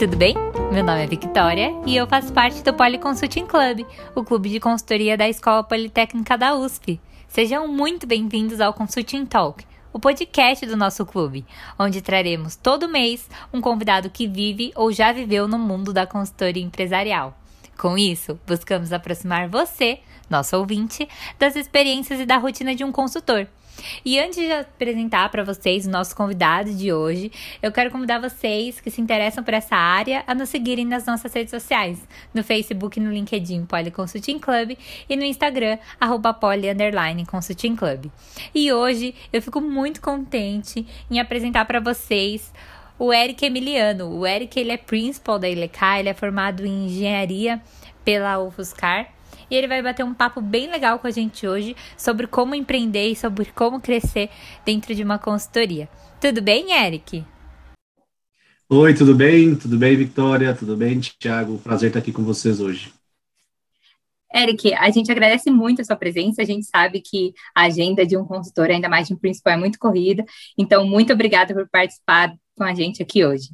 tudo 0.00 0.16
bem? 0.16 0.34
Meu 0.72 0.82
nome 0.82 1.04
é 1.04 1.06
Victoria 1.06 1.78
e 1.84 1.94
eu 1.94 2.06
faço 2.06 2.32
parte 2.32 2.62
do 2.62 2.72
Poly 2.72 2.96
Consulting 2.96 3.44
Club, 3.44 3.86
o 4.14 4.24
clube 4.24 4.48
de 4.48 4.58
consultoria 4.58 5.14
da 5.14 5.28
Escola 5.28 5.62
Politécnica 5.62 6.38
da 6.38 6.54
USP. 6.54 6.98
Sejam 7.28 7.68
muito 7.68 8.06
bem-vindos 8.06 8.62
ao 8.62 8.72
Consulting 8.72 9.26
Talk, 9.26 9.62
o 9.92 10.00
podcast 10.00 10.64
do 10.64 10.74
nosso 10.74 11.04
clube, 11.04 11.44
onde 11.78 12.00
traremos 12.00 12.56
todo 12.56 12.88
mês 12.88 13.28
um 13.52 13.60
convidado 13.60 14.08
que 14.08 14.26
vive 14.26 14.72
ou 14.74 14.90
já 14.90 15.12
viveu 15.12 15.46
no 15.46 15.58
mundo 15.58 15.92
da 15.92 16.06
consultoria 16.06 16.64
empresarial. 16.64 17.38
Com 17.76 17.98
isso, 17.98 18.40
buscamos 18.46 18.94
aproximar 18.94 19.50
você, 19.50 19.98
nosso 20.30 20.56
ouvinte, 20.56 21.06
das 21.38 21.56
experiências 21.56 22.20
e 22.20 22.24
da 22.24 22.38
rotina 22.38 22.74
de 22.74 22.84
um 22.84 22.90
consultor 22.90 23.46
e 24.04 24.18
antes 24.18 24.36
de 24.36 24.52
apresentar 24.52 25.28
para 25.30 25.44
vocês 25.44 25.86
o 25.86 25.90
nosso 25.90 26.14
convidado 26.14 26.72
de 26.74 26.92
hoje, 26.92 27.30
eu 27.62 27.72
quero 27.72 27.90
convidar 27.90 28.18
vocês 28.18 28.80
que 28.80 28.90
se 28.90 29.00
interessam 29.00 29.42
por 29.42 29.54
essa 29.54 29.76
área 29.76 30.24
a 30.26 30.34
nos 30.34 30.48
seguirem 30.48 30.84
nas 30.84 31.06
nossas 31.06 31.32
redes 31.32 31.50
sociais, 31.50 31.98
no 32.34 32.42
Facebook 32.42 32.98
e 32.98 33.02
no 33.02 33.12
LinkedIn 33.12 33.66
Poly 33.66 33.90
Consulting 33.90 34.38
Club 34.38 34.76
e 35.08 35.16
no 35.16 35.24
Instagram 35.24 35.78
arroba 36.00 36.32
Poly 36.32 36.68
Consulting 37.26 37.76
Club. 37.76 38.06
E 38.54 38.72
hoje 38.72 39.14
eu 39.32 39.40
fico 39.42 39.60
muito 39.60 40.00
contente 40.00 40.86
em 41.10 41.20
apresentar 41.20 41.64
para 41.64 41.80
vocês 41.80 42.52
o 42.98 43.12
Eric 43.12 43.44
Emiliano. 43.44 44.10
O 44.10 44.26
Eric 44.26 44.58
ele 44.58 44.72
é 44.72 44.76
principal 44.76 45.38
da 45.38 45.48
ILECA, 45.48 45.98
ele 45.98 46.08
é 46.08 46.14
formado 46.14 46.66
em 46.66 46.86
engenharia 46.86 47.60
pela 48.04 48.38
UFSCar 48.38 49.19
e 49.50 49.54
ele 49.54 49.66
vai 49.66 49.82
bater 49.82 50.04
um 50.04 50.14
papo 50.14 50.40
bem 50.40 50.70
legal 50.70 50.98
com 50.98 51.06
a 51.06 51.10
gente 51.10 51.46
hoje 51.46 51.74
sobre 51.96 52.26
como 52.26 52.54
empreender 52.54 53.08
e 53.08 53.16
sobre 53.16 53.46
como 53.46 53.80
crescer 53.80 54.30
dentro 54.64 54.94
de 54.94 55.02
uma 55.02 55.18
consultoria. 55.18 55.88
Tudo 56.20 56.40
bem, 56.40 56.72
Eric? 56.72 57.24
Oi, 58.68 58.94
tudo 58.94 59.14
bem? 59.14 59.56
Tudo 59.56 59.76
bem, 59.76 59.96
Victoria? 59.96 60.54
Tudo 60.54 60.76
bem, 60.76 61.00
Thiago? 61.00 61.58
Prazer 61.58 61.88
estar 61.88 61.98
aqui 61.98 62.12
com 62.12 62.22
vocês 62.22 62.60
hoje. 62.60 62.92
Eric, 64.32 64.72
a 64.74 64.88
gente 64.90 65.10
agradece 65.10 65.50
muito 65.50 65.82
a 65.82 65.84
sua 65.84 65.96
presença. 65.96 66.40
A 66.40 66.44
gente 66.44 66.64
sabe 66.66 67.00
que 67.00 67.32
a 67.54 67.62
agenda 67.62 68.06
de 68.06 68.16
um 68.16 68.24
consultor, 68.24 68.70
ainda 68.70 68.88
mais 68.88 69.08
de 69.08 69.14
um 69.14 69.16
principal, 69.16 69.54
é 69.54 69.56
muito 69.56 69.78
corrida. 69.78 70.24
Então, 70.56 70.86
muito 70.86 71.12
obrigada 71.12 71.52
por 71.52 71.68
participar 71.68 72.32
com 72.56 72.62
a 72.62 72.72
gente 72.72 73.02
aqui 73.02 73.24
hoje. 73.24 73.50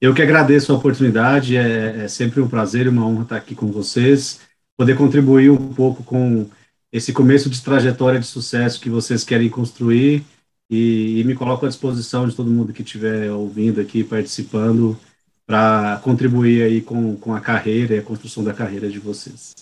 Eu 0.00 0.14
que 0.14 0.20
agradeço 0.20 0.72
a 0.72 0.76
oportunidade, 0.76 1.56
é, 1.56 2.04
é 2.04 2.08
sempre 2.08 2.40
um 2.40 2.48
prazer 2.48 2.86
e 2.86 2.88
uma 2.90 3.06
honra 3.06 3.22
estar 3.22 3.36
aqui 3.36 3.54
com 3.54 3.68
vocês, 3.68 4.40
poder 4.76 4.96
contribuir 4.96 5.50
um 5.50 5.72
pouco 5.72 6.02
com 6.02 6.48
esse 6.92 7.12
começo 7.12 7.48
de 7.48 7.62
trajetória 7.62 8.20
de 8.20 8.26
sucesso 8.26 8.80
que 8.80 8.90
vocês 8.90 9.24
querem 9.24 9.48
construir 9.48 10.22
e, 10.70 11.20
e 11.20 11.24
me 11.24 11.34
coloco 11.34 11.64
à 11.64 11.68
disposição 11.68 12.28
de 12.28 12.36
todo 12.36 12.50
mundo 12.50 12.72
que 12.72 12.82
estiver 12.82 13.30
ouvindo 13.30 13.80
aqui, 13.80 14.04
participando, 14.04 14.98
para 15.46 15.98
contribuir 16.02 16.62
aí 16.62 16.82
com, 16.82 17.16
com 17.16 17.34
a 17.34 17.40
carreira 17.40 17.94
e 17.94 17.98
a 17.98 18.02
construção 18.02 18.44
da 18.44 18.52
carreira 18.52 18.90
de 18.90 18.98
vocês. 18.98 19.54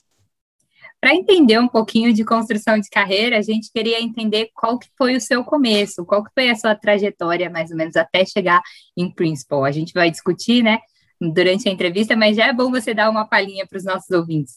Para 1.04 1.14
entender 1.14 1.58
um 1.58 1.68
pouquinho 1.68 2.14
de 2.14 2.24
construção 2.24 2.80
de 2.80 2.88
carreira, 2.88 3.36
a 3.36 3.42
gente 3.42 3.70
queria 3.70 4.00
entender 4.00 4.48
qual 4.54 4.78
que 4.78 4.88
foi 4.96 5.14
o 5.14 5.20
seu 5.20 5.44
começo, 5.44 6.02
qual 6.02 6.24
que 6.24 6.30
foi 6.32 6.48
a 6.48 6.56
sua 6.56 6.74
trajetória, 6.74 7.50
mais 7.50 7.70
ou 7.70 7.76
menos, 7.76 7.94
até 7.94 8.24
chegar 8.24 8.62
em 8.96 9.10
Principal. 9.10 9.66
A 9.66 9.70
gente 9.70 9.92
vai 9.92 10.10
discutir, 10.10 10.62
né, 10.62 10.78
durante 11.20 11.68
a 11.68 11.72
entrevista, 11.72 12.16
mas 12.16 12.36
já 12.36 12.46
é 12.46 12.54
bom 12.54 12.70
você 12.70 12.94
dar 12.94 13.10
uma 13.10 13.26
palhinha 13.26 13.66
para 13.66 13.76
os 13.76 13.84
nossos 13.84 14.10
ouvintes. 14.12 14.54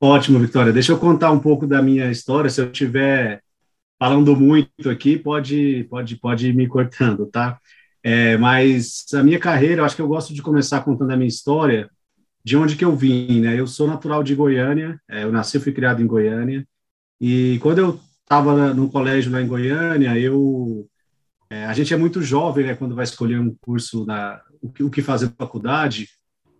Ótimo, 0.00 0.40
Vitória. 0.40 0.72
Deixa 0.72 0.90
eu 0.90 0.98
contar 0.98 1.30
um 1.30 1.38
pouco 1.38 1.64
da 1.64 1.80
minha 1.80 2.10
história. 2.10 2.50
Se 2.50 2.62
eu 2.62 2.66
estiver 2.66 3.40
falando 3.96 4.34
muito 4.34 4.90
aqui, 4.90 5.16
pode, 5.16 5.86
pode, 5.88 6.16
pode 6.16 6.48
ir 6.48 6.52
me 6.52 6.66
cortando, 6.66 7.26
tá? 7.26 7.60
É, 8.02 8.36
mas 8.38 9.04
a 9.14 9.22
minha 9.22 9.38
carreira, 9.38 9.82
eu 9.82 9.84
acho 9.84 9.94
que 9.94 10.02
eu 10.02 10.08
gosto 10.08 10.34
de 10.34 10.42
começar 10.42 10.80
contando 10.80 11.12
a 11.12 11.16
minha 11.16 11.28
história, 11.28 11.88
de 12.44 12.56
onde 12.56 12.76
que 12.76 12.84
eu 12.84 12.96
vim, 12.96 13.40
né? 13.40 13.58
Eu 13.58 13.66
sou 13.66 13.86
natural 13.86 14.22
de 14.22 14.34
Goiânia, 14.34 15.00
é, 15.08 15.24
eu 15.24 15.32
nasci 15.32 15.56
e 15.56 15.60
fui 15.60 15.72
criado 15.72 16.02
em 16.02 16.06
Goiânia, 16.06 16.66
e 17.20 17.58
quando 17.60 17.78
eu 17.78 18.00
estava 18.22 18.74
no 18.74 18.90
colégio 18.90 19.30
lá 19.30 19.40
em 19.40 19.46
Goiânia, 19.46 20.18
eu 20.18 20.88
é, 21.50 21.66
a 21.66 21.74
gente 21.74 21.92
é 21.92 21.96
muito 21.96 22.22
jovem, 22.22 22.66
né, 22.66 22.74
quando 22.74 22.94
vai 22.94 23.04
escolher 23.04 23.38
um 23.38 23.54
curso 23.60 24.06
na 24.06 24.40
o 24.60 24.72
que, 24.72 24.82
o 24.82 24.90
que 24.90 25.02
fazer 25.02 25.26
na 25.26 25.32
faculdade, 25.36 26.08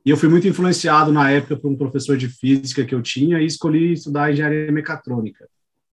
e 0.05 0.11
eu 0.11 0.17
fui 0.17 0.29
muito 0.29 0.47
influenciado 0.47 1.13
na 1.13 1.31
época 1.31 1.57
por 1.57 1.71
um 1.71 1.77
professor 1.77 2.17
de 2.17 2.29
física 2.29 2.85
que 2.85 2.95
eu 2.95 3.01
tinha 3.01 3.41
e 3.41 3.47
escolhi 3.47 3.93
estudar 3.93 4.31
engenharia 4.31 4.71
mecatrônica. 4.71 5.49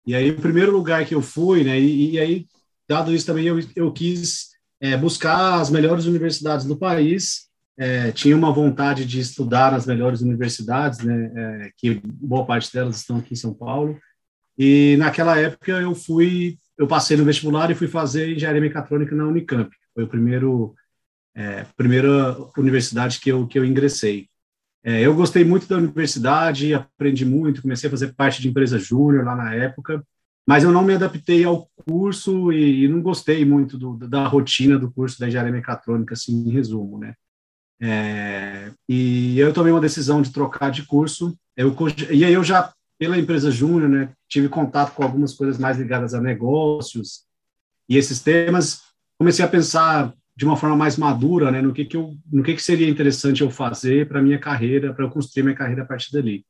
E 0.06 0.14
aí 0.14 0.30
o 0.30 0.40
primeiro 0.40 0.72
lugar 0.72 1.04
que 1.04 1.14
eu 1.14 1.22
fui, 1.22 1.62
né, 1.64 1.78
e, 1.78 2.12
e 2.12 2.18
aí 2.18 2.46
dado 2.88 3.14
isso 3.14 3.26
também 3.26 3.46
eu, 3.46 3.60
eu 3.76 3.92
quis 3.92 4.48
é, 4.80 4.96
buscar 4.96 5.60
as 5.60 5.70
melhores 5.70 6.06
universidades 6.06 6.66
do 6.66 6.76
país 6.76 7.47
é, 7.78 8.10
tinha 8.10 8.36
uma 8.36 8.52
vontade 8.52 9.06
de 9.06 9.20
estudar 9.20 9.70
nas 9.70 9.86
melhores 9.86 10.20
universidades, 10.20 10.98
né, 10.98 11.32
é, 11.34 11.70
que 11.76 12.00
boa 12.04 12.44
parte 12.44 12.72
delas 12.72 12.96
estão 12.96 13.18
aqui 13.18 13.34
em 13.34 13.36
São 13.36 13.54
Paulo. 13.54 13.96
E 14.58 14.96
naquela 14.98 15.38
época 15.38 15.70
eu 15.70 15.94
fui, 15.94 16.58
eu 16.76 16.88
passei 16.88 17.16
no 17.16 17.24
vestibular 17.24 17.70
e 17.70 17.76
fui 17.76 17.86
fazer 17.86 18.34
engenharia 18.34 18.60
mecatrônica 18.60 19.14
na 19.14 19.26
Unicamp. 19.28 19.70
Foi 19.94 20.02
o 20.02 20.08
primeiro, 20.08 20.74
é, 21.36 21.64
primeira 21.76 22.36
universidade 22.56 23.20
que 23.20 23.30
eu 23.30 23.46
que 23.46 23.56
eu 23.56 23.64
ingressei. 23.64 24.28
É, 24.82 25.00
eu 25.00 25.14
gostei 25.14 25.44
muito 25.44 25.68
da 25.68 25.76
universidade, 25.76 26.74
aprendi 26.74 27.24
muito, 27.24 27.62
comecei 27.62 27.86
a 27.86 27.90
fazer 27.90 28.14
parte 28.14 28.42
de 28.42 28.48
empresa 28.48 28.78
júnior 28.78 29.24
lá 29.24 29.36
na 29.36 29.54
época, 29.54 30.04
mas 30.44 30.64
eu 30.64 30.72
não 30.72 30.82
me 30.82 30.94
adaptei 30.94 31.44
ao 31.44 31.68
curso 31.86 32.52
e, 32.52 32.84
e 32.84 32.88
não 32.88 33.02
gostei 33.02 33.44
muito 33.44 33.78
do, 33.78 33.96
da 33.96 34.26
rotina 34.26 34.78
do 34.78 34.90
curso 34.90 35.20
da 35.20 35.28
engenharia 35.28 35.52
mecatrônica, 35.52 36.14
assim, 36.14 36.32
em 36.48 36.50
resumo, 36.50 36.98
né? 36.98 37.14
É, 37.80 38.70
e 38.88 39.38
eu 39.38 39.52
tomei 39.52 39.72
uma 39.72 39.80
decisão 39.80 40.20
de 40.20 40.32
trocar 40.32 40.70
de 40.70 40.84
curso. 40.84 41.36
Eu, 41.56 41.74
e 42.10 42.24
aí 42.24 42.32
eu 42.32 42.42
já, 42.42 42.72
pela 42.98 43.18
empresa 43.18 43.50
Júnior, 43.50 43.88
né, 43.88 44.12
tive 44.28 44.48
contato 44.48 44.94
com 44.94 45.02
algumas 45.02 45.34
coisas 45.34 45.58
mais 45.58 45.78
ligadas 45.78 46.14
a 46.14 46.20
negócios 46.20 47.24
e 47.88 47.96
esses 47.96 48.20
temas. 48.20 48.82
Comecei 49.18 49.44
a 49.44 49.48
pensar 49.48 50.12
de 50.36 50.44
uma 50.44 50.56
forma 50.56 50.76
mais 50.76 50.96
madura, 50.96 51.50
né, 51.50 51.60
no 51.60 51.72
que 51.72 51.84
que 51.84 51.96
eu, 51.96 52.16
no 52.30 52.42
que 52.42 52.54
que 52.54 52.62
seria 52.62 52.88
interessante 52.88 53.42
eu 53.42 53.50
fazer 53.50 54.06
para 54.06 54.22
minha 54.22 54.38
carreira, 54.38 54.94
para 54.94 55.04
eu 55.04 55.10
construir 55.10 55.42
minha 55.42 55.56
carreira 55.56 55.82
a 55.82 55.86
partir 55.86 56.12
dali. 56.12 56.44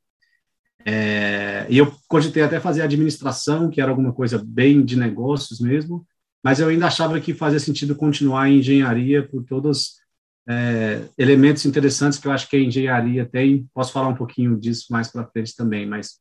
É, 0.85 1.67
e 1.69 1.79
eu 1.79 1.93
cogitei 2.07 2.43
até 2.43 2.61
fazer 2.61 2.83
administração, 2.83 3.69
que 3.71 3.81
era 3.81 3.91
alguma 3.91 4.13
coisa 4.13 4.43
bem 4.45 4.85
de 4.85 4.97
negócios 4.97 5.61
mesmo, 5.61 6.07
mas 6.43 6.61
eu 6.61 6.69
ainda 6.69 6.87
achava 6.87 7.21
que 7.21 7.35
fazia 7.35 7.59
sentido 7.59 7.97
continuar 7.97 8.49
em 8.49 8.59
engenharia 8.59 9.27
por 9.27 9.43
todas 9.45 9.99
é, 10.49 11.03
elementos 11.19 11.67
interessantes 11.67 12.19
que 12.19 12.27
eu 12.27 12.33
acho 12.33 12.49
que 12.49 12.57
a 12.57 12.61
engenharia 12.61 13.27
tem. 13.27 13.69
Posso 13.75 13.93
falar 13.93 14.09
um 14.09 14.17
pouquinho 14.17 14.59
disso 14.59 14.87
mais 14.91 15.09
para 15.09 15.27
frente 15.27 15.55
também, 15.55 15.87
mas 15.87 16.19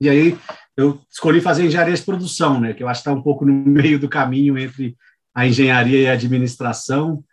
e 0.00 0.08
aí 0.08 0.36
eu 0.76 1.00
escolhi 1.08 1.40
fazer 1.40 1.64
engenharia 1.64 1.94
de 1.94 2.02
produção, 2.02 2.60
né? 2.60 2.72
Que 2.72 2.82
eu 2.82 2.88
acho 2.88 3.02
que 3.02 3.08
está 3.08 3.16
um 3.16 3.22
pouco 3.22 3.46
no 3.46 3.52
meio 3.64 4.00
do 4.00 4.08
caminho 4.08 4.58
entre 4.58 4.96
a 5.32 5.46
engenharia 5.46 6.00
e 6.00 6.08
a 6.08 6.14
administração. 6.14 7.24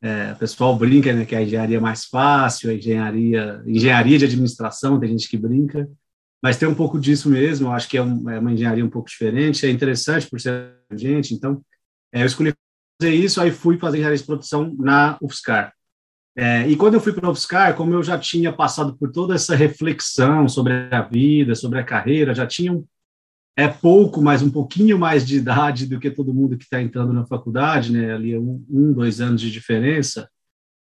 É, 0.00 0.32
o 0.32 0.36
pessoal 0.36 0.76
brinca, 0.76 1.12
né? 1.12 1.24
Que 1.24 1.34
a 1.34 1.42
engenharia 1.42 1.78
é 1.78 1.80
mais 1.80 2.04
fácil, 2.04 2.70
a 2.70 2.74
engenharia, 2.74 3.60
engenharia 3.66 4.18
de 4.18 4.24
administração, 4.26 5.00
tem 5.00 5.10
gente 5.10 5.28
que 5.28 5.36
brinca, 5.36 5.90
mas 6.40 6.56
tem 6.56 6.68
um 6.68 6.74
pouco 6.76 6.98
disso 6.98 7.28
mesmo. 7.28 7.66
Eu 7.66 7.72
acho 7.72 7.88
que 7.88 7.96
é, 7.96 8.02
um, 8.02 8.30
é 8.30 8.38
uma 8.38 8.52
engenharia 8.52 8.84
um 8.84 8.90
pouco 8.90 9.08
diferente, 9.08 9.66
é 9.66 9.70
interessante 9.70 10.30
por 10.30 10.40
ser 10.40 10.76
gente. 10.92 11.34
Então, 11.34 11.60
é, 12.12 12.22
eu 12.22 12.26
escolhi 12.26 12.54
fazer 13.02 13.14
isso, 13.14 13.40
aí 13.40 13.50
fui 13.50 13.78
fazer 13.78 13.96
engenharia 13.96 14.18
de 14.18 14.24
produção 14.24 14.74
na 14.78 15.18
UFSCar. 15.20 15.72
É, 16.36 16.66
e 16.68 16.76
quando 16.76 16.94
eu 16.94 17.00
fui 17.00 17.12
para 17.12 17.26
a 17.26 17.30
UFSCar, 17.30 17.74
como 17.74 17.92
eu 17.92 18.02
já 18.02 18.16
tinha 18.16 18.52
passado 18.52 18.96
por 18.96 19.10
toda 19.10 19.34
essa 19.34 19.54
reflexão 19.56 20.48
sobre 20.48 20.72
a 20.72 21.02
vida, 21.02 21.54
sobre 21.54 21.80
a 21.80 21.84
carreira, 21.84 22.34
já 22.34 22.46
tinha 22.46 22.72
um, 22.72 22.84
é 23.56 23.68
pouco, 23.68 24.22
mas 24.22 24.40
um 24.40 24.50
pouquinho 24.50 24.98
mais 24.98 25.26
de 25.26 25.36
idade 25.36 25.86
do 25.86 25.98
que 25.98 26.10
todo 26.10 26.32
mundo 26.32 26.56
que 26.56 26.64
está 26.64 26.80
entrando 26.80 27.12
na 27.12 27.26
faculdade, 27.26 27.92
né? 27.92 28.14
Ali 28.14 28.32
é 28.32 28.38
um, 28.38 28.64
um, 28.70 28.92
dois 28.92 29.20
anos 29.20 29.40
de 29.42 29.50
diferença. 29.50 30.30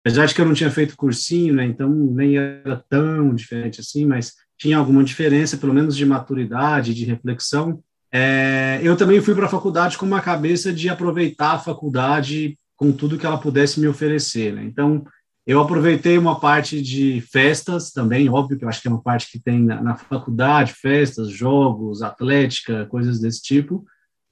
Apesar 0.05 0.27
de 0.27 0.35
que 0.35 0.41
eu 0.41 0.47
não 0.47 0.55
tinha 0.55 0.71
feito 0.71 0.97
cursinho, 0.97 1.55
né? 1.55 1.65
Então 1.65 1.91
nem 1.91 2.37
era 2.37 2.77
tão 2.89 3.35
diferente 3.35 3.81
assim, 3.81 4.07
mas 4.07 4.35
tinha 4.57 4.77
alguma 4.77 5.03
diferença, 5.03 5.57
pelo 5.57 5.75
menos 5.75 5.97
de 5.97 6.07
maturidade, 6.07 6.95
de 6.95 7.05
reflexão. 7.05 7.83
É, 8.13 8.79
eu 8.83 8.97
também 8.97 9.21
fui 9.23 9.35
para 9.35 9.47
a 9.47 9.51
faculdade 9.51 9.97
com 9.97 10.05
uma 10.05 10.21
cabeça 10.21 10.73
de 10.73 10.89
aproveitar 10.89 11.53
a 11.53 11.59
faculdade 11.59 12.59
com 12.77 12.93
tudo 12.93 13.17
que 13.17 13.25
ela 13.25 13.39
pudesse 13.39 13.81
me 13.81 13.89
oferecer. 13.89 14.53
Né? 14.53 14.65
Então, 14.65 15.05
eu 15.47 15.61
aproveitei 15.61 16.19
uma 16.19 16.39
parte 16.39 16.81
de 16.83 17.21
festas 17.33 17.91
também, 17.91 18.29
óbvio 18.29 18.59
que 18.59 18.65
eu 18.65 18.69
acho 18.69 18.83
que 18.83 18.89
é 18.89 18.91
uma 18.91 19.03
parte 19.03 19.31
que 19.31 19.41
tem 19.41 19.61
na, 19.61 19.83
na 19.83 19.97
faculdade, 19.97 20.75
festas, 20.75 21.31
jogos, 21.31 22.03
atlética, 22.03 22.87
coisas 22.87 23.19
desse 23.19 23.43
tipo, 23.43 23.85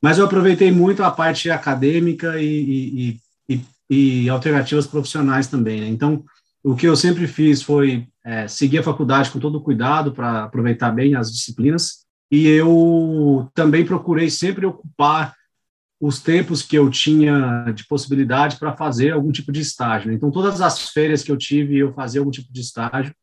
mas 0.02 0.18
eu 0.18 0.24
aproveitei 0.24 0.70
muito 0.70 1.02
a 1.02 1.10
parte 1.10 1.50
acadêmica 1.50 2.40
e, 2.40 3.18
e, 3.48 3.54
e, 3.88 4.24
e 4.24 4.28
alternativas 4.28 4.86
profissionais 4.86 5.46
também. 5.46 5.80
Né? 5.80 5.88
Então, 5.88 6.24
o 6.62 6.76
que 6.76 6.86
eu 6.86 6.94
sempre 6.94 7.26
fiz 7.26 7.62
foi 7.62 8.06
é, 8.24 8.46
seguir 8.46 8.78
a 8.78 8.82
faculdade 8.82 9.30
com 9.30 9.38
todo 9.38 9.60
cuidado 9.60 10.12
para 10.12 10.44
aproveitar 10.44 10.90
bem 10.90 11.14
as 11.14 11.32
disciplinas, 11.32 11.99
e 12.30 12.46
eu 12.46 13.50
também 13.54 13.84
procurei 13.84 14.30
sempre 14.30 14.64
ocupar 14.64 15.34
os 16.00 16.18
tempos 16.18 16.62
que 16.62 16.76
eu 16.76 16.88
tinha 16.88 17.70
de 17.74 17.86
possibilidade 17.86 18.56
para 18.56 18.74
fazer 18.74 19.12
algum 19.12 19.30
tipo 19.30 19.52
de 19.52 19.60
estágio. 19.60 20.08
Né? 20.08 20.14
Então, 20.14 20.30
todas 20.30 20.60
as 20.62 20.88
férias 20.88 21.22
que 21.22 21.30
eu 21.30 21.36
tive, 21.36 21.76
eu 21.76 21.92
fazia 21.92 22.20
algum 22.20 22.30
tipo 22.30 22.50
de 22.50 22.60
estágio. 22.60 23.14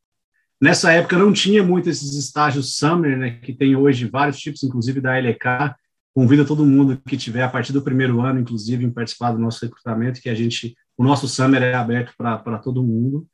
Nessa 0.60 0.92
época, 0.92 1.18
não 1.18 1.32
tinha 1.32 1.62
muito 1.62 1.88
esses 1.88 2.14
estágios 2.14 2.76
summer, 2.76 3.16
né, 3.16 3.30
que 3.30 3.52
tem 3.52 3.74
hoje 3.74 4.08
vários 4.08 4.38
tipos, 4.38 4.62
inclusive 4.62 5.00
da 5.00 5.16
LK. 5.18 5.74
Convido 6.14 6.44
todo 6.44 6.66
mundo 6.66 7.00
que 7.06 7.16
tiver, 7.16 7.42
a 7.42 7.48
partir 7.48 7.72
do 7.72 7.82
primeiro 7.82 8.20
ano, 8.20 8.40
inclusive, 8.40 8.84
em 8.84 8.90
participar 8.90 9.32
do 9.32 9.38
nosso 9.38 9.64
recrutamento, 9.64 10.20
que 10.20 10.28
a 10.28 10.34
gente, 10.34 10.76
o 10.96 11.04
nosso 11.04 11.28
summer 11.28 11.62
é 11.62 11.74
aberto 11.74 12.12
para 12.16 12.58
todo 12.58 12.82
mundo, 12.82 13.26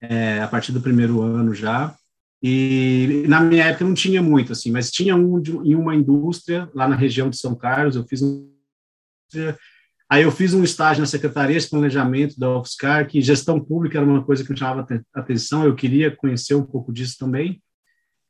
é, 0.00 0.40
a 0.40 0.48
partir 0.48 0.72
do 0.72 0.80
primeiro 0.80 1.20
ano 1.22 1.54
já. 1.54 1.94
E 2.42 3.24
na 3.28 3.40
minha 3.40 3.64
época 3.64 3.84
não 3.84 3.94
tinha 3.94 4.22
muito, 4.22 4.52
assim, 4.52 4.70
mas 4.70 4.90
tinha 4.90 5.16
um 5.16 5.40
de, 5.40 5.52
em 5.52 5.74
uma 5.74 5.94
indústria 5.94 6.70
lá 6.74 6.86
na 6.86 6.94
região 6.94 7.30
de 7.30 7.38
São 7.38 7.54
Carlos, 7.54 7.96
eu 7.96 8.04
fiz 8.04 8.22
um 8.22 8.48
Aí 10.08 10.22
eu 10.22 10.30
fiz 10.30 10.54
um 10.54 10.62
estágio 10.62 11.00
na 11.00 11.06
Secretaria 11.06 11.58
de 11.58 11.68
Planejamento 11.68 12.38
da 12.38 12.58
UFSCar, 12.58 13.08
que 13.08 13.20
gestão 13.20 13.58
pública 13.58 13.98
era 13.98 14.06
uma 14.06 14.22
coisa 14.22 14.44
que 14.44 14.52
me 14.52 14.56
chamava 14.56 14.86
atenção, 15.12 15.64
eu 15.64 15.74
queria 15.74 16.14
conhecer 16.14 16.54
um 16.54 16.64
pouco 16.64 16.92
disso 16.92 17.16
também. 17.18 17.60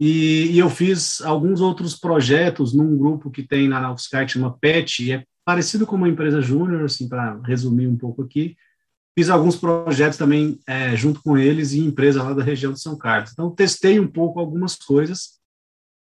E, 0.00 0.52
e 0.52 0.58
eu 0.58 0.70
fiz 0.70 1.20
alguns 1.20 1.60
outros 1.60 1.94
projetos 1.94 2.74
num 2.74 2.96
grupo 2.96 3.30
que 3.30 3.42
tem 3.42 3.68
na 3.68 3.92
UFSCar, 3.92 4.24
que 4.24 4.32
chama 4.32 4.56
PET, 4.58 5.12
é 5.12 5.24
parecido 5.44 5.86
com 5.86 5.96
uma 5.96 6.08
empresa 6.08 6.40
júnior, 6.40 6.84
assim, 6.84 7.08
para 7.08 7.38
resumir 7.42 7.86
um 7.86 7.96
pouco 7.96 8.22
aqui. 8.22 8.56
Fiz 9.18 9.30
alguns 9.30 9.56
projetos 9.56 10.18
também 10.18 10.60
é, 10.66 10.94
junto 10.94 11.22
com 11.22 11.38
eles 11.38 11.72
em 11.72 11.86
empresas 11.86 12.22
lá 12.22 12.34
da 12.34 12.42
região 12.42 12.72
de 12.72 12.80
São 12.80 12.96
Carlos. 12.98 13.32
Então, 13.32 13.50
testei 13.50 13.98
um 13.98 14.06
pouco 14.06 14.38
algumas 14.38 14.76
coisas. 14.76 15.40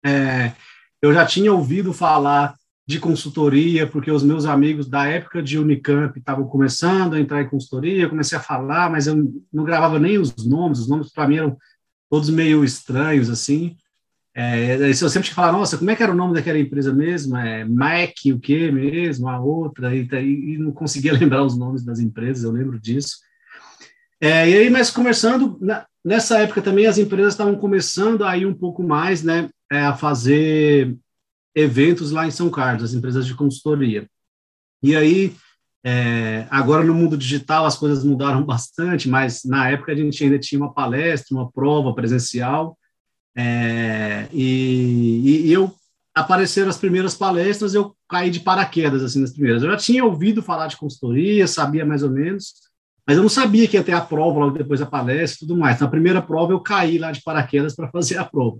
É, 0.05 0.53
eu 1.01 1.11
já 1.13 1.25
tinha 1.25 1.51
ouvido 1.51 1.91
falar 1.91 2.55
de 2.87 2.99
consultoria, 2.99 3.87
porque 3.87 4.11
os 4.11 4.23
meus 4.23 4.45
amigos 4.45 4.87
da 4.87 5.05
época 5.05 5.43
de 5.43 5.59
Unicamp 5.59 6.17
estavam 6.17 6.47
começando 6.47 7.13
a 7.13 7.19
entrar 7.19 7.41
em 7.41 7.49
consultoria, 7.49 8.09
comecei 8.09 8.37
a 8.37 8.41
falar, 8.41 8.89
mas 8.89 9.05
eu 9.05 9.31
não 9.53 9.63
gravava 9.63 9.99
nem 9.99 10.17
os 10.17 10.35
nomes, 10.45 10.79
os 10.79 10.87
nomes 10.87 11.11
para 11.11 11.27
mim 11.27 11.37
eram 11.37 11.57
todos 12.09 12.29
meio 12.29 12.63
estranhos, 12.63 13.29
assim. 13.29 13.75
É, 14.35 14.89
eu 14.89 15.09
sempre 15.09 15.31
falar, 15.31 15.51
nossa, 15.51 15.77
como 15.77 15.89
é 15.89 15.95
que 15.95 16.03
era 16.03 16.11
o 16.11 16.15
nome 16.15 16.33
daquela 16.33 16.59
empresa 16.59 16.93
mesmo? 16.93 17.35
É 17.35 17.65
Mac, 17.65 18.13
o 18.33 18.39
que 18.39 18.71
mesmo? 18.71 19.27
A 19.27 19.39
outra, 19.39 19.95
e, 19.95 20.07
e, 20.21 20.57
não 20.57 20.71
conseguia 20.71 21.13
lembrar 21.17 21.43
os 21.43 21.57
nomes 21.57 21.83
das 21.83 21.99
empresas, 21.99 22.43
eu 22.43 22.51
lembro 22.51 22.79
disso. 22.79 23.17
É, 24.21 24.49
e 24.49 24.57
aí, 24.57 24.69
mas 24.69 24.91
conversando, 24.91 25.57
na, 25.61 25.85
nessa 26.03 26.39
época 26.39 26.61
também 26.61 26.85
as 26.85 26.97
empresas 26.97 27.33
estavam 27.33 27.55
começando 27.55 28.23
a 28.23 28.37
ir 28.37 28.45
um 28.45 28.53
pouco 28.53 28.83
mais, 28.83 29.23
né, 29.23 29.49
é, 29.71 29.81
a 29.81 29.95
fazer 29.95 30.95
eventos 31.55 32.11
lá 32.11 32.27
em 32.27 32.31
São 32.31 32.49
Carlos, 32.49 32.83
as 32.83 32.93
empresas 32.93 33.25
de 33.25 33.35
consultoria. 33.35 34.07
E 34.81 34.95
aí, 34.95 35.35
é, 35.83 36.47
agora 36.49 36.83
no 36.83 36.93
mundo 36.93 37.17
digital 37.17 37.65
as 37.65 37.77
coisas 37.77 38.03
mudaram 38.03 38.43
bastante, 38.45 39.09
mas 39.09 39.43
na 39.43 39.69
época 39.69 39.91
a 39.91 39.95
gente 39.95 40.23
ainda 40.23 40.39
tinha 40.39 40.61
uma 40.61 40.73
palestra, 40.73 41.35
uma 41.35 41.51
prova 41.51 41.93
presencial, 41.93 42.77
é, 43.35 44.27
e, 44.33 45.45
e, 45.45 45.53
eu 45.53 45.73
apareceram 46.13 46.69
as 46.69 46.77
primeiras 46.77 47.15
palestras, 47.15 47.73
eu 47.73 47.95
caí 48.09 48.29
de 48.29 48.39
paraquedas 48.41 49.03
assim 49.03 49.21
nas 49.21 49.31
primeiras. 49.31 49.63
Eu 49.63 49.71
já 49.71 49.77
tinha 49.77 50.03
ouvido 50.03 50.41
falar 50.41 50.67
de 50.67 50.77
consultoria, 50.77 51.47
sabia 51.47 51.85
mais 51.85 52.03
ou 52.03 52.09
menos, 52.09 52.53
mas 53.07 53.17
eu 53.17 53.23
não 53.23 53.29
sabia 53.29 53.67
que 53.67 53.77
ia 53.77 53.83
ter 53.83 53.93
a 53.93 54.01
prova 54.01 54.39
logo 54.39 54.57
depois 54.57 54.79
da 54.79 54.85
palestra 54.85 55.37
e 55.37 55.47
tudo 55.47 55.59
mais. 55.59 55.79
Na 55.79 55.87
primeira 55.87 56.21
prova 56.21 56.51
eu 56.51 56.59
caí 56.59 56.97
lá 56.97 57.11
de 57.11 57.21
paraquedas 57.21 57.75
para 57.75 57.89
fazer 57.89 58.17
a 58.17 58.25
prova. 58.25 58.59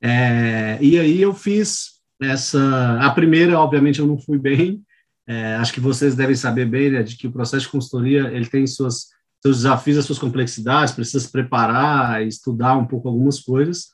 É, 0.00 0.78
e 0.80 0.98
aí 0.98 1.22
eu 1.22 1.32
fiz 1.32 1.96
essa, 2.20 2.98
a 3.00 3.10
primeira, 3.10 3.58
obviamente, 3.58 4.00
eu 4.00 4.06
não 4.06 4.18
fui 4.18 4.38
bem. 4.38 4.82
É, 5.26 5.54
acho 5.56 5.72
que 5.72 5.80
vocês 5.80 6.14
devem 6.14 6.36
saber 6.36 6.66
bem 6.66 6.90
né, 6.90 7.02
de 7.02 7.16
que 7.16 7.26
o 7.26 7.32
processo 7.32 7.66
de 7.66 7.72
consultoria 7.72 8.28
ele 8.28 8.46
tem 8.46 8.66
suas, 8.66 9.08
seus 9.42 9.58
desafios, 9.58 9.98
as 9.98 10.04
suas 10.04 10.18
complexidades, 10.18 10.94
precisa 10.94 11.20
se 11.20 11.30
preparar, 11.30 12.26
estudar 12.26 12.76
um 12.76 12.86
pouco 12.86 13.08
algumas 13.08 13.40
coisas. 13.40 13.86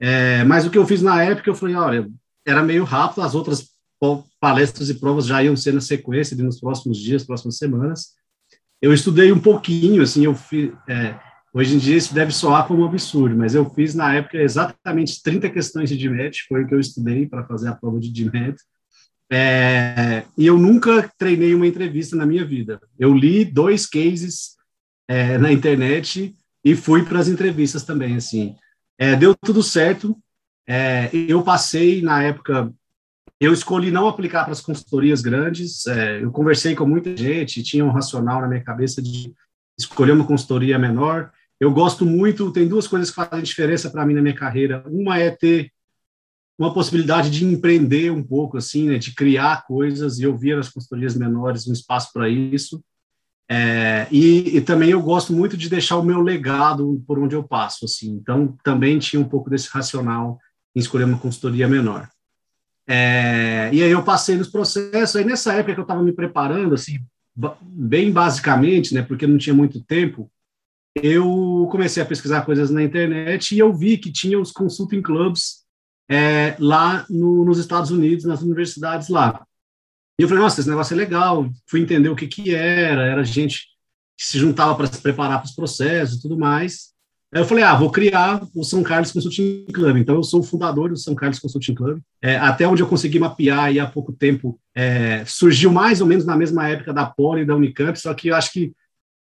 É, 0.00 0.44
mas 0.44 0.66
o 0.66 0.70
que 0.70 0.78
eu 0.78 0.86
fiz 0.86 1.02
na 1.02 1.22
época, 1.22 1.48
eu 1.48 1.54
falei, 1.54 1.74
olha, 1.74 2.08
era 2.46 2.62
meio 2.62 2.84
rápido, 2.84 3.22
as 3.22 3.34
outras 3.34 3.70
palestras 4.40 4.90
e 4.90 4.94
provas 4.94 5.26
já 5.26 5.42
iam 5.42 5.56
ser 5.56 5.72
na 5.72 5.80
sequência, 5.80 6.36
nos 6.36 6.58
próximos 6.58 6.98
dias, 6.98 7.24
próximas 7.24 7.56
semanas. 7.56 8.08
Eu 8.80 8.92
estudei 8.92 9.30
um 9.30 9.38
pouquinho, 9.38 10.02
assim, 10.02 10.24
eu 10.24 10.34
fiz, 10.34 10.72
é, 10.88 11.16
Hoje 11.54 11.74
em 11.74 11.78
dia 11.78 11.96
isso 11.98 12.14
deve 12.14 12.32
soar 12.32 12.66
como 12.66 12.82
um 12.82 12.86
absurdo, 12.86 13.36
mas 13.36 13.54
eu 13.54 13.68
fiz 13.68 13.94
na 13.94 14.14
época 14.14 14.38
exatamente 14.38 15.22
30 15.22 15.50
questões 15.50 15.90
de 15.90 15.98
DMET, 15.98 16.46
foi 16.48 16.64
o 16.64 16.66
que 16.66 16.74
eu 16.74 16.80
estudei 16.80 17.26
para 17.26 17.44
fazer 17.44 17.68
a 17.68 17.74
prova 17.74 18.00
de 18.00 18.10
DMET. 18.10 18.56
É, 19.30 20.24
e 20.36 20.46
eu 20.46 20.58
nunca 20.58 21.10
treinei 21.18 21.54
uma 21.54 21.66
entrevista 21.66 22.16
na 22.16 22.24
minha 22.24 22.44
vida. 22.44 22.80
Eu 22.98 23.12
li 23.12 23.44
dois 23.44 23.86
cases 23.86 24.56
é, 25.12 25.36
na 25.36 25.52
internet 25.52 26.34
e 26.64 26.74
fui 26.74 27.04
para 27.04 27.18
as 27.18 27.28
entrevistas 27.28 27.84
também, 27.84 28.16
assim. 28.16 28.56
É, 28.98 29.14
deu 29.14 29.34
tudo 29.34 29.62
certo. 29.62 30.16
É, 30.66 31.10
eu 31.12 31.42
passei, 31.42 32.00
na 32.00 32.22
época, 32.22 32.72
eu 33.38 33.52
escolhi 33.52 33.90
não 33.90 34.08
aplicar 34.08 34.44
para 34.44 34.52
as 34.52 34.62
consultorias 34.62 35.20
grandes. 35.20 35.86
É, 35.86 36.22
eu 36.22 36.30
conversei 36.30 36.74
com 36.74 36.86
muita 36.86 37.14
gente, 37.14 37.62
tinha 37.62 37.84
um 37.84 37.90
racional 37.90 38.40
na 38.40 38.48
minha 38.48 38.64
cabeça 38.64 39.02
de 39.02 39.30
escolher 39.78 40.12
uma 40.12 40.26
consultoria 40.26 40.78
menor. 40.78 41.30
Eu 41.60 41.70
gosto 41.70 42.06
muito, 42.06 42.50
tem 42.50 42.66
duas 42.66 42.88
coisas 42.88 43.10
que 43.10 43.16
fazem 43.16 43.42
diferença 43.42 43.90
para 43.90 44.06
mim 44.06 44.14
na 44.14 44.22
minha 44.22 44.34
carreira. 44.34 44.82
Uma 44.86 45.18
é 45.18 45.30
ter 45.30 45.70
uma 46.58 46.72
possibilidade 46.72 47.28
de 47.28 47.44
empreender 47.44 48.10
um 48.10 48.22
pouco, 48.22 48.56
assim, 48.56 48.88
né, 48.88 48.96
de 48.96 49.14
criar 49.14 49.66
coisas, 49.66 50.18
e 50.18 50.22
eu 50.22 50.36
via 50.36 50.56
nas 50.56 50.70
consultorias 50.70 51.14
menores 51.14 51.66
um 51.66 51.72
espaço 51.72 52.12
para 52.14 52.30
isso. 52.30 52.82
É, 53.54 54.06
e, 54.10 54.56
e, 54.56 54.60
também 54.62 54.88
eu 54.88 55.02
gosto 55.02 55.30
muito 55.30 55.58
de 55.58 55.68
deixar 55.68 55.98
o 55.98 56.02
meu 56.02 56.22
legado 56.22 57.04
por 57.06 57.18
onde 57.18 57.36
eu 57.36 57.44
passo, 57.44 57.84
assim. 57.84 58.08
Então, 58.12 58.56
também 58.64 58.98
tinha 58.98 59.20
um 59.20 59.28
pouco 59.28 59.50
desse 59.50 59.68
racional 59.68 60.38
em 60.74 60.80
escolher 60.80 61.04
uma 61.04 61.18
consultoria 61.18 61.68
menor. 61.68 62.08
É, 62.88 63.68
e 63.70 63.82
aí 63.82 63.90
eu 63.90 64.02
passei 64.02 64.36
nos 64.36 64.48
processos, 64.48 65.16
aí 65.16 65.24
nessa 65.24 65.52
época 65.52 65.74
que 65.74 65.80
eu 65.80 65.82
estava 65.82 66.02
me 66.02 66.12
preparando, 66.12 66.74
assim, 66.74 66.98
bem 67.60 68.10
basicamente, 68.10 68.94
né, 68.94 69.02
porque 69.02 69.26
não 69.26 69.36
tinha 69.36 69.54
muito 69.54 69.82
tempo, 69.82 70.30
eu 70.94 71.68
comecei 71.70 72.02
a 72.02 72.06
pesquisar 72.06 72.46
coisas 72.46 72.70
na 72.70 72.82
internet 72.82 73.54
e 73.54 73.58
eu 73.58 73.70
vi 73.74 73.98
que 73.98 74.10
tinha 74.10 74.40
os 74.40 74.50
consulting 74.50 75.02
clubs 75.02 75.62
é, 76.10 76.56
lá 76.58 77.04
no, 77.10 77.44
nos 77.44 77.58
Estados 77.58 77.90
Unidos, 77.90 78.24
nas 78.24 78.40
universidades 78.40 79.10
lá. 79.10 79.46
E 80.22 80.24
eu 80.24 80.28
falei, 80.28 80.44
nossa, 80.44 80.60
esse 80.60 80.70
negócio 80.70 80.94
é 80.94 80.96
legal. 80.96 81.50
Fui 81.66 81.80
entender 81.80 82.08
o 82.08 82.14
que 82.14 82.28
que 82.28 82.54
era, 82.54 83.02
era 83.02 83.24
gente 83.24 83.66
que 84.16 84.24
se 84.24 84.38
juntava 84.38 84.72
para 84.76 84.86
se 84.86 85.02
preparar 85.02 85.38
para 85.40 85.46
os 85.46 85.52
processos 85.52 86.16
e 86.16 86.22
tudo 86.22 86.38
mais. 86.38 86.92
Aí 87.34 87.40
eu 87.40 87.44
falei, 87.44 87.64
ah, 87.64 87.74
vou 87.74 87.90
criar 87.90 88.40
o 88.54 88.62
São 88.62 88.84
Carlos 88.84 89.10
Consulting 89.10 89.66
Club. 89.72 89.96
Então, 89.96 90.14
eu 90.14 90.22
sou 90.22 90.38
o 90.38 90.44
fundador 90.44 90.90
do 90.90 90.96
São 90.96 91.12
Carlos 91.16 91.40
Consulting 91.40 91.74
Club. 91.74 91.98
É, 92.22 92.36
até 92.36 92.68
onde 92.68 92.80
eu 92.80 92.86
consegui 92.86 93.18
mapear, 93.18 93.72
e 93.72 93.80
há 93.80 93.86
pouco 93.86 94.12
tempo, 94.12 94.60
é, 94.76 95.24
surgiu 95.26 95.72
mais 95.72 96.00
ou 96.00 96.06
menos 96.06 96.24
na 96.24 96.36
mesma 96.36 96.68
época 96.68 96.92
da 96.92 97.04
Poli 97.04 97.42
e 97.42 97.44
da 97.44 97.56
Unicamp, 97.56 97.98
só 97.98 98.14
que 98.14 98.28
eu 98.28 98.36
acho 98.36 98.52
que 98.52 98.72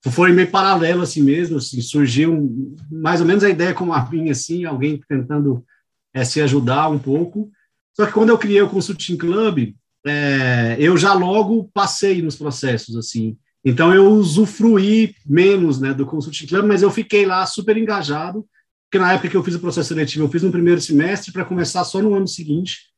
foi 0.05 0.31
meio 0.31 0.51
paralelo 0.51 1.01
assim 1.01 1.23
mesmo, 1.23 1.57
assim, 1.57 1.81
surgiu 1.81 2.77
mais 2.91 3.21
ou 3.21 3.25
menos 3.25 3.43
a 3.43 3.49
ideia 3.49 3.73
como 3.73 3.91
a 3.91 4.07
minha, 4.07 4.33
assim, 4.33 4.65
alguém 4.65 5.01
tentando 5.09 5.65
é, 6.13 6.23
se 6.23 6.39
ajudar 6.41 6.89
um 6.89 6.99
pouco. 6.99 7.51
Só 7.95 8.05
que 8.05 8.11
quando 8.11 8.29
eu 8.29 8.37
criei 8.37 8.61
o 8.61 8.69
Consulting 8.69 9.17
Club, 9.17 9.73
é, 10.05 10.75
eu 10.79 10.97
já 10.97 11.13
logo 11.13 11.69
passei 11.73 12.21
nos 12.21 12.35
processos, 12.35 12.95
assim. 12.95 13.37
Então 13.63 13.93
eu 13.93 14.09
usufruí 14.09 15.15
menos, 15.25 15.79
né, 15.79 15.93
do 15.93 16.05
Consulting 16.05 16.47
Club, 16.47 16.65
mas 16.65 16.81
eu 16.81 16.89
fiquei 16.89 17.25
lá 17.25 17.45
super 17.45 17.77
engajado, 17.77 18.45
porque 18.89 18.99
na 18.99 19.13
época 19.13 19.29
que 19.29 19.37
eu 19.37 19.43
fiz 19.43 19.55
o 19.55 19.59
processo 19.59 19.89
seletivo, 19.89 20.25
eu 20.25 20.29
fiz 20.29 20.41
no 20.41 20.51
primeiro 20.51 20.81
semestre 20.81 21.31
para 21.31 21.45
começar 21.45 21.83
só 21.83 22.01
no 22.01 22.13
ano 22.13 22.27
seguinte. 22.27 22.91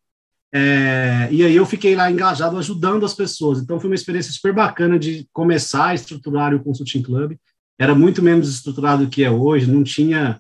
É, 0.56 1.28
e 1.32 1.44
aí 1.44 1.56
eu 1.56 1.66
fiquei 1.66 1.96
lá 1.96 2.10
engajado 2.12 2.58
ajudando 2.58 3.06
as 3.06 3.14
pessoas. 3.14 3.60
Então 3.60 3.80
foi 3.80 3.90
uma 3.90 3.96
experiência 3.96 4.32
super 4.32 4.54
bacana 4.54 4.98
de 4.98 5.28
começar 5.34 5.88
a 5.88 5.96
estruturar 5.96 6.54
o 6.54 6.64
Consulting 6.64 7.02
Club. 7.02 7.36
Era 7.78 7.94
muito 7.94 8.22
menos 8.22 8.50
estruturado 8.50 9.06
do 9.06 9.10
que 9.10 9.24
é 9.24 9.32
hoje, 9.32 9.70
não 9.70 9.84
tinha 9.84 10.40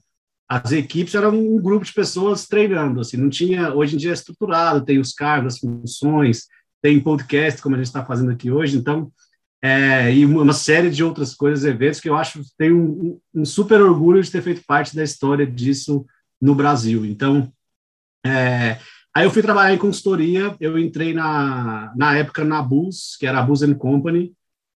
as 0.61 0.71
equipes 0.71 1.15
eram 1.15 1.35
um 1.35 1.59
grupo 1.59 1.83
de 1.83 1.91
pessoas 1.91 2.45
treinando, 2.45 3.01
assim, 3.01 3.17
não 3.17 3.29
tinha, 3.29 3.73
hoje 3.73 3.95
em 3.95 3.97
dia 3.97 4.11
é 4.11 4.13
estruturado, 4.13 4.85
tem 4.85 4.99
os 4.99 5.11
cargos, 5.11 5.55
as 5.55 5.59
funções, 5.59 6.43
tem 6.81 6.99
podcast, 6.99 7.61
como 7.61 7.75
a 7.75 7.77
gente 7.77 7.87
está 7.87 8.05
fazendo 8.05 8.31
aqui 8.31 8.51
hoje, 8.51 8.77
então, 8.77 9.11
é, 9.63 10.13
e 10.13 10.25
uma 10.25 10.53
série 10.53 10.91
de 10.91 11.03
outras 11.03 11.33
coisas, 11.33 11.65
eventos, 11.65 11.99
que 11.99 12.09
eu 12.09 12.15
acho 12.15 12.41
tenho 12.57 12.77
um, 12.77 13.19
um, 13.33 13.45
super 13.45 13.81
orgulho 13.81 14.21
de 14.21 14.29
ter 14.29 14.41
feito 14.41 14.63
parte 14.67 14.95
da 14.95 15.03
história 15.03 15.47
disso 15.47 16.05
no 16.39 16.53
Brasil. 16.53 17.05
Então, 17.05 17.51
é, 18.25 18.77
Aí 19.15 19.25
eu 19.25 19.31
fui 19.31 19.43
trabalhar 19.43 19.75
em 19.75 19.77
consultoria, 19.77 20.55
eu 20.59 20.77
entrei 20.77 21.13
na, 21.13 21.93
na 21.95 22.17
época 22.17 22.43
na 22.43 22.63
Bus, 22.63 23.15
que 23.19 23.27
era 23.27 23.39
a 23.39 23.43
Bus 23.43 23.61
Company, 23.77 24.33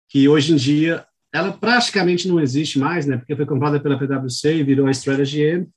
que 0.08 0.28
hoje 0.28 0.52
em 0.52 0.56
dia 0.56 1.06
ela 1.34 1.52
praticamente 1.52 2.28
não 2.28 2.38
existe 2.38 2.78
mais, 2.78 3.06
né? 3.06 3.16
Porque 3.16 3.34
foi 3.34 3.44
comprada 3.44 3.80
pela 3.80 3.98
PwC 3.98 4.54
e 4.54 4.62
virou 4.62 4.86
a 4.86 4.92
Strategy 4.92 5.42
M. 5.42 5.68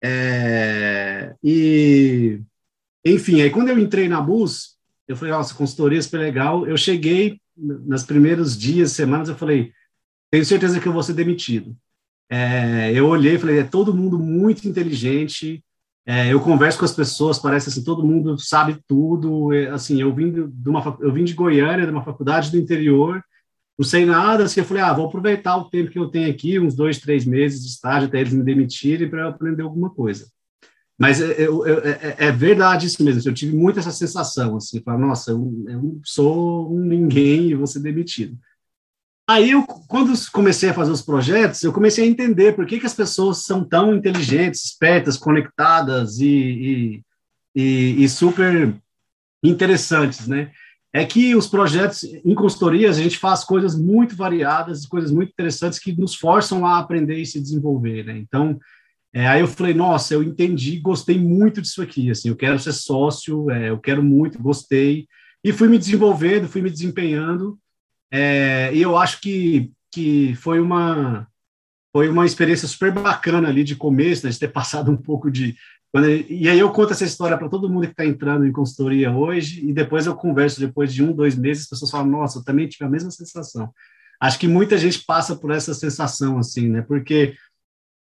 É, 0.00 1.34
e, 1.42 2.40
enfim, 3.04 3.42
aí 3.42 3.50
quando 3.50 3.70
eu 3.70 3.78
entrei 3.78 4.08
na 4.08 4.20
Bus, 4.20 4.76
eu 5.08 5.16
falei, 5.16 5.34
nossa, 5.34 5.52
consultoria 5.52 5.98
é 5.98 6.02
super 6.02 6.20
legal. 6.20 6.64
Eu 6.64 6.76
cheguei, 6.76 7.40
nos 7.56 8.04
primeiros 8.04 8.56
dias, 8.56 8.92
semanas, 8.92 9.28
eu 9.28 9.34
falei, 9.34 9.72
tenho 10.30 10.44
certeza 10.44 10.78
que 10.78 10.86
eu 10.86 10.92
vou 10.92 11.02
ser 11.02 11.14
demitido. 11.14 11.76
É, 12.30 12.92
eu 12.92 13.08
olhei 13.08 13.34
e 13.34 13.38
falei, 13.38 13.58
é 13.58 13.64
todo 13.64 13.92
mundo 13.92 14.16
muito 14.16 14.68
inteligente, 14.68 15.62
é, 16.06 16.32
eu 16.32 16.40
converso 16.40 16.78
com 16.78 16.84
as 16.84 16.94
pessoas, 16.94 17.38
parece 17.40 17.68
assim, 17.68 17.82
todo 17.82 18.06
mundo 18.06 18.38
sabe 18.38 18.78
tudo, 18.86 19.52
é, 19.52 19.70
assim, 19.70 20.00
eu 20.00 20.14
vim 20.14 20.30
de 20.30 20.68
uma, 20.68 20.96
eu 21.00 21.12
vim 21.12 21.24
de 21.24 21.34
Goiânia, 21.34 21.84
de 21.84 21.90
uma 21.90 22.04
faculdade 22.04 22.52
do 22.52 22.58
interior, 22.58 23.20
não 23.78 23.84
sei 23.84 24.06
nada, 24.06 24.44
assim, 24.44 24.60
eu 24.60 24.66
falei, 24.66 24.82
ah, 24.82 24.92
vou 24.92 25.06
aproveitar 25.06 25.56
o 25.56 25.68
tempo 25.68 25.90
que 25.90 25.98
eu 25.98 26.08
tenho 26.08 26.30
aqui, 26.30 26.60
uns 26.60 26.74
dois, 26.74 26.98
três 26.98 27.24
meses 27.24 27.62
de 27.62 27.68
estágio 27.68 28.08
até 28.08 28.20
eles 28.20 28.32
me 28.32 28.44
demitirem 28.44 29.08
para 29.08 29.22
eu 29.22 29.28
aprender 29.28 29.62
alguma 29.62 29.90
coisa. 29.90 30.28
Mas 30.96 31.20
é, 31.20 31.42
é, 31.42 31.44
é, 31.44 32.16
é, 32.28 32.32
verdade 32.32 32.86
isso 32.86 33.02
mesmo, 33.02 33.28
eu 33.28 33.34
tive 33.34 33.56
muito 33.56 33.80
essa 33.80 33.90
sensação, 33.90 34.56
assim, 34.56 34.80
falar, 34.80 34.98
nossa, 34.98 35.32
eu, 35.32 35.64
eu 35.68 36.00
sou 36.04 36.72
um 36.72 36.78
ninguém 36.78 37.48
e 37.48 37.54
vou 37.54 37.66
ser 37.66 37.80
demitido. 37.80 38.38
Aí, 39.26 39.52
eu, 39.52 39.64
quando 39.88 40.12
comecei 40.30 40.68
a 40.68 40.74
fazer 40.74 40.92
os 40.92 41.00
projetos, 41.02 41.62
eu 41.62 41.72
comecei 41.72 42.04
a 42.04 42.06
entender 42.06 42.54
por 42.54 42.66
que, 42.66 42.78
que 42.78 42.86
as 42.86 42.94
pessoas 42.94 43.38
são 43.38 43.64
tão 43.64 43.94
inteligentes, 43.94 44.64
espertas, 44.64 45.16
conectadas 45.16 46.18
e, 46.18 46.26
e, 46.26 47.02
e, 47.56 48.04
e 48.04 48.08
super 48.08 48.76
interessantes, 49.42 50.28
né? 50.28 50.52
É 50.96 51.04
que 51.04 51.34
os 51.34 51.48
projetos 51.48 52.04
em 52.04 52.34
consultorias, 52.36 52.96
a 52.96 53.02
gente 53.02 53.18
faz 53.18 53.42
coisas 53.42 53.74
muito 53.74 54.14
variadas, 54.14 54.86
coisas 54.86 55.10
muito 55.10 55.30
interessantes 55.30 55.80
que 55.80 55.92
nos 55.92 56.14
forçam 56.14 56.64
a 56.64 56.78
aprender 56.78 57.18
e 57.18 57.26
se 57.26 57.40
desenvolver, 57.40 58.04
né? 58.04 58.16
Então, 58.16 58.60
é, 59.12 59.26
aí 59.26 59.40
eu 59.40 59.48
falei, 59.48 59.74
nossa, 59.74 60.14
eu 60.14 60.22
entendi, 60.22 60.78
gostei 60.78 61.18
muito 61.18 61.60
disso 61.60 61.82
aqui, 61.82 62.10
assim, 62.10 62.28
eu 62.28 62.36
quero 62.36 62.58
ser 62.58 62.72
sócio, 62.72 63.50
é, 63.50 63.70
eu 63.70 63.78
quero 63.78 64.04
muito, 64.04 64.40
gostei, 64.40 65.08
e 65.42 65.52
fui 65.52 65.68
me 65.68 65.78
desenvolvendo, 65.78 66.48
fui 66.48 66.62
me 66.62 66.70
desempenhando, 66.70 67.58
é, 68.10 68.70
e 68.72 68.80
eu 68.80 68.96
acho 68.96 69.20
que, 69.20 69.72
que 69.92 70.34
foi 70.36 70.60
uma 70.60 71.26
foi 71.92 72.08
uma 72.08 72.26
experiência 72.26 72.66
super 72.66 72.90
bacana 72.90 73.48
ali 73.48 73.62
de 73.62 73.76
começo, 73.76 74.26
né, 74.26 74.32
de 74.32 74.38
ter 74.38 74.48
passado 74.52 74.90
um 74.90 74.96
pouco 74.96 75.30
de 75.30 75.56
quando, 75.94 76.08
e 76.08 76.48
aí 76.48 76.58
eu 76.58 76.72
conto 76.72 76.90
essa 76.90 77.04
história 77.04 77.38
para 77.38 77.48
todo 77.48 77.70
mundo 77.70 77.86
que 77.86 77.92
está 77.92 78.04
entrando 78.04 78.44
em 78.44 78.50
consultoria 78.50 79.12
hoje, 79.12 79.64
e 79.64 79.72
depois 79.72 80.06
eu 80.06 80.16
converso 80.16 80.58
depois 80.58 80.92
de 80.92 81.04
um, 81.04 81.12
dois 81.12 81.36
meses, 81.36 81.62
as 81.62 81.68
pessoas 81.68 81.92
falam, 81.92 82.08
nossa, 82.08 82.40
eu 82.40 82.44
também 82.44 82.66
tive 82.66 82.84
a 82.84 82.88
mesma 82.88 83.12
sensação. 83.12 83.72
Acho 84.20 84.36
que 84.36 84.48
muita 84.48 84.76
gente 84.76 85.04
passa 85.04 85.36
por 85.36 85.52
essa 85.52 85.72
sensação, 85.72 86.36
assim, 86.36 86.68
né? 86.68 86.82
Porque 86.82 87.36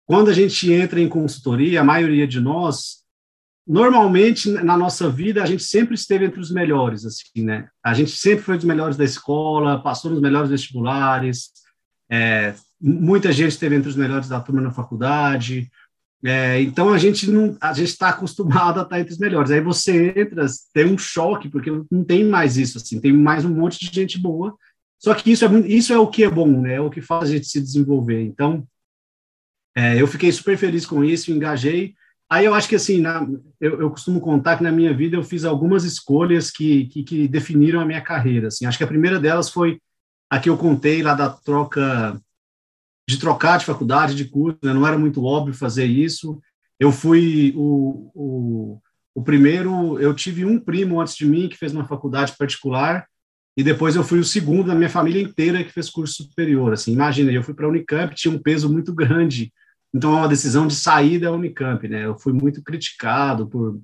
quando 0.04 0.28
a 0.28 0.32
gente 0.32 0.72
entra 0.72 0.98
em 0.98 1.08
consultoria, 1.08 1.80
a 1.80 1.84
maioria 1.84 2.26
de 2.26 2.40
nós, 2.40 3.04
normalmente 3.64 4.50
na 4.50 4.76
nossa 4.76 5.08
vida, 5.08 5.40
a 5.40 5.46
gente 5.46 5.62
sempre 5.62 5.94
esteve 5.94 6.24
entre 6.24 6.40
os 6.40 6.50
melhores, 6.50 7.04
assim, 7.04 7.44
né? 7.44 7.68
A 7.80 7.94
gente 7.94 8.10
sempre 8.10 8.42
foi 8.42 8.56
dos 8.56 8.66
melhores 8.66 8.96
da 8.96 9.04
escola, 9.04 9.80
passou 9.80 10.10
nos 10.10 10.20
melhores 10.20 10.50
vestibulares, 10.50 11.52
é, 12.10 12.54
muita 12.80 13.30
gente 13.30 13.52
esteve 13.52 13.76
entre 13.76 13.88
os 13.88 13.94
melhores 13.94 14.28
da 14.28 14.40
turma 14.40 14.60
na 14.60 14.72
faculdade, 14.72 15.70
é, 16.24 16.60
então 16.62 16.92
a 16.92 16.98
gente 16.98 17.30
não, 17.30 17.56
a 17.60 17.72
gente 17.72 17.90
está 17.90 18.08
acostumado 18.08 18.80
a 18.80 18.82
estar 18.82 19.00
entre 19.00 19.12
os 19.12 19.18
melhores. 19.18 19.50
Aí 19.50 19.60
você 19.60 20.12
entra, 20.16 20.46
tem 20.72 20.86
um 20.86 20.98
choque 20.98 21.48
porque 21.48 21.70
não 21.90 22.04
tem 22.04 22.24
mais 22.24 22.56
isso, 22.56 22.78
assim, 22.78 23.00
tem 23.00 23.12
mais 23.12 23.44
um 23.44 23.54
monte 23.54 23.78
de 23.78 23.94
gente 23.94 24.18
boa. 24.18 24.56
Só 24.98 25.14
que 25.14 25.30
isso 25.30 25.44
é 25.44 25.48
isso 25.68 25.92
é 25.92 25.98
o 25.98 26.08
que 26.08 26.24
é 26.24 26.30
bom, 26.30 26.60
né? 26.60 26.74
É 26.74 26.80
o 26.80 26.90
que 26.90 27.00
faz 27.00 27.24
a 27.24 27.32
gente 27.32 27.46
se 27.46 27.60
desenvolver. 27.60 28.20
Então 28.22 28.66
é, 29.76 30.00
eu 30.00 30.08
fiquei 30.08 30.32
super 30.32 30.58
feliz 30.58 30.84
com 30.84 31.04
isso, 31.04 31.30
engajei. 31.30 31.94
Aí 32.28 32.44
eu 32.44 32.52
acho 32.52 32.68
que, 32.68 32.74
assim, 32.74 33.00
na, 33.00 33.26
eu, 33.60 33.80
eu, 33.80 33.90
costumo 33.90 34.20
contar 34.20 34.56
que 34.56 34.62
na 34.62 34.72
minha 34.72 34.92
vida 34.92 35.16
eu 35.16 35.22
fiz 35.22 35.44
algumas 35.44 35.84
escolhas 35.84 36.50
que, 36.50 36.86
que, 36.86 37.04
que, 37.04 37.28
definiram 37.28 37.80
a 37.80 37.86
minha 37.86 38.00
carreira. 38.02 38.48
Assim. 38.48 38.66
Acho 38.66 38.76
que 38.76 38.84
a 38.84 38.88
primeira 38.88 39.20
delas 39.20 39.48
foi 39.48 39.80
a 40.28 40.40
que 40.40 40.50
eu 40.50 40.58
contei 40.58 41.00
lá 41.00 41.14
da 41.14 41.30
troca, 41.30 42.20
de 43.08 43.18
trocar 43.18 43.58
de 43.58 43.64
faculdade, 43.64 44.14
de 44.14 44.26
curso, 44.26 44.58
né? 44.62 44.72
não 44.72 44.86
era 44.86 44.98
muito 44.98 45.24
óbvio 45.24 45.54
fazer 45.54 45.86
isso. 45.86 46.40
Eu 46.78 46.92
fui 46.92 47.54
o, 47.56 48.10
o, 48.14 48.80
o 49.14 49.22
primeiro, 49.22 49.98
eu 49.98 50.14
tive 50.14 50.44
um 50.44 50.60
primo 50.60 51.00
antes 51.00 51.16
de 51.16 51.24
mim 51.24 51.48
que 51.48 51.56
fez 51.56 51.72
uma 51.72 51.86
faculdade 51.86 52.36
particular, 52.36 53.06
e 53.56 53.62
depois 53.62 53.96
eu 53.96 54.04
fui 54.04 54.20
o 54.20 54.24
segundo 54.24 54.68
da 54.68 54.74
minha 54.74 54.90
família 54.90 55.22
inteira 55.22 55.64
que 55.64 55.72
fez 55.72 55.90
curso 55.90 56.22
superior. 56.22 56.72
Assim, 56.72 56.92
imagina, 56.92 57.32
eu 57.32 57.42
fui 57.42 57.54
para 57.54 57.66
a 57.66 57.68
Unicamp, 57.68 58.14
tinha 58.14 58.32
um 58.32 58.38
peso 58.38 58.72
muito 58.72 58.94
grande 58.94 59.52
então, 59.94 60.12
é 60.12 60.16
uma 60.20 60.28
decisão 60.28 60.66
de 60.66 60.74
sair 60.74 61.18
da 61.18 61.32
Unicamp, 61.32 61.86
né? 61.88 62.04
Eu 62.04 62.18
fui 62.18 62.32
muito 62.32 62.62
criticado 62.62 63.48
por 63.48 63.80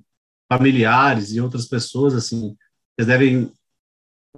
familiares 0.51 1.33
e 1.33 1.41
outras 1.41 1.67
pessoas, 1.67 2.13
assim, 2.13 2.55
vocês 2.95 3.07
devem, 3.07 3.51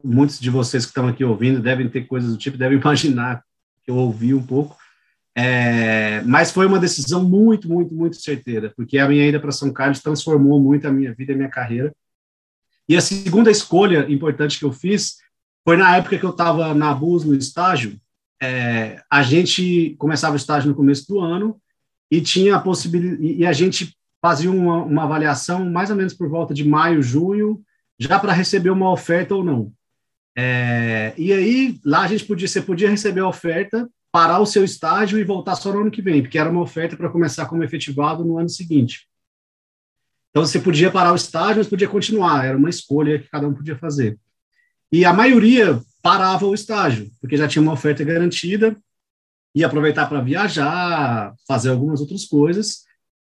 muitos 0.04 0.40
de 0.40 0.50
vocês 0.50 0.86
que 0.86 0.92
estão 0.92 1.08
aqui 1.08 1.24
ouvindo 1.24 1.62
devem 1.62 1.90
ter 1.90 2.08
coisas 2.08 2.32
do 2.32 2.38
tipo, 2.38 2.58
devem 2.58 2.80
imaginar 2.80 3.44
que 3.88 3.92
eu 3.92 3.96
ouvi 3.96 4.34
um 4.34 4.46
pouco, 4.46 4.76
é, 5.34 6.22
mas 6.24 6.52
foi 6.52 6.66
uma 6.66 6.78
decisão 6.78 7.24
muito, 7.24 7.70
muito, 7.70 7.96
muito 7.96 8.18
certeira, 8.18 8.74
porque 8.76 8.98
a 8.98 9.08
minha 9.08 9.26
ida 9.26 9.40
para 9.40 9.52
São 9.52 9.72
Carlos 9.72 10.02
transformou 10.02 10.60
muito 10.60 10.86
a 10.86 10.92
minha 10.92 11.14
vida 11.14 11.32
e 11.32 11.36
a 11.36 11.38
minha 11.38 11.50
carreira. 11.50 11.96
E 12.90 12.98
a 12.98 13.02
segunda 13.02 13.50
escolha 13.50 14.12
importante 14.12 14.60
que 14.60 14.66
eu 14.66 14.74
fiz 14.74 15.18
foi 15.64 15.78
na 15.78 15.96
época 15.96 16.18
que 16.18 16.26
eu 16.26 16.32
estava 16.32 16.74
na 16.74 16.94
BUS 16.94 17.24
no 17.24 17.36
estágio, 17.36 17.98
é, 18.42 19.02
a 19.10 19.24
gente 19.24 19.96
começava 19.98 20.34
o 20.34 20.38
estágio 20.38 20.70
no 20.70 20.76
começo 20.76 21.08
do 21.08 21.20
ano 21.20 21.60
e 22.12 22.22
tinha 22.22 22.56
a 22.56 22.60
possibilidade 22.60 23.24
e 23.24 23.46
a 23.46 23.54
gente 23.54 23.96
fazia 24.22 24.52
uma, 24.52 24.84
uma 24.84 25.04
avaliação 25.04 25.70
mais 25.70 25.90
ou 25.90 25.96
menos 25.96 26.14
por 26.14 26.30
volta 26.30 26.54
de 26.54 26.68
maio, 26.68 27.02
junho, 27.02 27.62
já 28.00 28.20
para 28.20 28.34
receber 28.34 28.70
uma 28.70 28.92
oferta 28.92 29.34
ou 29.34 29.44
não. 29.44 29.72
É, 30.40 31.16
e 31.18 31.34
aí 31.34 31.80
lá 31.84 32.02
a 32.02 32.08
gente 32.08 32.24
podia, 32.24 32.48
você 32.48 32.62
podia 32.62 32.92
receber 32.92 33.22
a 33.22 33.28
oferta, 33.28 33.90
parar 34.12 34.40
o 34.40 34.46
seu 34.46 34.64
estágio 34.64 35.18
e 35.18 35.24
voltar 35.24 35.56
só 35.56 35.74
no 35.74 35.82
ano 35.82 35.90
que 35.90 36.02
vem, 36.02 36.22
porque 36.22 36.38
era 36.38 36.50
uma 36.50 36.62
oferta 36.62 36.96
para 36.96 37.10
começar 37.10 37.48
como 37.48 37.64
efetivado 37.64 38.24
no 38.24 38.38
ano 38.38 38.48
seguinte. 38.48 39.08
Então 40.30 40.46
você 40.46 40.60
podia 40.60 40.92
parar 40.92 41.12
o 41.12 41.16
estágio, 41.16 41.58
mas 41.58 41.68
podia 41.68 41.88
continuar, 41.88 42.46
era 42.46 42.56
uma 42.56 42.70
escolha 42.70 43.18
que 43.18 43.28
cada 43.30 43.48
um 43.48 43.54
podia 43.54 43.76
fazer. 43.76 44.20
E 44.92 45.04
a 45.04 45.12
maioria 45.12 45.82
parava 46.04 46.46
o 46.46 46.54
estágio, 46.54 47.10
porque 47.20 47.36
já 47.36 47.48
tinha 47.48 47.62
uma 47.62 47.74
oferta 47.74 48.04
garantida, 48.04 48.78
ia 49.56 49.66
aproveitar 49.66 50.06
para 50.08 50.22
viajar, 50.22 51.34
fazer 51.48 51.70
algumas 51.70 52.00
outras 52.00 52.26
coisas. 52.26 52.86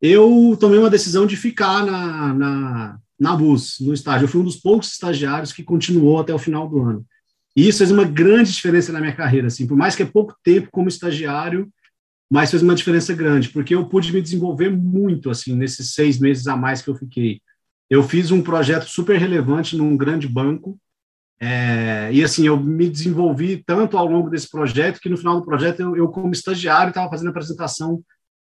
Eu 0.01 0.57
tomei 0.57 0.79
uma 0.79 0.89
decisão 0.89 1.27
de 1.27 1.36
ficar 1.36 1.86
na, 1.86 2.33
na, 2.33 3.00
na 3.24 3.36
BUS, 3.36 3.77
no 3.80 3.94
estágio. 3.94 4.25
Eu 4.25 4.30
fui 4.30 4.42
um 4.42 4.44
dos 4.44 4.58
poucos 4.58 4.92
estagiários 4.92 5.53
que 5.53 5.63
continuou 5.63 6.20
até 6.20 6.34
o 6.34 6.38
final 6.38 6.68
do 6.68 6.82
ano. 6.82 7.06
E 7.56 7.68
isso 7.68 7.77
fez 7.77 7.89
uma 7.89 8.03
grande 8.03 8.51
diferença 8.51 8.92
na 8.92 9.00
minha 9.00 9.15
carreira, 9.15 9.48
assim, 9.48 9.65
por 9.65 9.77
mais 9.77 9.96
que 9.96 10.03
é 10.03 10.06
pouco 10.06 10.36
tempo 10.44 10.68
como 10.72 10.89
estagiário, 10.89 11.72
mas 12.30 12.51
fez 12.51 12.62
uma 12.62 12.75
diferença 12.75 13.13
grande, 13.13 13.50
porque 13.50 13.74
eu 13.74 13.88
pude 13.88 14.12
me 14.12 14.22
desenvolver 14.22 14.70
muito, 14.70 15.30
assim, 15.30 15.56
nesses 15.56 15.94
seis 15.94 16.20
meses 16.20 16.48
a 16.48 16.58
mais 16.58 16.82
que 16.82 16.89
eu 16.89 16.96
fiquei. 16.96 17.39
Eu 17.89 18.03
fiz 18.03 18.32
um 18.32 18.42
projeto 18.42 18.86
super 18.86 19.18
relevante 19.18 19.77
num 19.77 19.96
grande 19.96 20.27
banco, 20.27 20.77
é, 21.39 22.10
e 22.12 22.24
assim, 22.24 22.48
eu 22.48 22.58
me 22.60 22.89
desenvolvi 22.89 23.63
tanto 23.65 23.98
ao 23.98 24.06
longo 24.06 24.30
desse 24.30 24.50
projeto 24.50 25.00
que 25.00 25.10
no 25.10 25.18
final 25.18 25.39
do 25.39 25.46
projeto 25.46 25.82
eu, 25.82 25.96
eu 25.96 26.08
como 26.08 26.32
estagiário, 26.32 26.89
estava 26.89 27.10
fazendo 27.10 27.30
apresentação 27.30 28.03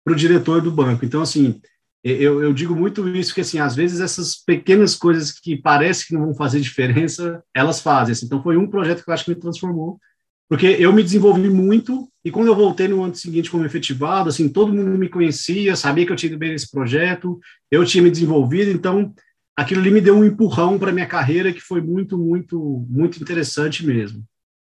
para 0.03 0.13
o 0.13 0.15
diretor 0.15 0.61
do 0.61 0.71
banco. 0.71 1.03
Então, 1.03 1.21
assim, 1.21 1.59
eu, 2.03 2.41
eu, 2.41 2.53
digo 2.53 2.75
muito 2.75 3.07
isso, 3.09 3.33
que 3.33 3.41
assim, 3.41 3.59
às 3.59 3.75
vezes 3.75 3.99
essas 3.99 4.35
pequenas 4.35 4.95
coisas 4.95 5.31
que 5.31 5.55
parece 5.55 6.07
que 6.07 6.13
não 6.13 6.25
vão 6.25 6.33
fazer 6.33 6.59
diferença, 6.59 7.43
elas 7.53 7.79
fazem. 7.79 8.13
Assim. 8.13 8.25
Então, 8.25 8.41
foi 8.41 8.57
um 8.57 8.67
projeto 8.67 9.03
que 9.03 9.09
eu 9.09 9.13
acho 9.13 9.25
que 9.25 9.31
me 9.31 9.35
transformou, 9.35 9.99
porque 10.49 10.65
eu 10.65 10.91
me 10.91 11.03
desenvolvi 11.03 11.49
muito, 11.49 12.09
e 12.25 12.31
quando 12.31 12.47
eu 12.47 12.55
voltei 12.55 12.87
no 12.87 13.03
ano 13.03 13.15
seguinte 13.15 13.49
como 13.49 13.65
efetivado, 13.65 14.29
assim, 14.29 14.49
todo 14.49 14.73
mundo 14.73 14.97
me 14.97 15.07
conhecia, 15.07 15.75
sabia 15.75 16.05
que 16.05 16.11
eu 16.11 16.15
tinha 16.15 16.37
bem 16.37 16.51
nesse 16.51 16.69
projeto, 16.69 17.39
eu 17.69 17.85
tinha 17.85 18.03
me 18.03 18.11
desenvolvido, 18.11 18.71
então 18.71 19.13
aquilo 19.55 19.79
ali 19.79 19.91
me 19.91 20.01
deu 20.01 20.17
um 20.17 20.25
empurrão 20.25 20.79
para 20.79 20.91
minha 20.91 21.05
carreira 21.05 21.53
que 21.53 21.61
foi 21.61 21.81
muito, 21.81 22.17
muito, 22.17 22.85
muito 22.89 23.21
interessante 23.21 23.85
mesmo. 23.85 24.25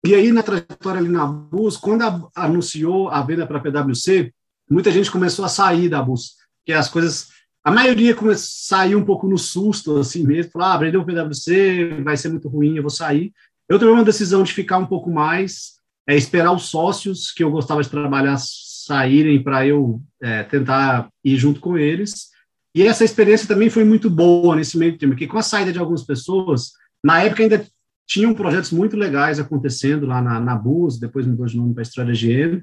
E 0.04 0.14
aí, 0.14 0.32
na 0.32 0.42
trajetória 0.42 1.00
ali 1.00 1.08
na 1.08 1.26
BUS, 1.26 1.76
quando 1.76 2.02
a, 2.02 2.28
anunciou 2.34 3.08
a 3.08 3.20
venda 3.20 3.46
para 3.46 3.58
a 3.58 3.60
PwC, 3.60 4.32
muita 4.70 4.90
gente 4.90 5.10
começou 5.10 5.44
a 5.44 5.48
sair 5.48 5.88
da 5.88 6.02
BUS, 6.02 6.37
que 6.68 6.72
as 6.74 6.90
coisas, 6.90 7.28
a 7.64 7.70
maioria 7.70 8.14
saiu 8.36 8.98
um 8.98 9.04
pouco 9.04 9.26
no 9.26 9.38
susto, 9.38 9.96
assim 9.96 10.22
mesmo, 10.22 10.52
falar, 10.52 10.74
ah, 10.74 10.76
vendeu 10.76 11.00
o 11.00 11.06
PwC, 11.06 12.02
vai 12.04 12.14
ser 12.14 12.28
muito 12.28 12.46
ruim, 12.46 12.76
eu 12.76 12.82
vou 12.82 12.90
sair. 12.90 13.32
Eu 13.66 13.78
tomei 13.78 13.94
uma 13.94 14.04
decisão 14.04 14.42
de 14.42 14.52
ficar 14.52 14.76
um 14.76 14.84
pouco 14.84 15.10
mais, 15.10 15.78
é, 16.06 16.14
esperar 16.14 16.52
os 16.52 16.64
sócios 16.64 17.32
que 17.32 17.42
eu 17.42 17.50
gostava 17.50 17.82
de 17.82 17.88
trabalhar 17.88 18.36
saírem 18.38 19.42
para 19.42 19.66
eu 19.66 20.02
é, 20.20 20.42
tentar 20.42 21.08
ir 21.24 21.38
junto 21.38 21.58
com 21.58 21.78
eles, 21.78 22.28
e 22.74 22.82
essa 22.82 23.02
experiência 23.02 23.48
também 23.48 23.70
foi 23.70 23.82
muito 23.82 24.10
boa 24.10 24.54
nesse 24.54 24.76
meio 24.76 24.98
tempo, 24.98 25.12
porque 25.12 25.26
com 25.26 25.38
a 25.38 25.42
saída 25.42 25.72
de 25.72 25.78
algumas 25.78 26.04
pessoas, 26.04 26.72
na 27.02 27.22
época 27.22 27.42
ainda 27.42 27.66
tinham 28.06 28.34
projetos 28.34 28.72
muito 28.72 28.94
legais 28.94 29.40
acontecendo 29.40 30.04
lá 30.04 30.20
na, 30.20 30.38
na 30.38 30.54
BUS, 30.54 31.00
depois 31.00 31.26
mudou 31.26 31.46
de 31.46 31.56
nome 31.56 31.72
para 31.72 31.80
a 31.80 31.86
Estrada 31.86 32.12
GM, 32.12 32.62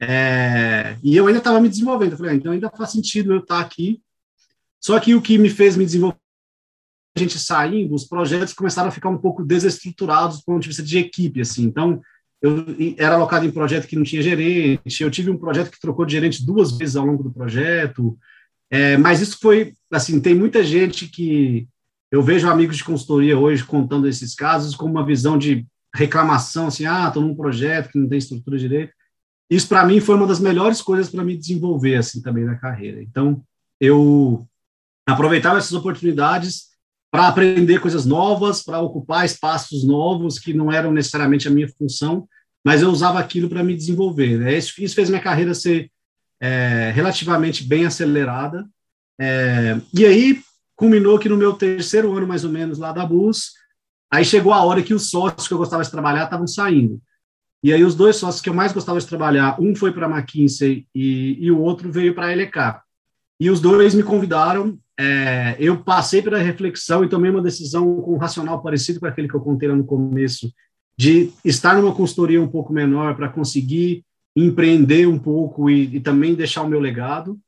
é, 0.00 0.96
e 1.02 1.16
eu 1.16 1.26
ainda 1.26 1.38
estava 1.38 1.60
me 1.60 1.68
desenvolvendo. 1.68 2.12
Eu 2.12 2.18
falei, 2.18 2.32
ah, 2.32 2.36
então 2.36 2.52
ainda 2.52 2.70
faz 2.70 2.90
sentido 2.90 3.32
eu 3.32 3.40
estar 3.40 3.60
aqui. 3.60 4.00
Só 4.80 4.98
que 5.00 5.14
o 5.14 5.22
que 5.22 5.38
me 5.38 5.50
fez 5.50 5.76
me 5.76 5.84
desenvolver 5.84 6.18
gente 7.18 7.38
saindo, 7.38 7.94
os 7.94 8.04
projetos 8.04 8.54
começaram 8.54 8.88
a 8.88 8.92
ficar 8.92 9.08
um 9.08 9.18
pouco 9.18 9.44
desestruturados 9.44 10.38
do 10.38 10.44
ponto 10.44 10.62
de 10.62 10.68
vista 10.68 10.82
de 10.82 10.98
equipe, 10.98 11.40
assim. 11.40 11.64
Então, 11.64 12.00
eu 12.40 12.64
era 12.96 13.16
alocado 13.16 13.44
em 13.44 13.50
projeto 13.50 13.88
que 13.88 13.96
não 13.96 14.04
tinha 14.04 14.22
gerente, 14.22 15.02
eu 15.02 15.10
tive 15.10 15.30
um 15.30 15.36
projeto 15.36 15.70
que 15.70 15.80
trocou 15.80 16.06
de 16.06 16.12
gerente 16.12 16.46
duas 16.46 16.76
vezes 16.76 16.94
ao 16.94 17.04
longo 17.04 17.22
do 17.22 17.32
projeto, 17.32 18.16
é, 18.70 18.96
mas 18.96 19.20
isso 19.20 19.38
foi, 19.40 19.74
assim, 19.90 20.20
tem 20.20 20.34
muita 20.34 20.62
gente 20.62 21.08
que 21.08 21.66
eu 22.10 22.22
vejo 22.22 22.48
amigos 22.48 22.76
de 22.76 22.84
consultoria 22.84 23.38
hoje 23.38 23.64
contando 23.64 24.06
esses 24.06 24.34
casos 24.34 24.76
com 24.76 24.86
uma 24.86 25.04
visão 25.04 25.36
de 25.36 25.66
reclamação, 25.94 26.68
assim, 26.68 26.86
ah, 26.86 27.08
estou 27.08 27.22
num 27.22 27.34
projeto 27.34 27.90
que 27.90 27.98
não 27.98 28.08
tem 28.08 28.18
estrutura 28.18 28.56
direito. 28.56 28.92
Isso, 29.50 29.68
para 29.68 29.84
mim, 29.84 30.00
foi 30.00 30.14
uma 30.14 30.26
das 30.26 30.40
melhores 30.40 30.82
coisas 30.82 31.08
para 31.08 31.24
me 31.24 31.36
desenvolver, 31.36 31.96
assim, 31.96 32.20
também 32.20 32.44
na 32.44 32.56
carreira. 32.56 33.02
Então, 33.02 33.42
eu 33.80 34.46
aproveitava 35.06 35.58
essas 35.58 35.72
oportunidades 35.72 36.68
para 37.10 37.28
aprender 37.28 37.80
coisas 37.80 38.04
novas, 38.04 38.62
para 38.62 38.80
ocupar 38.80 39.24
espaços 39.24 39.84
novos 39.84 40.38
que 40.38 40.52
não 40.52 40.70
eram 40.70 40.92
necessariamente 40.92 41.48
a 41.48 41.50
minha 41.50 41.68
função, 41.68 42.28
mas 42.62 42.82
eu 42.82 42.90
usava 42.90 43.18
aquilo 43.18 43.48
para 43.48 43.64
me 43.64 43.74
desenvolver. 43.74 44.38
Né? 44.38 44.58
Isso, 44.58 44.74
isso, 44.82 44.94
fez 44.94 45.08
minha 45.08 45.22
carreira 45.22 45.54
ser 45.54 45.90
é, 46.40 46.92
relativamente 46.94 47.64
bem 47.64 47.86
acelerada. 47.86 48.68
É, 49.18 49.80
e 49.94 50.04
aí 50.04 50.42
culminou 50.76 51.18
que 51.18 51.28
no 51.28 51.36
meu 51.36 51.54
terceiro 51.54 52.14
ano, 52.14 52.26
mais 52.26 52.44
ou 52.44 52.50
menos, 52.50 52.78
lá 52.78 52.92
da 52.92 53.06
Bus, 53.06 53.52
aí 54.12 54.24
chegou 54.24 54.52
a 54.52 54.62
hora 54.62 54.82
que 54.82 54.94
os 54.94 55.08
sócios 55.10 55.48
que 55.48 55.54
eu 55.54 55.58
gostava 55.58 55.82
de 55.82 55.90
trabalhar 55.90 56.24
estavam 56.24 56.46
saindo. 56.46 57.00
E 57.62 57.72
aí 57.72 57.82
os 57.82 57.94
dois 57.94 58.16
sócios 58.16 58.40
que 58.40 58.48
eu 58.48 58.54
mais 58.54 58.72
gostava 58.72 59.00
de 59.00 59.06
trabalhar, 59.06 59.60
um 59.60 59.74
foi 59.74 59.92
para 59.92 60.06
a 60.06 60.10
McKinsey 60.10 60.86
e, 60.94 61.36
e 61.40 61.50
o 61.50 61.60
outro 61.60 61.90
veio 61.90 62.14
para 62.14 62.26
a 62.26 62.32
LK. 62.32 62.80
E 63.40 63.50
os 63.50 63.60
dois 63.60 63.94
me 63.94 64.02
convidaram 64.02 64.78
é, 65.00 65.54
eu 65.60 65.76
passei 65.76 66.20
pela 66.20 66.38
reflexão 66.38 67.04
e 67.04 67.08
tomei 67.08 67.30
uma 67.30 67.40
decisão 67.40 68.00
com 68.02 68.14
um 68.14 68.18
racional 68.18 68.60
parecido 68.60 68.98
com 68.98 69.06
aquele 69.06 69.28
que 69.28 69.34
eu 69.34 69.40
contei 69.40 69.68
lá 69.68 69.76
no 69.76 69.84
começo, 69.84 70.52
de 70.96 71.30
estar 71.44 71.76
numa 71.76 71.94
consultoria 71.94 72.42
um 72.42 72.48
pouco 72.48 72.72
menor 72.72 73.14
para 73.14 73.28
conseguir 73.28 74.04
empreender 74.34 75.06
um 75.06 75.18
pouco 75.18 75.70
e, 75.70 75.96
e, 75.96 76.00
também 76.00 76.34
deixar 76.34 76.62
o 76.62 76.68
meu 76.68 76.80
legado. 76.80 77.38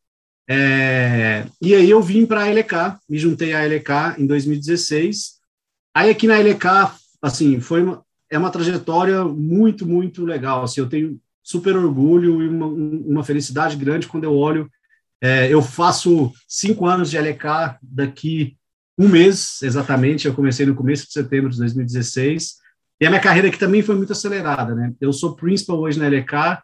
É, 0.48 1.44
e 1.60 1.74
aí 1.74 1.90
eu 1.90 2.00
vim 2.00 2.24
para 2.24 2.44
a 2.44 2.48
LK, 2.48 3.00
me 3.08 3.18
juntei 3.18 3.52
à 3.52 3.66
LK 3.66 4.20
em 4.20 4.26
2016. 4.26 5.40
Aí 5.92 6.08
aqui 6.08 6.28
na 6.28 6.38
LK, 6.38 6.92
assim, 7.20 7.60
foi 7.60 7.82
uma, 7.82 8.04
é 8.30 8.38
uma 8.38 8.50
trajetória 8.50 9.24
muito, 9.24 9.86
muito 9.86 10.24
legal. 10.24 10.62
Assim, 10.62 10.80
eu 10.80 10.88
tenho 10.88 11.20
super 11.42 11.76
orgulho 11.76 12.42
e 12.42 12.48
uma, 12.48 12.66
uma 12.66 13.24
felicidade 13.24 13.76
grande 13.76 14.06
quando 14.06 14.24
eu 14.24 14.34
olho 14.34 14.70
é, 15.22 15.52
eu 15.52 15.60
faço 15.60 16.32
cinco 16.48 16.86
anos 16.86 17.10
de 17.10 17.18
LK 17.18 17.78
daqui 17.82 18.56
um 18.98 19.08
mês, 19.08 19.62
exatamente. 19.62 20.26
Eu 20.26 20.34
comecei 20.34 20.64
no 20.64 20.74
começo 20.74 21.06
de 21.06 21.12
setembro 21.12 21.50
de 21.50 21.58
2016. 21.58 22.56
E 23.00 23.06
a 23.06 23.10
minha 23.10 23.20
carreira 23.20 23.48
aqui 23.48 23.58
também 23.58 23.82
foi 23.82 23.94
muito 23.94 24.12
acelerada, 24.12 24.74
né? 24.74 24.92
Eu 25.00 25.12
sou 25.12 25.36
principal 25.36 25.78
hoje 25.78 25.98
na 25.98 26.08
LK. 26.08 26.62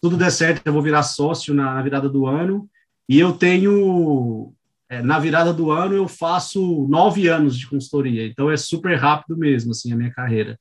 Tudo 0.00 0.16
der 0.16 0.30
certo, 0.30 0.66
eu 0.66 0.72
vou 0.72 0.82
virar 0.82 1.02
sócio 1.02 1.52
na, 1.52 1.74
na 1.74 1.82
virada 1.82 2.08
do 2.08 2.26
ano. 2.26 2.68
E 3.08 3.18
eu 3.18 3.32
tenho, 3.32 4.52
é, 4.88 5.02
na 5.02 5.18
virada 5.18 5.52
do 5.52 5.70
ano, 5.70 5.94
eu 5.94 6.08
faço 6.08 6.86
nove 6.88 7.28
anos 7.28 7.58
de 7.58 7.66
consultoria. 7.66 8.26
Então 8.26 8.50
é 8.50 8.56
super 8.56 8.96
rápido 8.96 9.36
mesmo, 9.36 9.72
assim, 9.72 9.92
a 9.92 9.96
minha 9.96 10.12
carreira. 10.12 10.58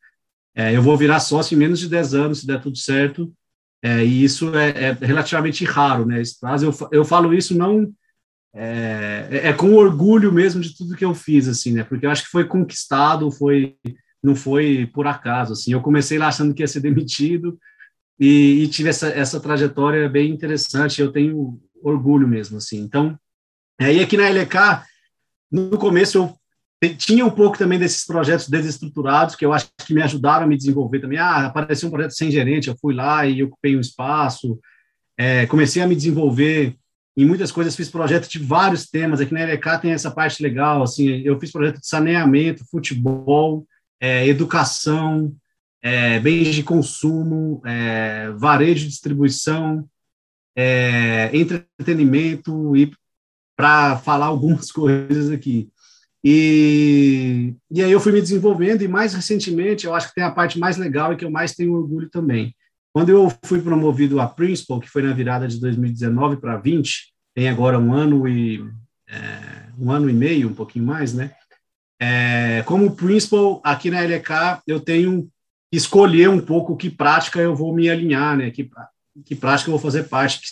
É, 0.55 0.75
eu 0.75 0.81
vou 0.81 0.97
virar 0.97 1.19
sócio 1.19 1.55
em 1.55 1.57
menos 1.57 1.79
de 1.79 1.87
dez 1.87 2.13
anos, 2.13 2.39
se 2.39 2.47
der 2.47 2.61
tudo 2.61 2.77
certo. 2.77 3.31
É, 3.81 4.03
e 4.03 4.23
isso 4.23 4.53
é, 4.55 4.69
é, 4.69 4.91
relativamente 4.93 5.63
raro, 5.63 6.05
né? 6.05 6.21
Mas 6.41 6.63
eu, 6.63 6.73
eu 6.91 7.05
falo 7.05 7.33
isso 7.33 7.57
não 7.57 7.93
é, 8.53 9.27
é, 9.31 9.47
é, 9.49 9.53
com 9.53 9.73
orgulho 9.73 10.31
mesmo 10.31 10.61
de 10.61 10.75
tudo 10.75 10.95
que 10.95 11.05
eu 11.05 11.13
fiz, 11.13 11.47
assim, 11.47 11.73
né? 11.73 11.83
Porque 11.83 12.05
eu 12.05 12.11
acho 12.11 12.23
que 12.23 12.31
foi 12.31 12.45
conquistado, 12.45 13.31
foi 13.31 13.75
não 14.21 14.35
foi 14.35 14.89
por 14.93 15.07
acaso, 15.07 15.53
assim. 15.53 15.71
Eu 15.71 15.81
comecei 15.81 16.17
lá 16.17 16.27
achando 16.27 16.53
que 16.53 16.61
ia 16.61 16.67
ser 16.67 16.81
demitido 16.81 17.57
e, 18.19 18.63
e 18.63 18.67
tive 18.67 18.89
essa, 18.89 19.07
essa 19.09 19.39
trajetória 19.39 20.09
bem 20.09 20.31
interessante. 20.31 21.01
Eu 21.01 21.11
tenho 21.11 21.59
orgulho 21.81 22.27
mesmo, 22.27 22.57
assim. 22.57 22.79
Então, 22.79 23.17
aí 23.79 24.01
aqui 24.01 24.17
na 24.17 24.27
LK, 24.27 24.83
no 25.51 25.77
começo 25.77 26.17
eu 26.17 26.38
tinha 26.97 27.25
um 27.25 27.29
pouco 27.29 27.57
também 27.57 27.77
desses 27.77 28.05
projetos 28.05 28.47
desestruturados 28.47 29.35
que 29.35 29.45
eu 29.45 29.51
acho 29.51 29.69
que 29.85 29.93
me 29.93 30.01
ajudaram 30.01 30.45
a 30.45 30.47
me 30.47 30.55
desenvolver 30.55 30.99
também. 30.99 31.17
Ah, 31.17 31.47
apareceu 31.47 31.87
um 31.87 31.91
projeto 31.91 32.11
sem 32.11 32.31
gerente, 32.31 32.69
eu 32.69 32.77
fui 32.79 32.93
lá 32.93 33.25
e 33.25 33.43
ocupei 33.43 33.75
um 33.75 33.81
espaço. 33.81 34.59
É, 35.17 35.45
comecei 35.47 35.81
a 35.81 35.87
me 35.87 35.95
desenvolver 35.95 36.75
em 37.17 37.25
muitas 37.25 37.51
coisas, 37.51 37.75
fiz 37.75 37.89
projetos 37.89 38.29
de 38.29 38.39
vários 38.39 38.89
temas. 38.89 39.19
Aqui 39.19 39.33
na 39.33 39.43
LK 39.43 39.81
tem 39.81 39.91
essa 39.91 40.09
parte 40.09 40.41
legal, 40.41 40.81
assim, 40.81 41.07
eu 41.25 41.37
fiz 41.37 41.51
projeto 41.51 41.81
de 41.81 41.87
saneamento, 41.87 42.65
futebol, 42.71 43.67
é, 43.99 44.25
educação, 44.25 45.35
é, 45.81 46.17
bens 46.19 46.55
de 46.55 46.63
consumo, 46.63 47.61
é, 47.65 48.31
varejo 48.37 48.83
de 48.83 48.89
distribuição, 48.91 49.85
é, 50.55 51.29
entretenimento 51.33 52.75
e 52.75 52.91
para 53.55 53.97
falar 53.97 54.27
algumas 54.27 54.71
coisas 54.71 55.29
aqui. 55.29 55.69
E, 56.23 57.55
e 57.71 57.81
aí 57.81 57.91
eu 57.91 57.99
fui 57.99 58.11
me 58.11 58.21
desenvolvendo, 58.21 58.81
e 58.81 58.87
mais 58.87 59.13
recentemente, 59.13 59.85
eu 59.85 59.95
acho 59.95 60.09
que 60.09 60.15
tem 60.15 60.23
a 60.23 60.31
parte 60.31 60.59
mais 60.59 60.77
legal 60.77 61.13
e 61.13 61.15
que 61.15 61.23
eu 61.23 61.31
mais 61.31 61.53
tenho 61.53 61.73
orgulho 61.73 62.09
também. 62.09 62.53
Quando 62.93 63.09
eu 63.09 63.31
fui 63.43 63.61
promovido 63.61 64.19
a 64.19 64.27
Principal, 64.27 64.79
que 64.79 64.89
foi 64.89 65.01
na 65.01 65.13
virada 65.13 65.47
de 65.47 65.59
2019 65.59 66.37
para 66.37 66.57
20, 66.57 67.13
tem 67.35 67.47
agora 67.47 67.79
um 67.79 67.93
ano 67.93 68.27
e 68.27 68.59
é, 69.07 69.69
um 69.77 69.91
ano 69.91 70.09
e 70.09 70.13
meio, 70.13 70.49
um 70.49 70.53
pouquinho 70.53 70.85
mais, 70.85 71.13
né? 71.13 71.31
É, 72.01 72.63
como 72.65 72.95
Principal, 72.95 73.61
aqui 73.63 73.89
na 73.89 74.01
LK, 74.01 74.61
eu 74.67 74.79
tenho 74.79 75.29
que 75.71 75.77
escolher 75.77 76.29
um 76.29 76.41
pouco 76.41 76.75
que 76.75 76.89
prática 76.89 77.39
eu 77.39 77.55
vou 77.55 77.73
me 77.73 77.89
alinhar, 77.89 78.35
né? 78.35 78.49
Que, 78.51 78.69
que 79.23 79.35
prática 79.35 79.69
eu 79.69 79.73
vou 79.73 79.79
fazer 79.79 80.03
parte, 80.09 80.41
que 80.41 80.47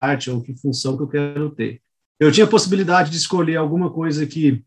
parte 0.00 0.30
ou 0.30 0.40
que 0.42 0.56
função 0.56 0.96
que 0.96 1.02
eu 1.02 1.08
quero 1.08 1.50
ter. 1.50 1.80
Eu 2.18 2.32
tinha 2.32 2.46
a 2.46 2.50
possibilidade 2.50 3.10
de 3.10 3.16
escolher 3.16 3.56
alguma 3.56 3.90
coisa 3.90 4.26
que 4.26 4.64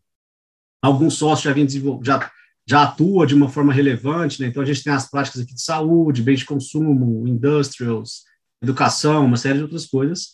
alguns 0.82 1.14
sócios 1.14 1.42
já 1.42 1.52
vêm 1.52 1.66
já, 2.02 2.30
já 2.66 2.82
atua 2.82 3.26
de 3.26 3.34
uma 3.34 3.48
forma 3.48 3.72
relevante, 3.72 4.40
né? 4.40 4.48
então 4.48 4.62
a 4.62 4.66
gente 4.66 4.82
tem 4.82 4.92
as 4.92 5.08
práticas 5.10 5.42
aqui 5.42 5.54
de 5.54 5.62
saúde, 5.62 6.22
bens 6.22 6.40
de 6.40 6.44
consumo, 6.44 7.26
industrials, 7.26 8.24
educação, 8.62 9.24
uma 9.24 9.36
série 9.36 9.58
de 9.58 9.64
outras 9.64 9.86
coisas. 9.86 10.30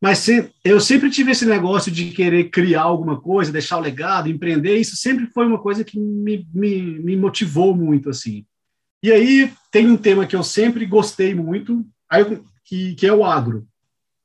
Mas 0.00 0.18
se, 0.18 0.48
eu 0.64 0.80
sempre 0.80 1.10
tive 1.10 1.32
esse 1.32 1.44
negócio 1.44 1.90
de 1.90 2.10
querer 2.12 2.50
criar 2.50 2.82
alguma 2.82 3.20
coisa, 3.20 3.50
deixar 3.50 3.78
o 3.78 3.80
legado, 3.80 4.28
empreender, 4.28 4.76
isso 4.78 4.96
sempre 4.96 5.26
foi 5.26 5.44
uma 5.44 5.58
coisa 5.58 5.82
que 5.82 5.98
me, 5.98 6.46
me, 6.54 7.00
me 7.00 7.16
motivou 7.16 7.76
muito, 7.76 8.08
assim. 8.08 8.46
E 9.02 9.10
aí 9.10 9.52
tem 9.70 9.88
um 9.88 9.96
tema 9.96 10.26
que 10.26 10.36
eu 10.36 10.42
sempre 10.42 10.86
gostei 10.86 11.34
muito, 11.34 11.84
que, 12.64 12.94
que 12.94 13.06
é 13.06 13.12
o 13.12 13.24
agro. 13.24 13.66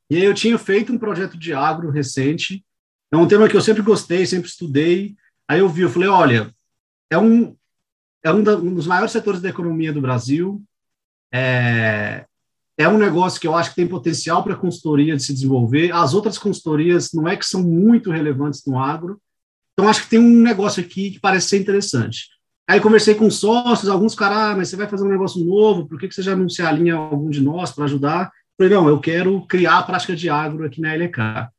E 0.09 0.17
aí 0.17 0.23
eu 0.23 0.33
tinha 0.33 0.57
feito 0.57 0.93
um 0.93 0.97
projeto 0.97 1.37
de 1.37 1.53
agro 1.53 1.89
recente, 1.89 2.63
é 3.11 3.17
um 3.17 3.27
tema 3.27 3.49
que 3.49 3.55
eu 3.55 3.61
sempre 3.61 3.81
gostei, 3.81 4.25
sempre 4.25 4.49
estudei, 4.49 5.15
Aí 5.47 5.59
eu 5.59 5.69
vi, 5.69 5.81
eu 5.81 5.89
falei, 5.89 6.09
olha, 6.09 6.53
é 7.09 7.17
um, 7.17 7.55
é 8.23 8.31
um, 8.31 8.43
da, 8.43 8.55
um 8.57 8.73
dos 8.73 8.87
maiores 8.87 9.11
setores 9.11 9.41
da 9.41 9.49
economia 9.49 9.91
do 9.91 10.01
Brasil, 10.01 10.63
é, 11.31 12.25
é 12.77 12.87
um 12.87 12.97
negócio 12.97 13.39
que 13.39 13.47
eu 13.47 13.55
acho 13.55 13.71
que 13.71 13.75
tem 13.75 13.87
potencial 13.87 14.43
para 14.43 14.53
a 14.53 14.57
consultoria 14.57 15.15
de 15.15 15.23
se 15.23 15.33
desenvolver. 15.33 15.91
As 15.91 16.13
outras 16.13 16.37
consultorias 16.37 17.11
não 17.13 17.27
é 17.27 17.35
que 17.35 17.45
são 17.45 17.61
muito 17.61 18.11
relevantes 18.11 18.63
no 18.65 18.79
agro, 18.79 19.19
então 19.73 19.89
acho 19.89 20.03
que 20.03 20.09
tem 20.09 20.19
um 20.19 20.41
negócio 20.41 20.83
aqui 20.83 21.11
que 21.11 21.19
parece 21.19 21.49
ser 21.49 21.59
interessante. 21.59 22.29
Aí 22.67 22.79
conversei 22.79 23.13
com 23.13 23.29
sócios, 23.29 23.89
alguns 23.89 24.15
caras, 24.15 24.37
ah, 24.37 24.55
mas 24.55 24.69
você 24.69 24.75
vai 24.75 24.87
fazer 24.87 25.05
um 25.05 25.09
negócio 25.09 25.43
novo, 25.43 25.87
por 25.87 25.99
que, 25.99 26.07
que 26.07 26.15
você 26.15 26.21
já 26.21 26.35
não 26.35 26.47
se 26.47 26.61
alinha 26.61 26.95
a 26.95 26.97
algum 26.97 27.29
de 27.29 27.41
nós 27.41 27.71
para 27.71 27.85
ajudar? 27.85 28.25
Eu 28.25 28.65
falei, 28.65 28.73
não, 28.73 28.87
eu 28.87 28.99
quero 28.99 29.45
criar 29.47 29.79
a 29.79 29.83
prática 29.83 30.15
de 30.15 30.29
agro 30.29 30.65
aqui 30.65 30.79
na 30.79 30.93
LK. 30.95 31.49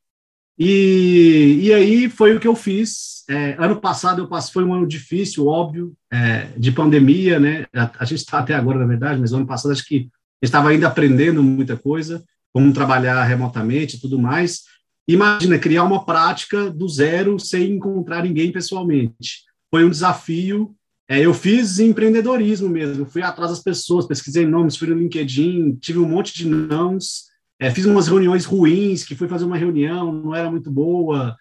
E, 0.59 1.61
e 1.63 1.73
aí 1.73 2.09
foi 2.09 2.35
o 2.35 2.41
que 2.41 2.47
eu 2.47 2.55
fiz. 2.55 3.25
É, 3.29 3.57
ano 3.59 3.81
passado 3.81 4.23
eu 4.23 4.29
passei, 4.29 4.53
foi 4.53 4.65
um 4.65 4.75
ano 4.75 4.87
difícil, 4.87 5.47
óbvio, 5.47 5.95
é, 6.13 6.49
de 6.57 6.71
pandemia, 6.71 7.41
né? 7.41 7.67
A, 7.75 7.91
a 8.01 8.05
gente 8.05 8.19
está 8.19 8.39
até 8.39 8.55
agora, 8.55 8.79
na 8.79 8.87
verdade, 8.87 9.21
mas 9.21 9.33
ano 9.33 9.47
passado 9.47 9.73
acho 9.73 9.87
que 9.87 10.09
estava 10.43 10.69
ainda 10.69 10.87
aprendendo 10.87 11.43
muita 11.43 11.77
coisa, 11.77 12.23
como 12.53 12.73
trabalhar 12.73 13.25
remotamente 13.25 13.97
e 13.97 14.01
tudo 14.01 14.19
mais. 14.19 14.63
Imagina 15.09 15.59
criar 15.59 15.85
uma 15.85 16.05
prática 16.05 16.71
do 16.71 16.89
zero 16.89 17.39
sem 17.39 17.73
encontrar 17.73 18.23
ninguém 18.23 18.53
pessoalmente. 18.53 19.43
Foi 19.71 19.85
um 19.85 19.91
desafio. 19.91 20.75
É, 21.09 21.21
eu 21.21 21.35
fiz 21.35 21.79
empreendedorismo 21.79 22.69
mesmo, 22.69 23.05
fui 23.05 23.21
atrás 23.21 23.51
das 23.51 23.63
pessoas, 23.63 24.07
pesquisei 24.07 24.47
nomes, 24.47 24.77
fui 24.77 24.89
no 24.89 24.99
LinkedIn, 24.99 25.77
tive 25.77 25.99
um 25.99 26.09
monte 26.09 26.33
de 26.33 26.49
nãos 26.49 27.25
é, 27.65 27.71
fiz 27.71 27.87
umas 27.87 28.09
reuniões 28.09 28.45
ruins, 28.45 29.05
que 29.05 29.15
fui 29.15 29.27
fazer 29.27 29.47
uma 29.47 29.57
reunião, 29.57 30.13
não 30.13 30.35
era 30.35 30.51
muito 30.51 30.71
boa, 30.71 31.35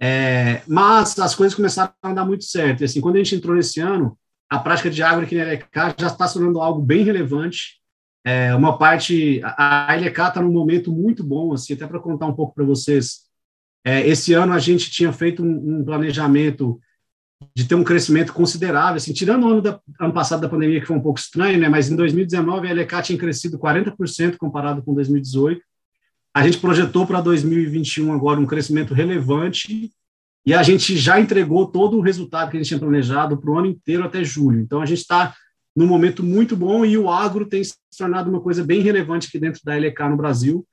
é, 0.00 0.62
mas 0.68 1.18
as 1.18 1.34
coisas 1.34 1.54
começaram 1.54 1.92
a 2.00 2.12
dar 2.12 2.24
muito 2.24 2.44
certo. 2.44 2.82
E 2.82 2.84
assim, 2.84 3.00
quando 3.00 3.16
a 3.16 3.18
gente 3.18 3.34
entrou 3.34 3.56
nesse 3.56 3.80
ano, 3.80 4.16
a 4.48 4.60
prática 4.60 4.88
de 4.88 5.02
agro 5.02 5.24
aqui 5.24 5.34
na 5.34 5.52
LK 5.52 5.96
já 5.98 6.06
está 6.06 6.28
se 6.28 6.34
tornando 6.34 6.60
algo 6.60 6.80
bem 6.80 7.02
relevante. 7.02 7.80
É, 8.24 8.54
uma 8.54 8.78
parte, 8.78 9.40
a, 9.42 9.92
a 9.92 9.96
LK 9.96 10.06
está 10.06 10.40
num 10.40 10.52
momento 10.52 10.92
muito 10.92 11.24
bom, 11.24 11.52
assim, 11.52 11.74
até 11.74 11.88
para 11.88 11.98
contar 11.98 12.26
um 12.26 12.34
pouco 12.34 12.54
para 12.54 12.64
vocês. 12.64 13.22
É, 13.84 14.06
esse 14.06 14.32
ano 14.32 14.52
a 14.52 14.60
gente 14.60 14.92
tinha 14.92 15.12
feito 15.12 15.42
um, 15.42 15.80
um 15.80 15.84
planejamento 15.84 16.80
de 17.54 17.64
ter 17.64 17.74
um 17.74 17.84
crescimento 17.84 18.32
considerável, 18.32 18.96
assim, 18.96 19.12
tirando 19.12 19.44
o 19.44 19.48
ano, 19.48 19.60
da, 19.60 19.80
ano 20.00 20.12
passado 20.12 20.40
da 20.40 20.48
pandemia, 20.48 20.80
que 20.80 20.86
foi 20.86 20.96
um 20.96 21.02
pouco 21.02 21.18
estranho, 21.18 21.58
né, 21.58 21.68
mas 21.68 21.90
em 21.90 21.96
2019 21.96 22.68
a 22.68 22.72
LK 22.72 23.02
tinha 23.02 23.18
crescido 23.18 23.58
40% 23.58 24.36
comparado 24.36 24.82
com 24.82 24.94
2018. 24.94 25.60
A 26.34 26.42
gente 26.44 26.58
projetou 26.58 27.06
para 27.06 27.20
2021 27.20 28.12
agora 28.12 28.40
um 28.40 28.46
crescimento 28.46 28.94
relevante 28.94 29.90
e 30.46 30.52
a 30.52 30.62
gente 30.62 30.96
já 30.96 31.20
entregou 31.20 31.66
todo 31.66 31.96
o 31.96 32.00
resultado 32.00 32.50
que 32.50 32.56
a 32.56 32.60
gente 32.60 32.68
tinha 32.68 32.80
planejado 32.80 33.36
para 33.36 33.50
o 33.50 33.58
ano 33.58 33.68
inteiro 33.68 34.04
até 34.04 34.22
julho. 34.22 34.60
Então, 34.60 34.80
a 34.80 34.86
gente 34.86 34.98
está 34.98 35.34
num 35.74 35.86
momento 35.86 36.22
muito 36.22 36.56
bom 36.56 36.84
e 36.84 36.96
o 36.96 37.10
agro 37.10 37.46
tem 37.46 37.64
se 37.64 37.74
tornado 37.96 38.30
uma 38.30 38.40
coisa 38.40 38.62
bem 38.62 38.80
relevante 38.80 39.28
aqui 39.28 39.38
dentro 39.38 39.60
da 39.64 39.76
LK 39.76 40.08
no 40.10 40.16
Brasil 40.16 40.66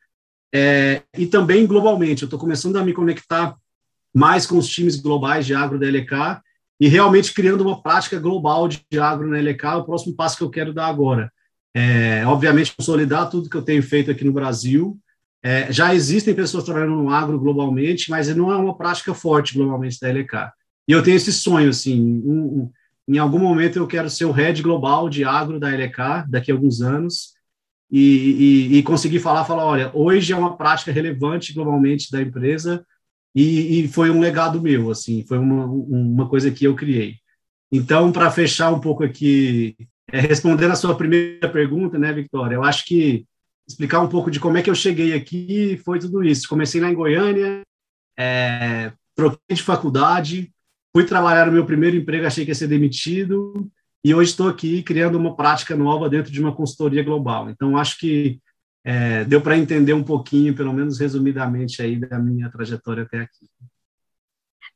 é, 0.54 1.04
e 1.18 1.26
também 1.26 1.66
globalmente. 1.66 2.24
Eu 2.24 2.28
estou 2.28 2.40
começando 2.40 2.76
a 2.78 2.84
me 2.84 2.94
conectar 2.94 3.56
mais 4.14 4.46
com 4.46 4.58
os 4.58 4.68
times 4.68 4.98
globais 4.98 5.46
de 5.46 5.56
agro 5.56 5.80
da 5.80 5.88
LK 5.88 6.42
e 6.82 6.88
realmente 6.88 7.32
criando 7.32 7.62
uma 7.62 7.80
prática 7.80 8.20
global 8.20 8.68
de 8.68 8.82
agro 9.00 9.30
na 9.30 9.38
LK, 9.38 9.66
é 9.66 9.76
o 9.76 9.86
próximo 9.86 10.16
passo 10.16 10.36
que 10.36 10.44
eu 10.44 10.50
quero 10.50 10.74
dar 10.74 10.88
agora. 10.88 11.32
É, 11.76 12.26
obviamente, 12.26 12.76
consolidar 12.76 13.30
tudo 13.30 13.48
que 13.48 13.56
eu 13.56 13.62
tenho 13.62 13.84
feito 13.84 14.10
aqui 14.10 14.26
no 14.26 14.34
Brasil, 14.34 14.98
é, 15.44 15.72
já 15.72 15.94
existem 15.94 16.34
pessoas 16.34 16.64
trabalhando 16.64 16.96
no 16.96 17.12
agro 17.12 17.40
globalmente, 17.40 18.10
mas 18.10 18.36
não 18.36 18.52
é 18.52 18.58
uma 18.58 18.76
prática 18.76 19.14
forte 19.14 19.54
globalmente 19.54 20.00
da 20.02 20.10
LK. 20.10 20.52
E 20.88 20.92
eu 20.92 21.04
tenho 21.04 21.18
esse 21.18 21.32
sonho, 21.32 21.70
assim, 21.70 22.20
um, 22.26 22.34
um, 22.34 22.72
em 23.08 23.20
algum 23.20 23.38
momento 23.38 23.78
eu 23.78 23.86
quero 23.86 24.10
ser 24.10 24.26
o 24.26 24.32
head 24.32 24.64
global 24.64 25.08
de 25.08 25.24
agro 25.24 25.60
da 25.60 25.70
LK, 25.70 26.26
daqui 26.28 26.52
a 26.52 26.56
alguns 26.56 26.82
anos, 26.82 27.34
e, 27.92 28.72
e, 28.72 28.78
e 28.80 28.84
conseguir 28.84 29.20
falar, 29.20 29.46
falar, 29.46 29.66
olha, 29.66 29.92
hoje 29.94 30.34
é 30.34 30.36
uma 30.36 30.58
prática 30.58 30.92
relevante 30.92 31.54
globalmente 31.54 32.12
da 32.12 32.20
empresa, 32.24 32.84
e, 33.36 33.80
e 33.80 33.88
foi 33.88 34.10
um 34.10 34.20
legado 34.20 34.62
meu, 34.62 34.92
assim, 34.92 35.24
foi 35.26 35.38
uma, 35.38 35.66
uma 35.66 36.28
coisa 36.28 36.52
que 36.52 36.66
eu 36.66 36.76
criei. 36.76 37.16
Então, 37.72 38.12
para 38.12 38.30
fechar 38.30 38.72
um 38.72 38.80
pouco 38.80 39.04
aqui, 39.04 39.76
é, 40.12 40.20
respondendo 40.20 40.72
a 40.72 40.76
sua 40.76 40.96
primeira 40.96 41.50
pergunta, 41.50 41.98
né, 41.98 42.12
Victoria, 42.12 42.56
eu 42.56 42.64
acho 42.64 42.86
que 42.86 43.26
explicar 43.68 44.02
um 44.02 44.10
pouco 44.10 44.30
de 44.30 44.40
como 44.40 44.58
é 44.58 44.62
que 44.62 44.70
eu 44.70 44.76
cheguei 44.76 45.14
aqui, 45.14 45.80
foi 45.86 45.98
tudo 46.00 46.24
isso. 46.24 46.50
Comecei 46.50 46.82
lá 46.82 46.90
em 46.90 46.96
Goiânia, 46.96 47.62
é, 48.20 48.92
troquei 49.16 49.56
de 49.56 49.64
faculdade, 49.64 50.52
fui 50.94 51.06
trabalhar 51.06 51.46
no 51.46 51.54
meu 51.54 51.66
primeiro 51.66 51.96
emprego, 51.96 52.28
achei 52.28 52.44
que 52.44 52.52
ia 52.52 52.56
ser 52.56 52.68
demitido, 52.68 53.70
e 54.04 54.14
hoje 54.14 54.32
estou 54.32 54.50
aqui 54.50 54.84
criando 54.84 55.16
uma 55.16 55.36
prática 55.36 55.76
nova 55.76 56.10
dentro 56.10 56.32
de 56.32 56.42
uma 56.42 56.54
consultoria 56.54 57.04
global. 57.04 57.50
Então, 57.50 57.78
acho 57.78 57.98
que 57.98 58.40
é, 58.84 59.24
deu 59.26 59.42
para 59.42 59.58
entender 59.58 59.94
um 59.94 60.04
pouquinho, 60.04 60.56
pelo 60.56 60.74
menos 60.74 61.00
resumidamente, 61.00 61.82
aí 61.82 61.98
da 61.98 62.18
minha 62.18 62.50
trajetória 62.50 63.04
até 63.04 63.20
aqui. 63.20 63.48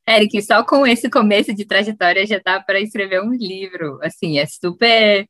Eric, 0.08 0.40
só 0.44 0.64
com 0.64 0.86
esse 0.86 1.10
começo 1.10 1.54
de 1.54 1.66
trajetória 1.66 2.28
já 2.28 2.40
dá 2.44 2.60
para 2.60 2.80
escrever 2.80 3.22
um 3.22 3.34
livro. 3.34 4.00
Assim, 4.04 4.38
é 4.38 4.46
super 4.46 5.28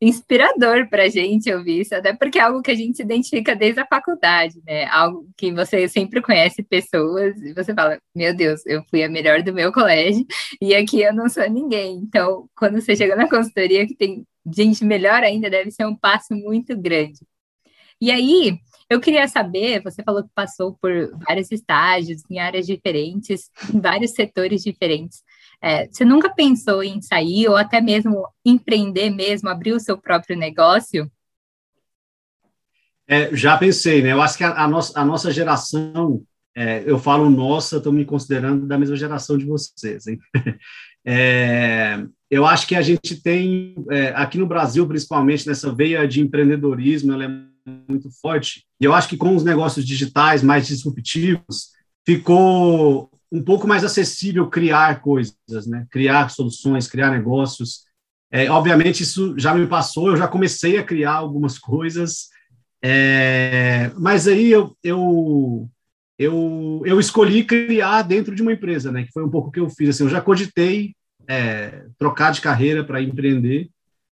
inspirador 0.00 0.88
para 0.88 1.04
a 1.04 1.08
gente 1.08 1.52
ouvir 1.52 1.80
isso, 1.80 1.94
até 1.94 2.12
porque 2.12 2.38
é 2.38 2.42
algo 2.42 2.62
que 2.62 2.70
a 2.70 2.74
gente 2.74 2.96
se 2.96 3.02
identifica 3.02 3.54
desde 3.56 3.80
a 3.80 3.86
faculdade, 3.86 4.60
né? 4.64 4.86
Algo 4.86 5.28
que 5.36 5.52
você 5.52 5.88
sempre 5.88 6.22
conhece 6.22 6.62
pessoas 6.62 7.36
e 7.42 7.52
você 7.52 7.74
fala, 7.74 7.98
meu 8.14 8.34
Deus, 8.34 8.64
eu 8.66 8.82
fui 8.90 9.02
a 9.02 9.08
melhor 9.08 9.42
do 9.42 9.52
meu 9.52 9.72
colégio 9.72 10.24
e 10.60 10.74
aqui 10.74 11.02
eu 11.02 11.12
não 11.12 11.28
sou 11.28 11.48
ninguém. 11.50 11.96
Então, 11.96 12.48
quando 12.56 12.80
você 12.80 12.94
chega 12.94 13.16
na 13.16 13.28
consultoria 13.28 13.86
que 13.86 13.94
tem 13.94 14.24
gente 14.54 14.84
melhor 14.84 15.22
ainda, 15.22 15.50
deve 15.50 15.70
ser 15.70 15.86
um 15.86 15.96
passo 15.96 16.34
muito 16.34 16.76
grande. 16.76 17.20
E 18.00 18.10
aí, 18.10 18.58
eu 18.88 19.00
queria 19.00 19.28
saber, 19.28 19.82
você 19.82 20.02
falou 20.02 20.22
que 20.22 20.30
passou 20.34 20.76
por 20.80 20.90
vários 21.26 21.52
estágios, 21.52 22.22
em 22.30 22.38
áreas 22.38 22.66
diferentes, 22.66 23.50
em 23.74 23.80
vários 23.80 24.12
setores 24.12 24.62
diferentes. 24.62 25.22
É, 25.60 25.88
você 25.88 26.04
nunca 26.04 26.32
pensou 26.32 26.82
em 26.82 27.02
sair 27.02 27.48
ou 27.48 27.56
até 27.56 27.80
mesmo 27.80 28.26
empreender 28.44 29.10
mesmo, 29.10 29.48
abrir 29.48 29.72
o 29.72 29.80
seu 29.80 29.98
próprio 29.98 30.38
negócio? 30.38 31.10
É, 33.06 33.34
já 33.34 33.58
pensei, 33.58 34.02
né? 34.02 34.12
Eu 34.12 34.22
acho 34.22 34.38
que 34.38 34.44
a, 34.44 34.64
a 34.64 34.68
nossa, 34.68 35.00
a 35.00 35.04
nossa 35.04 35.30
geração, 35.32 36.22
é, 36.54 36.82
eu 36.86 36.98
falo 36.98 37.28
nossa, 37.28 37.78
estou 37.78 37.92
me 37.92 38.04
considerando 38.04 38.66
da 38.66 38.78
mesma 38.78 38.96
geração 38.96 39.36
de 39.36 39.44
vocês, 39.44 40.06
hein? 40.06 40.18
É, 41.10 42.04
eu 42.30 42.44
acho 42.44 42.66
que 42.66 42.74
a 42.74 42.82
gente 42.82 43.22
tem, 43.22 43.74
é, 43.90 44.08
aqui 44.08 44.36
no 44.36 44.46
Brasil, 44.46 44.86
principalmente, 44.86 45.46
nessa 45.46 45.72
veia 45.72 46.06
de 46.06 46.20
empreendedorismo, 46.20 47.14
ela 47.14 47.24
é 47.24 47.28
muito 47.88 48.10
forte, 48.20 48.64
e 48.80 48.84
eu 48.84 48.92
acho 48.92 49.08
que 49.08 49.16
com 49.16 49.34
os 49.34 49.44
negócios 49.44 49.86
digitais 49.86 50.42
mais 50.42 50.66
disruptivos, 50.66 51.70
ficou 52.06 53.10
um 53.30 53.42
pouco 53.42 53.66
mais 53.68 53.84
acessível 53.84 54.48
criar 54.48 55.00
coisas, 55.00 55.66
né? 55.66 55.86
criar 55.90 56.30
soluções, 56.30 56.88
criar 56.88 57.10
negócios. 57.10 57.84
É, 58.30 58.50
obviamente, 58.50 59.02
isso 59.02 59.38
já 59.38 59.54
me 59.54 59.66
passou, 59.66 60.08
eu 60.08 60.16
já 60.16 60.26
comecei 60.26 60.78
a 60.78 60.82
criar 60.82 61.14
algumas 61.14 61.58
coisas, 61.58 62.28
é, 62.82 63.90
mas 63.98 64.26
aí 64.26 64.50
eu, 64.50 64.76
eu, 64.82 65.68
eu, 66.18 66.82
eu 66.84 67.00
escolhi 67.00 67.44
criar 67.44 68.02
dentro 68.02 68.34
de 68.34 68.42
uma 68.42 68.52
empresa, 68.52 68.90
né? 68.90 69.04
que 69.04 69.12
foi 69.12 69.24
um 69.24 69.30
pouco 69.30 69.48
o 69.48 69.52
que 69.52 69.60
eu 69.60 69.68
fiz. 69.68 69.90
Assim, 69.90 70.04
eu 70.04 70.10
já 70.10 70.20
cogitei 70.20 70.94
é, 71.28 71.86
trocar 71.98 72.32
de 72.32 72.40
carreira 72.40 72.82
para 72.82 73.02
empreender, 73.02 73.68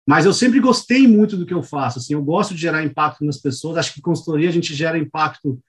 mas 0.07 0.25
eu 0.25 0.33
sempre 0.33 0.59
gostei 0.59 1.07
muito 1.07 1.37
do 1.37 1.45
que 1.45 1.53
eu 1.53 1.63
faço. 1.63 1.99
Assim, 1.99 2.13
eu 2.13 2.23
gosto 2.23 2.53
de 2.53 2.61
gerar 2.61 2.83
impacto 2.83 3.23
nas 3.23 3.37
pessoas, 3.37 3.77
acho 3.77 3.93
que 3.93 4.01
consultoria 4.01 4.49
a 4.49 4.51
gente 4.51 4.73
gera 4.73 4.97
impacto 4.97 5.59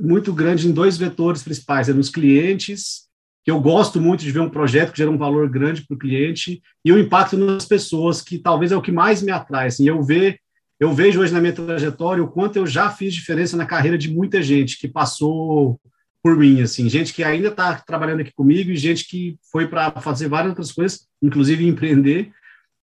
muito 0.00 0.32
grande 0.32 0.68
em 0.68 0.72
dois 0.72 0.96
vetores 0.96 1.42
principais, 1.42 1.88
é 1.88 1.92
nos 1.92 2.10
clientes, 2.10 3.08
que 3.44 3.50
eu 3.50 3.60
gosto 3.60 4.00
muito 4.00 4.22
de 4.22 4.30
ver 4.30 4.40
um 4.40 4.50
projeto 4.50 4.92
que 4.92 4.98
gera 4.98 5.10
um 5.10 5.18
valor 5.18 5.48
grande 5.48 5.82
para 5.86 5.94
o 5.94 5.98
cliente, 5.98 6.62
e 6.84 6.92
o 6.92 6.98
impacto 6.98 7.36
nas 7.36 7.64
pessoas, 7.64 8.20
que 8.20 8.38
talvez 8.38 8.72
é 8.72 8.76
o 8.76 8.82
que 8.82 8.92
mais 8.92 9.22
me 9.22 9.32
atrai. 9.32 9.66
Assim, 9.68 9.86
eu, 9.86 10.02
ver, 10.02 10.38
eu 10.78 10.92
vejo 10.92 11.20
hoje 11.20 11.32
na 11.32 11.40
minha 11.40 11.52
trajetória 11.52 12.22
o 12.22 12.28
quanto 12.28 12.56
eu 12.56 12.66
já 12.66 12.90
fiz 12.90 13.14
diferença 13.14 13.56
na 13.56 13.66
carreira 13.66 13.98
de 13.98 14.12
muita 14.12 14.42
gente 14.42 14.78
que 14.78 14.88
passou 14.88 15.80
por 16.22 16.36
mim, 16.36 16.62
assim, 16.62 16.88
gente 16.88 17.12
que 17.12 17.24
ainda 17.24 17.48
está 17.48 17.74
trabalhando 17.74 18.20
aqui 18.20 18.32
comigo 18.32 18.70
e 18.70 18.76
gente 18.76 19.08
que 19.08 19.36
foi 19.50 19.66
para 19.66 19.90
fazer 20.00 20.28
várias 20.28 20.50
outras 20.50 20.70
coisas, 20.70 21.08
inclusive 21.20 21.66
empreender, 21.66 22.32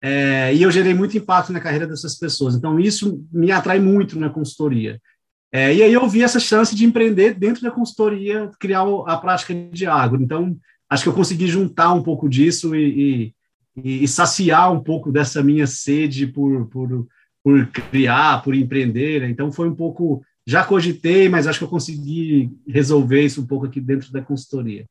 é, 0.06 0.54
e 0.54 0.62
eu 0.62 0.70
gerei 0.70 0.94
muito 0.94 1.18
impacto 1.18 1.54
na 1.54 1.62
carreira 1.62 1.88
dessas 1.88 2.20
pessoas. 2.20 2.56
Então, 2.56 2.78
isso 2.78 3.26
me 3.32 3.54
atrai 3.54 3.80
muito 3.80 4.20
na 4.20 4.30
consultoria. 4.30 5.00
É, 5.50 5.74
e 5.74 5.82
aí 5.82 5.94
eu 5.94 6.06
vi 6.10 6.22
essa 6.22 6.42
chance 6.42 6.76
de 6.76 6.84
empreender 6.84 7.36
dentro 7.36 7.64
da 7.64 7.72
consultoria, 7.72 8.52
criar 8.60 8.84
a 9.08 9.16
prática 9.16 9.54
de 9.54 9.86
agro. 9.86 10.22
Então, 10.22 10.58
acho 10.90 11.04
que 11.04 11.10
eu 11.10 11.14
consegui 11.14 11.48
juntar 11.48 11.94
um 11.94 12.04
pouco 12.04 12.28
disso 12.28 12.76
e, 12.76 13.34
e, 13.78 14.04
e 14.04 14.08
saciar 14.10 14.74
um 14.74 14.84
pouco 14.84 15.10
dessa 15.10 15.42
minha 15.42 15.66
sede 15.66 16.28
por, 16.28 16.68
por, 16.68 17.08
por 17.42 17.68
criar, 17.68 18.44
por 18.44 18.54
empreender. 18.54 19.22
Né? 19.22 19.30
Então, 19.30 19.54
foi 19.54 19.70
um 19.70 19.76
pouco. 19.76 20.22
Já 20.46 20.66
cogitei, 20.66 21.30
mas 21.30 21.48
acho 21.48 21.60
que 21.60 21.64
eu 21.64 21.70
consegui 21.70 22.52
resolver 22.68 23.24
isso 23.24 23.42
um 23.42 23.48
pouco 23.48 23.68
aqui 23.68 23.80
dentro 23.80 24.12
da 24.12 24.22
consultoria. 24.22 24.86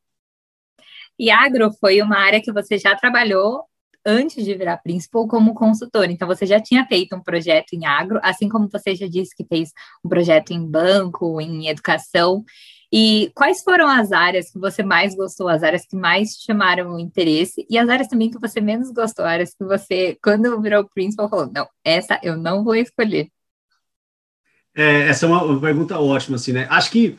E 1.19 1.31
agro 1.31 1.71
foi 1.79 2.01
uma 2.01 2.17
área 2.17 2.41
que 2.41 2.51
você 2.51 2.79
já 2.79 2.97
trabalhou 2.97 3.67
antes 4.05 4.45
de 4.45 4.55
virar 4.55 4.79
principal 4.79 5.27
como 5.27 5.55
consultor. 5.55 6.11
Então, 6.11 6.27
você 6.29 6.47
já 6.47 6.61
tinha 6.61 6.87
feito 6.87 7.15
um 7.15 7.21
projeto 7.21 7.73
em 7.75 7.87
agro, 7.87 8.21
assim 8.23 8.49
como 8.49 8.69
você 8.69 8.95
já 8.95 9.07
disse 9.07 9.35
que 9.35 9.45
fez 9.45 9.73
um 10.05 10.09
projeto 10.09 10.51
em 10.53 10.65
banco, 10.65 11.41
em 11.41 11.69
educação. 11.69 12.45
E 12.93 13.33
quais 13.35 13.63
foram 13.63 13.89
as 13.89 14.13
áreas 14.13 14.51
que 14.51 14.59
você 14.59 14.83
mais 14.83 15.15
gostou, 15.15 15.49
as 15.49 15.63
áreas 15.63 15.87
que 15.87 15.97
mais 15.97 16.37
chamaram 16.37 16.95
o 16.95 16.99
interesse 16.99 17.67
e 17.71 17.79
as 17.79 17.89
áreas 17.89 18.09
também 18.09 18.31
que 18.31 18.39
você 18.39 18.61
menos 18.61 18.91
gostou, 18.91 19.25
áreas 19.25 19.55
que 19.55 19.65
você, 19.65 20.19
quando 20.23 20.61
virou 20.61 20.87
principal, 20.95 21.29
falou: 21.29 21.51
não, 21.51 21.67
essa 21.83 22.21
eu 22.23 22.37
não 22.37 22.63
vou 22.63 22.75
escolher? 22.75 23.29
É, 24.75 25.09
essa 25.09 25.25
é 25.25 25.29
uma 25.29 25.61
pergunta 25.61 25.99
ótima, 25.99 26.37
assim, 26.37 26.53
né? 26.53 26.67
Acho 26.71 26.91
que 26.91 27.19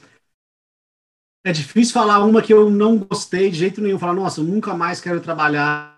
é 1.44 1.52
difícil 1.52 1.94
falar 1.94 2.24
uma 2.24 2.42
que 2.42 2.54
eu 2.54 2.70
não 2.70 2.98
gostei 2.98 3.50
de 3.50 3.58
jeito 3.58 3.82
nenhum, 3.82 4.00
falar, 4.00 4.14
nossa, 4.14 4.42
nunca 4.42 4.74
mais 4.76 5.02
quero 5.02 5.20
trabalhar 5.22 5.93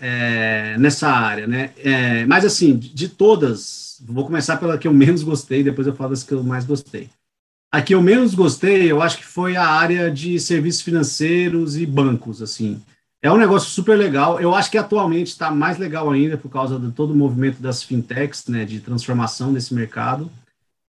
é, 0.00 0.76
nessa 0.78 1.08
área, 1.08 1.46
né? 1.46 1.72
É, 1.78 2.24
mas 2.26 2.44
assim, 2.44 2.76
de 2.76 3.08
todas, 3.08 4.02
vou 4.06 4.24
começar 4.24 4.56
pela 4.56 4.78
que 4.78 4.88
eu 4.88 4.92
menos 4.92 5.22
gostei, 5.22 5.62
depois 5.62 5.86
eu 5.86 5.94
falo 5.94 6.10
das 6.10 6.22
que 6.22 6.32
eu 6.32 6.42
mais 6.42 6.64
gostei. 6.64 7.10
A 7.72 7.80
que 7.80 7.94
eu 7.94 8.02
menos 8.02 8.34
gostei, 8.34 8.90
eu 8.90 9.00
acho 9.00 9.18
que 9.18 9.24
foi 9.24 9.56
a 9.56 9.64
área 9.64 10.10
de 10.10 10.40
serviços 10.40 10.82
financeiros 10.82 11.76
e 11.76 11.86
bancos, 11.86 12.42
assim. 12.42 12.82
É 13.22 13.30
um 13.30 13.36
negócio 13.36 13.70
super 13.70 13.96
legal. 13.96 14.40
Eu 14.40 14.54
acho 14.54 14.70
que 14.70 14.78
atualmente 14.78 15.28
está 15.28 15.50
mais 15.50 15.78
legal 15.78 16.10
ainda 16.10 16.36
por 16.36 16.50
causa 16.50 16.78
de 16.78 16.90
todo 16.90 17.12
o 17.12 17.16
movimento 17.16 17.60
das 17.60 17.82
fintechs, 17.82 18.46
né, 18.48 18.64
de 18.64 18.80
transformação 18.80 19.52
desse 19.52 19.74
mercado. 19.74 20.30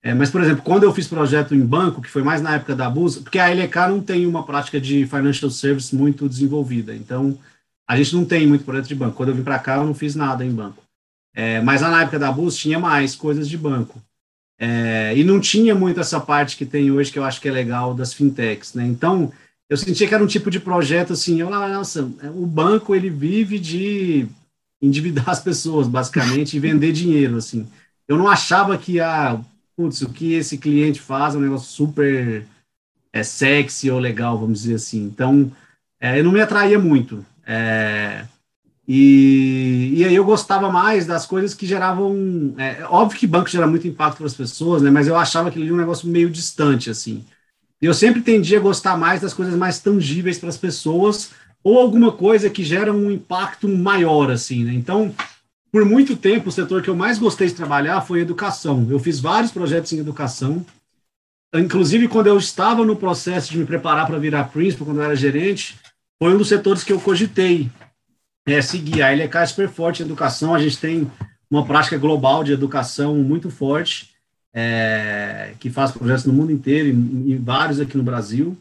É, 0.03 0.13
mas, 0.13 0.31
por 0.31 0.43
exemplo, 0.43 0.63
quando 0.63 0.83
eu 0.83 0.93
fiz 0.93 1.09
projeto 1.09 1.55
em 1.55 1.65
banco, 1.65 2.03
que 2.03 2.11
foi 2.11 2.23
mais 2.23 2.43
na 2.43 2.57
época 2.57 2.77
da 2.77 2.91
Bus, 2.91 3.17
porque 3.17 3.39
a 3.39 3.49
LK 3.49 3.89
não 3.89 4.01
tem 4.01 4.27
uma 4.27 4.45
prática 4.45 4.81
de 4.81 5.07
financial 5.07 5.51
service 5.51 5.95
muito 5.95 6.29
desenvolvida. 6.29 6.95
Então, 6.95 7.39
a 7.89 7.97
gente 7.97 8.15
não 8.15 8.25
tem 8.25 8.47
muito 8.47 8.65
projeto 8.65 8.89
de 8.89 8.95
banco. 8.95 9.17
Quando 9.17 9.29
eu 9.31 9.35
vim 9.35 9.43
para 9.43 9.59
cá, 9.59 9.77
eu 9.77 9.85
não 9.85 9.95
fiz 9.95 10.15
nada 10.15 10.45
em 10.45 10.51
banco. 10.51 10.83
É, 11.35 11.61
mas 11.61 11.83
na 11.83 12.03
época 12.03 12.19
da 12.19 12.33
Bus 12.33 12.57
tinha 12.57 12.79
mais 12.79 13.15
coisas 13.15 13.49
de 13.49 13.57
banco. 13.57 14.03
É, 14.59 15.13
e 15.17 15.23
não 15.23 15.39
tinha 15.39 15.75
muito 15.75 16.01
essa 16.01 16.19
parte 16.19 16.57
que 16.57 16.65
tem 16.65 16.91
hoje, 16.91 17.13
que 17.13 17.19
eu 17.19 17.25
acho 17.25 17.41
que 17.41 17.49
é 17.49 17.53
legal, 17.53 17.95
das 17.95 18.15
fintechs. 18.15 18.75
Né? 18.75 18.87
Então, 18.87 19.31
eu 19.69 19.77
sentia 19.77 20.09
que 20.09 20.15
era 20.15 20.25
um 20.25 20.29
tipo 20.29 20.51
de 20.51 20.59
projeto 20.59 21.13
assim, 21.13 21.41
eu 21.41 21.51
lá, 21.51 21.69
nossa, 21.69 22.03
o 22.35 22.47
banco 22.47 22.95
ele 22.95 23.11
vive 23.11 23.59
de 23.59 24.27
endividar 24.81 25.29
as 25.29 25.41
pessoas, 25.41 25.87
basicamente, 25.87 26.57
e 26.57 26.61
vender 26.61 26.93
dinheiro, 26.93 27.37
assim. 27.37 27.67
Eu 28.09 28.17
não 28.17 28.29
achava 28.29 28.79
que 28.79 29.01
a, 29.01 29.39
putz, 29.77 30.01
o 30.03 30.11
que 30.11 30.33
esse 30.33 30.59
cliente 30.59 31.01
faz 31.01 31.35
é 31.35 31.39
um 31.39 31.43
negócio 31.43 31.69
super 31.69 32.47
é, 33.13 33.23
sexy 33.23 33.91
ou 33.91 33.99
legal, 33.99 34.39
vamos 34.39 34.63
dizer 34.63 34.75
assim. 34.75 35.05
Então, 35.05 35.53
é, 36.01 36.19
eu 36.19 36.25
não 36.25 36.33
me 36.33 36.41
atraía 36.41 36.79
muito. 36.79 37.25
É, 37.47 38.27
e, 38.89 39.95
e 39.97 40.05
aí 40.05 40.15
eu 40.15 40.25
gostava 40.25 40.71
mais 40.71 41.07
das 41.07 41.27
coisas 41.27 41.55
que 41.55 41.67
geravam. 41.67 42.55
É, 42.59 42.85
óbvio 42.85 43.19
que 43.19 43.27
banco 43.27 43.49
gera 43.49 43.67
muito 43.67 43.89
impacto 43.89 44.19
para 44.19 44.27
as 44.27 44.35
pessoas, 44.35 44.83
né? 44.83 44.91
Mas 44.91 45.09
eu 45.09 45.17
achava 45.17 45.49
ele 45.49 45.65
era 45.65 45.75
um 45.75 45.79
negócio 45.79 46.09
meio 46.09 46.29
distante, 46.31 46.91
assim. 46.91 47.25
Eu 47.81 47.93
sempre 47.95 48.23
tendia 48.23 48.59
a 48.59 48.63
gostar 48.63 48.97
mais 48.97 49.21
das 49.21 49.35
coisas 49.35 49.55
mais 49.55 49.79
tangíveis 49.79 50.39
para 50.39 50.49
as 50.49 50.57
pessoas, 50.57 51.31
ou 51.63 51.79
alguma 51.79 52.13
coisa 52.13 52.49
que 52.49 52.65
gera 52.65 52.93
um 52.93 53.11
impacto 53.11 53.69
maior, 53.69 54.31
assim, 54.31 54.65
né? 54.65 54.73
Então, 54.73 55.15
por 55.73 55.85
muito 55.85 56.17
tempo, 56.17 56.49
o 56.49 56.53
setor 56.53 56.81
que 56.81 56.89
eu 56.89 56.97
mais 56.97 57.19
gostei 57.19 57.49
de 57.49 57.55
trabalhar 57.55 58.01
foi 58.01 58.21
educação. 58.21 58.87
Eu 58.89 58.99
fiz 58.99 59.21
vários 59.21 59.51
projetos 59.51 59.93
em 59.93 59.99
educação. 59.99 60.65
Inclusive, 61.55 62.09
quando 62.09 62.29
eu 62.29 62.39
estava 62.39 62.85
no 62.85 62.97
processo 62.97 63.51
de 63.51 63.59
me 63.59 63.67
preparar 63.67 64.07
para 64.07 64.19
virar 64.19 64.45
principal, 64.45 64.87
quando 64.87 64.99
eu 64.99 65.05
era 65.05 65.17
gerente, 65.17 65.77
foi 66.19 66.35
um 66.35 66.39
dos 66.39 66.49
setores 66.49 66.83
que 66.83 66.93
eu 66.93 67.01
cogitei 67.01 67.71
é, 68.47 68.63
seguir. 68.63 69.03
A 69.03 69.13
LK 69.13 69.39
é 69.39 69.47
super 69.47 69.69
forte 69.69 70.03
em 70.03 70.07
educação, 70.07 70.55
a 70.55 70.59
gente 70.59 70.79
tem 70.79 71.11
uma 71.51 71.65
prática 71.65 71.99
global 71.99 72.43
de 72.43 72.53
educação 72.53 73.17
muito 73.17 73.51
forte, 73.51 74.15
é, 74.53 75.53
que 75.61 75.69
faz 75.69 75.91
projetos 75.93 76.25
no 76.25 76.33
mundo 76.33 76.51
inteiro 76.51 76.89
e, 76.89 77.37
vários 77.37 77.79
aqui 77.81 77.97
no 77.97 78.03
Brasil. 78.03 78.57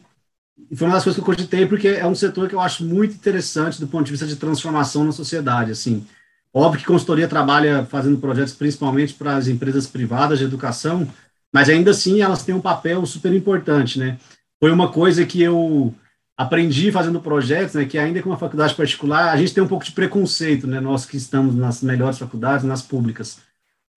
E 0.70 0.76
foi 0.76 0.86
uma 0.86 0.94
das 0.94 1.04
coisas 1.04 1.16
que 1.16 1.28
eu 1.28 1.34
cogitei, 1.34 1.66
porque 1.66 1.88
é 1.88 2.06
um 2.06 2.14
setor 2.14 2.48
que 2.48 2.54
eu 2.54 2.60
acho 2.60 2.84
muito 2.84 3.14
interessante 3.14 3.80
do 3.80 3.86
ponto 3.86 4.04
de 4.04 4.10
vista 4.10 4.26
de 4.26 4.36
transformação 4.36 5.04
na 5.04 5.12
sociedade, 5.12 5.70
assim. 5.70 6.06
Óbvio 6.52 6.80
que 6.80 6.86
consultoria 6.86 7.28
trabalha 7.28 7.84
fazendo 7.84 8.18
projetos 8.18 8.54
principalmente 8.54 9.14
para 9.14 9.36
as 9.36 9.48
empresas 9.48 9.86
privadas 9.86 10.38
de 10.38 10.44
educação, 10.44 11.06
mas 11.52 11.68
ainda 11.68 11.90
assim 11.90 12.20
elas 12.20 12.44
têm 12.44 12.54
um 12.54 12.60
papel 12.60 13.04
super 13.06 13.32
importante, 13.32 13.98
né? 13.98 14.18
Foi 14.58 14.70
uma 14.70 14.90
coisa 14.90 15.24
que 15.26 15.42
eu 15.42 15.94
aprendi 16.36 16.92
fazendo 16.92 17.20
projetos, 17.20 17.74
né, 17.74 17.84
que 17.86 17.96
ainda 17.96 18.22
com 18.22 18.28
uma 18.28 18.36
faculdade 18.36 18.74
particular, 18.74 19.32
a 19.32 19.36
gente 19.36 19.54
tem 19.54 19.62
um 19.62 19.68
pouco 19.68 19.84
de 19.84 19.92
preconceito, 19.92 20.66
né, 20.66 20.80
nós 20.80 21.06
que 21.06 21.16
estamos 21.16 21.54
nas 21.54 21.82
melhores 21.82 22.18
faculdades, 22.18 22.64
nas 22.64 22.82
públicas. 22.82 23.38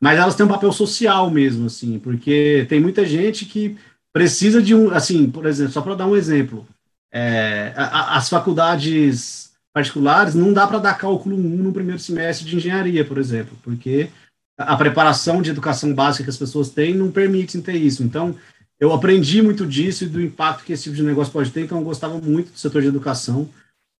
Mas 0.01 0.17
elas 0.17 0.35
têm 0.35 0.45
um 0.45 0.49
papel 0.49 0.71
social 0.71 1.29
mesmo, 1.29 1.65
assim, 1.65 1.99
porque 1.99 2.65
tem 2.69 2.79
muita 2.79 3.05
gente 3.05 3.45
que 3.45 3.77
precisa 4.13 4.61
de 4.61 4.73
um, 4.73 4.89
assim, 4.91 5.29
por 5.29 5.45
exemplo, 5.45 5.73
só 5.73 5.81
para 5.81 5.95
dar 5.95 6.07
um 6.07 6.15
exemplo, 6.15 6.65
é, 7.11 7.73
a, 7.75 8.15
as 8.17 8.29
faculdades 8.29 9.51
particulares 9.73 10.33
não 10.33 10.53
dá 10.53 10.65
para 10.65 10.79
dar 10.79 10.97
cálculo 10.97 11.35
1 11.35 11.39
no 11.39 11.73
primeiro 11.73 11.99
semestre 11.99 12.47
de 12.47 12.55
engenharia, 12.55 13.03
por 13.03 13.17
exemplo, 13.17 13.57
porque 13.61 14.09
a 14.57 14.75
preparação 14.75 15.41
de 15.41 15.51
educação 15.51 15.93
básica 15.93 16.23
que 16.25 16.29
as 16.29 16.37
pessoas 16.37 16.69
têm 16.69 16.93
não 16.93 17.11
permite 17.11 17.59
ter 17.61 17.75
isso. 17.75 18.03
Então, 18.03 18.35
eu 18.79 18.93
aprendi 18.93 19.41
muito 19.41 19.65
disso 19.65 20.03
e 20.03 20.07
do 20.07 20.21
impacto 20.21 20.63
que 20.63 20.73
esse 20.73 20.83
tipo 20.83 20.95
de 20.95 21.03
negócio 21.03 21.33
pode 21.33 21.51
ter, 21.51 21.61
então 21.61 21.77
eu 21.77 21.83
gostava 21.83 22.19
muito 22.19 22.51
do 22.51 22.57
setor 22.57 22.81
de 22.81 22.87
educação, 22.87 23.49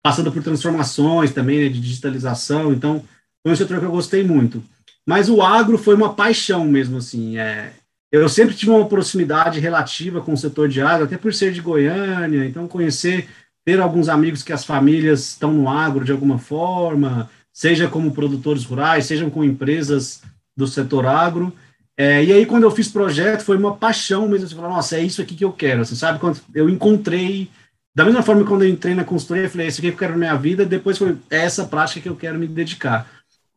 passando 0.02 0.32
por 0.32 0.42
transformações 0.42 1.32
também, 1.32 1.60
né, 1.60 1.70
de 1.70 1.82
digitalização, 1.82 2.72
então 2.72 3.04
foi 3.44 3.52
um 3.52 3.56
setor 3.56 3.80
que 3.80 3.86
eu 3.86 3.92
gostei 3.92 4.24
muito. 4.24 4.64
Mas 5.06 5.30
o 5.30 5.42
agro 5.42 5.78
foi 5.78 5.96
uma 5.96 6.14
paixão 6.14 6.64
mesmo, 6.66 6.98
assim, 6.98 7.38
é, 7.38 7.74
eu 8.12 8.28
sempre 8.30 8.56
tive 8.56 8.72
uma 8.72 8.88
proximidade 8.88 9.60
relativa 9.60 10.22
com 10.22 10.34
o 10.34 10.38
setor 10.38 10.70
de 10.70 10.82
agro, 10.82 11.06
até 11.06 11.18
por 11.18 11.34
ser 11.34 11.52
de 11.52 11.62
Goiânia, 11.62 12.46
então 12.46 12.68
conhecer, 12.68 13.28
ter 13.66 13.80
alguns 13.80 14.08
amigos 14.08 14.42
que 14.42 14.54
as 14.54 14.64
famílias 14.64 15.30
estão 15.30 15.54
no 15.54 15.70
agro 15.70 16.06
de 16.06 16.12
alguma 16.12 16.40
forma, 16.40 17.30
seja 17.54 17.88
como 17.88 18.14
produtores 18.14 18.64
rurais, 18.64 19.06
sejam 19.06 19.30
com 19.30 19.44
empresas 19.44 20.22
do 20.56 20.66
setor 20.66 21.06
agro, 21.06 21.54
é, 22.02 22.24
e 22.24 22.32
aí, 22.32 22.46
quando 22.46 22.64
eu 22.64 22.72
fiz 22.72 22.88
projeto, 22.88 23.44
foi 23.44 23.58
uma 23.58 23.76
paixão 23.76 24.26
mesmo. 24.26 24.48
Você 24.48 24.56
falou, 24.56 24.70
nossa, 24.70 24.96
é 24.96 25.04
isso 25.04 25.22
aqui 25.22 25.36
que 25.36 25.44
eu 25.44 25.52
quero. 25.52 25.84
Você 25.84 25.98
sabe, 25.98 26.18
quando 26.18 26.40
eu 26.56 26.70
encontrei, 26.70 27.52
da 27.94 28.06
mesma 28.06 28.24
forma 28.24 28.46
quando 28.46 28.64
eu 28.64 28.70
entrei 28.70 28.96
na 28.96 29.04
consultoria, 29.04 29.44
eu 29.44 29.50
falei, 29.50 29.66
é 29.66 29.70
isso 29.70 29.82
aqui 29.82 29.90
que 29.90 29.96
eu 29.96 30.00
quero 30.00 30.14
na 30.14 30.20
minha 30.20 30.36
vida, 30.38 30.66
depois 30.66 30.98
foi 30.98 31.18
essa 31.30 31.66
prática 31.66 32.00
que 32.00 32.08
eu 32.08 32.16
quero 32.16 32.40
me 32.40 32.48
dedicar. 32.48 33.06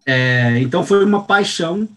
É, 0.04 0.58
então, 0.58 0.84
foi 0.84 1.04
uma 1.04 1.22
paixão. 1.22 1.88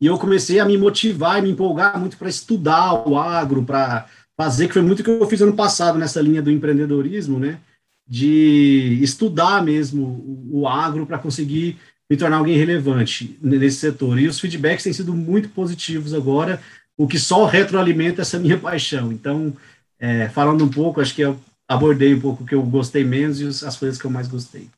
E 0.00 0.06
eu 0.06 0.16
comecei 0.16 0.60
a 0.60 0.64
me 0.64 0.78
motivar 0.78 1.40
e 1.40 1.42
me 1.42 1.50
empolgar 1.50 1.98
muito 1.98 2.16
para 2.16 2.28
estudar 2.28 3.08
o 3.08 3.18
agro, 3.18 3.64
para 3.64 4.06
fazer, 4.36 4.68
que 4.68 4.74
foi 4.74 4.82
muito 4.82 5.00
o 5.00 5.02
que 5.02 5.10
eu 5.10 5.26
fiz 5.26 5.40
ano 5.40 5.54
passado 5.54 5.98
nessa 5.98 6.20
linha 6.20 6.40
do 6.40 6.52
empreendedorismo, 6.52 7.40
né? 7.40 7.58
De 8.06 9.00
estudar 9.02 9.60
mesmo 9.60 10.04
o, 10.52 10.60
o 10.60 10.68
agro 10.68 11.04
para 11.04 11.18
conseguir 11.18 11.76
me 12.10 12.16
tornar 12.16 12.38
alguém 12.38 12.56
relevante 12.56 13.36
nesse 13.40 13.78
setor. 13.78 14.18
E 14.18 14.26
os 14.26 14.40
feedbacks 14.40 14.84
têm 14.84 14.92
sido 14.92 15.14
muito 15.14 15.48
positivos 15.50 16.14
agora, 16.14 16.60
o 16.96 17.06
que 17.06 17.18
só 17.18 17.44
retroalimenta 17.44 18.22
essa 18.22 18.38
minha 18.40 18.58
paixão. 18.58 19.12
Então, 19.12 19.54
é, 19.98 20.28
falando 20.28 20.64
um 20.64 20.68
pouco, 20.68 21.00
acho 21.00 21.14
que 21.14 21.22
eu 21.22 21.38
abordei 21.68 22.14
um 22.14 22.20
pouco 22.20 22.42
o 22.42 22.46
que 22.46 22.54
eu 22.54 22.62
gostei 22.62 23.04
menos 23.04 23.40
e 23.40 23.66
as 23.66 23.76
coisas 23.76 24.00
que 24.00 24.06
eu 24.06 24.10
mais 24.10 24.26
gostei. 24.26 24.68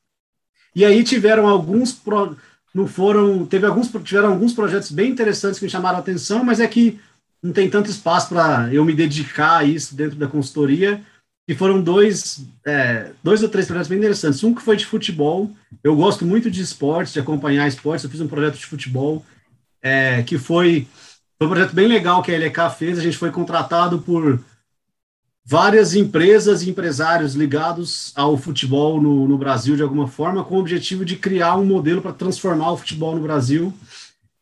E 0.75 0.85
aí 0.85 1.03
tiveram 1.05 1.49
alguns 1.49 1.93
pro, 1.93 2.37
não 2.75 2.87
foram, 2.87 3.47
teve 3.47 3.67
alguns 3.67 3.91
tiveram 4.05 4.31
alguns 4.31 4.53
projetos 4.53 4.91
bem 4.91 5.11
interessantes 5.11 5.59
que 5.59 5.65
me 5.65 5.71
chamaram 5.71 5.99
a 5.99 6.01
atenção, 6.01 6.45
mas 6.45 6.61
é 6.61 6.67
que 6.67 6.99
não 7.43 7.53
tem 7.53 7.71
tanto 7.71 7.91
espaço 7.91 8.29
para 8.29 8.73
eu 8.73 8.85
me 8.85 8.93
dedicar 8.93 9.59
a 9.59 9.65
isso 9.65 9.95
dentro 9.95 10.17
da 10.17 10.27
consultoria 10.27 11.01
que 11.51 11.57
foram 11.57 11.83
dois, 11.83 12.47
é, 12.65 13.11
dois 13.25 13.43
ou 13.43 13.49
três 13.49 13.67
projetos 13.67 13.89
bem 13.89 13.99
interessantes. 13.99 14.45
Um 14.45 14.55
que 14.55 14.63
foi 14.63 14.77
de 14.77 14.87
futebol. 14.87 15.51
Eu 15.83 15.97
gosto 15.97 16.25
muito 16.25 16.49
de 16.49 16.63
esportes, 16.63 17.13
de 17.13 17.19
acompanhar 17.19 17.67
esportes. 17.67 18.05
Eu 18.05 18.11
fiz 18.11 18.21
um 18.21 18.29
projeto 18.29 18.57
de 18.57 18.67
futebol 18.67 19.27
é, 19.83 20.23
que 20.23 20.39
foi, 20.39 20.87
foi 21.37 21.49
um 21.49 21.51
projeto 21.51 21.75
bem 21.75 21.89
legal 21.89 22.23
que 22.23 22.31
a 22.31 22.39
LK 22.39 22.77
fez. 22.79 23.01
A 23.01 23.03
gente 23.03 23.19
foi 23.19 23.33
contratado 23.33 23.99
por 23.99 24.41
várias 25.45 25.97
empresas 25.97 26.63
e 26.63 26.71
empresários 26.71 27.35
ligados 27.35 28.13
ao 28.15 28.39
futebol 28.39 29.03
no, 29.03 29.27
no 29.27 29.37
Brasil 29.37 29.75
de 29.75 29.83
alguma 29.83 30.07
forma, 30.07 30.45
com 30.45 30.55
o 30.55 30.61
objetivo 30.61 31.05
de 31.05 31.17
criar 31.17 31.57
um 31.57 31.65
modelo 31.65 32.01
para 32.01 32.13
transformar 32.13 32.71
o 32.71 32.77
futebol 32.77 33.17
no 33.17 33.23
Brasil. 33.23 33.75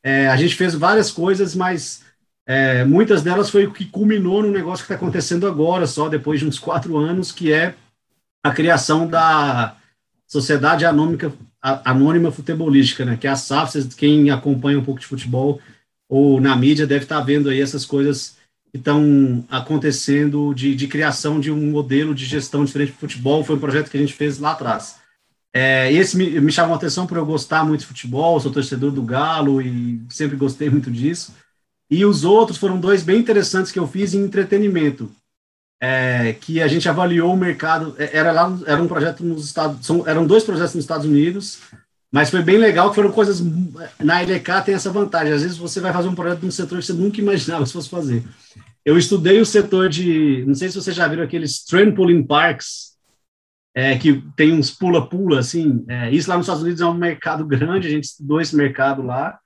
É, 0.02 0.28
a 0.28 0.36
gente 0.36 0.54
fez 0.54 0.74
várias 0.74 1.10
coisas, 1.10 1.54
mas 1.54 2.02
é, 2.48 2.82
muitas 2.82 3.22
delas 3.22 3.50
foi 3.50 3.66
o 3.66 3.72
que 3.74 3.84
culminou 3.84 4.42
no 4.42 4.50
negócio 4.50 4.78
que 4.86 4.90
está 4.90 4.94
acontecendo 4.94 5.46
agora, 5.46 5.86
só 5.86 6.08
depois 6.08 6.40
de 6.40 6.46
uns 6.46 6.58
quatro 6.58 6.96
anos, 6.96 7.30
que 7.30 7.52
é 7.52 7.74
a 8.42 8.50
criação 8.50 9.06
da 9.06 9.76
Sociedade 10.26 10.86
Anônima, 10.86 11.30
Anônima 11.60 12.32
Futebolística, 12.32 13.04
né, 13.04 13.18
que 13.18 13.26
é 13.26 13.30
a 13.30 13.36
SAF, 13.36 13.86
quem 13.94 14.30
acompanha 14.30 14.78
um 14.78 14.84
pouco 14.84 14.98
de 14.98 15.06
futebol 15.06 15.60
ou 16.08 16.40
na 16.40 16.56
mídia 16.56 16.86
deve 16.86 17.04
estar 17.04 17.18
tá 17.18 17.22
vendo 17.22 17.50
aí 17.50 17.60
essas 17.60 17.84
coisas 17.84 18.38
que 18.70 18.78
estão 18.78 19.44
acontecendo 19.50 20.54
de, 20.54 20.74
de, 20.74 20.88
criação 20.88 21.38
de 21.38 21.50
um 21.52 21.70
modelo 21.70 22.14
de 22.14 22.24
gestão 22.24 22.64
diferente 22.64 22.92
do 22.92 22.98
futebol, 22.98 23.44
foi 23.44 23.56
um 23.56 23.60
projeto 23.60 23.90
que 23.90 23.96
a 23.98 24.00
gente 24.00 24.14
fez 24.14 24.38
lá 24.38 24.52
atrás. 24.52 24.96
É, 25.54 25.92
esse 25.92 26.16
me, 26.16 26.40
me 26.40 26.52
chamou 26.52 26.72
a 26.72 26.76
atenção 26.76 27.06
por 27.06 27.18
eu 27.18 27.26
gostar 27.26 27.62
muito 27.62 27.80
de 27.80 27.86
futebol, 27.86 28.40
sou 28.40 28.50
torcedor 28.50 28.90
do 28.90 29.02
Galo 29.02 29.60
e 29.60 30.00
sempre 30.08 30.36
gostei 30.36 30.70
muito 30.70 30.90
disso. 30.90 31.34
E 31.90 32.04
os 32.04 32.24
outros 32.24 32.58
foram 32.58 32.78
dois 32.78 33.02
bem 33.02 33.18
interessantes 33.18 33.72
que 33.72 33.78
eu 33.78 33.86
fiz 33.86 34.12
em 34.12 34.22
entretenimento, 34.22 35.10
é, 35.80 36.34
que 36.34 36.60
a 36.60 36.68
gente 36.68 36.88
avaliou 36.88 37.32
o 37.32 37.36
mercado. 37.36 37.94
É, 37.98 38.16
era 38.16 38.30
lá, 38.30 38.58
era 38.66 38.82
um 38.82 38.88
projeto 38.88 39.24
nos 39.24 39.46
Estados, 39.46 39.86
são, 39.86 40.06
eram 40.06 40.26
dois 40.26 40.44
projetos 40.44 40.74
nos 40.74 40.84
Estados 40.84 41.06
Unidos, 41.06 41.60
mas 42.12 42.30
foi 42.30 42.42
bem 42.42 42.58
legal 42.58 42.90
que 42.90 42.96
foram 42.96 43.10
coisas. 43.10 43.42
Na 43.98 44.20
LK 44.20 44.64
tem 44.64 44.74
essa 44.74 44.90
vantagem. 44.90 45.32
Às 45.32 45.42
vezes 45.42 45.56
você 45.56 45.80
vai 45.80 45.92
fazer 45.92 46.08
um 46.08 46.14
projeto 46.14 46.42
num 46.42 46.50
setor 46.50 46.78
que 46.78 46.86
você 46.86 46.92
nunca 46.92 47.20
imaginava 47.20 47.64
se 47.64 47.72
fosse 47.72 47.88
fazer. 47.88 48.22
Eu 48.84 48.98
estudei 48.98 49.40
o 49.40 49.46
setor 49.46 49.88
de, 49.88 50.44
não 50.46 50.54
sei 50.54 50.68
se 50.68 50.74
vocês 50.74 50.96
já 50.96 51.06
viram 51.06 51.22
aqueles 51.22 51.64
trampoline 51.64 52.24
parks, 52.24 52.96
é, 53.74 53.96
que 53.98 54.22
tem 54.34 54.52
uns 54.52 54.70
pula-pula 54.70 55.40
assim. 55.40 55.84
É, 55.88 56.10
isso 56.10 56.28
lá 56.28 56.36
nos 56.36 56.46
Estados 56.46 56.62
Unidos 56.62 56.80
é 56.80 56.86
um 56.86 56.94
mercado 56.94 57.46
grande. 57.46 57.86
A 57.86 57.90
gente 57.90 58.04
estudou 58.04 58.40
esse 58.40 58.56
mercado 58.56 59.02
lá 59.02 59.38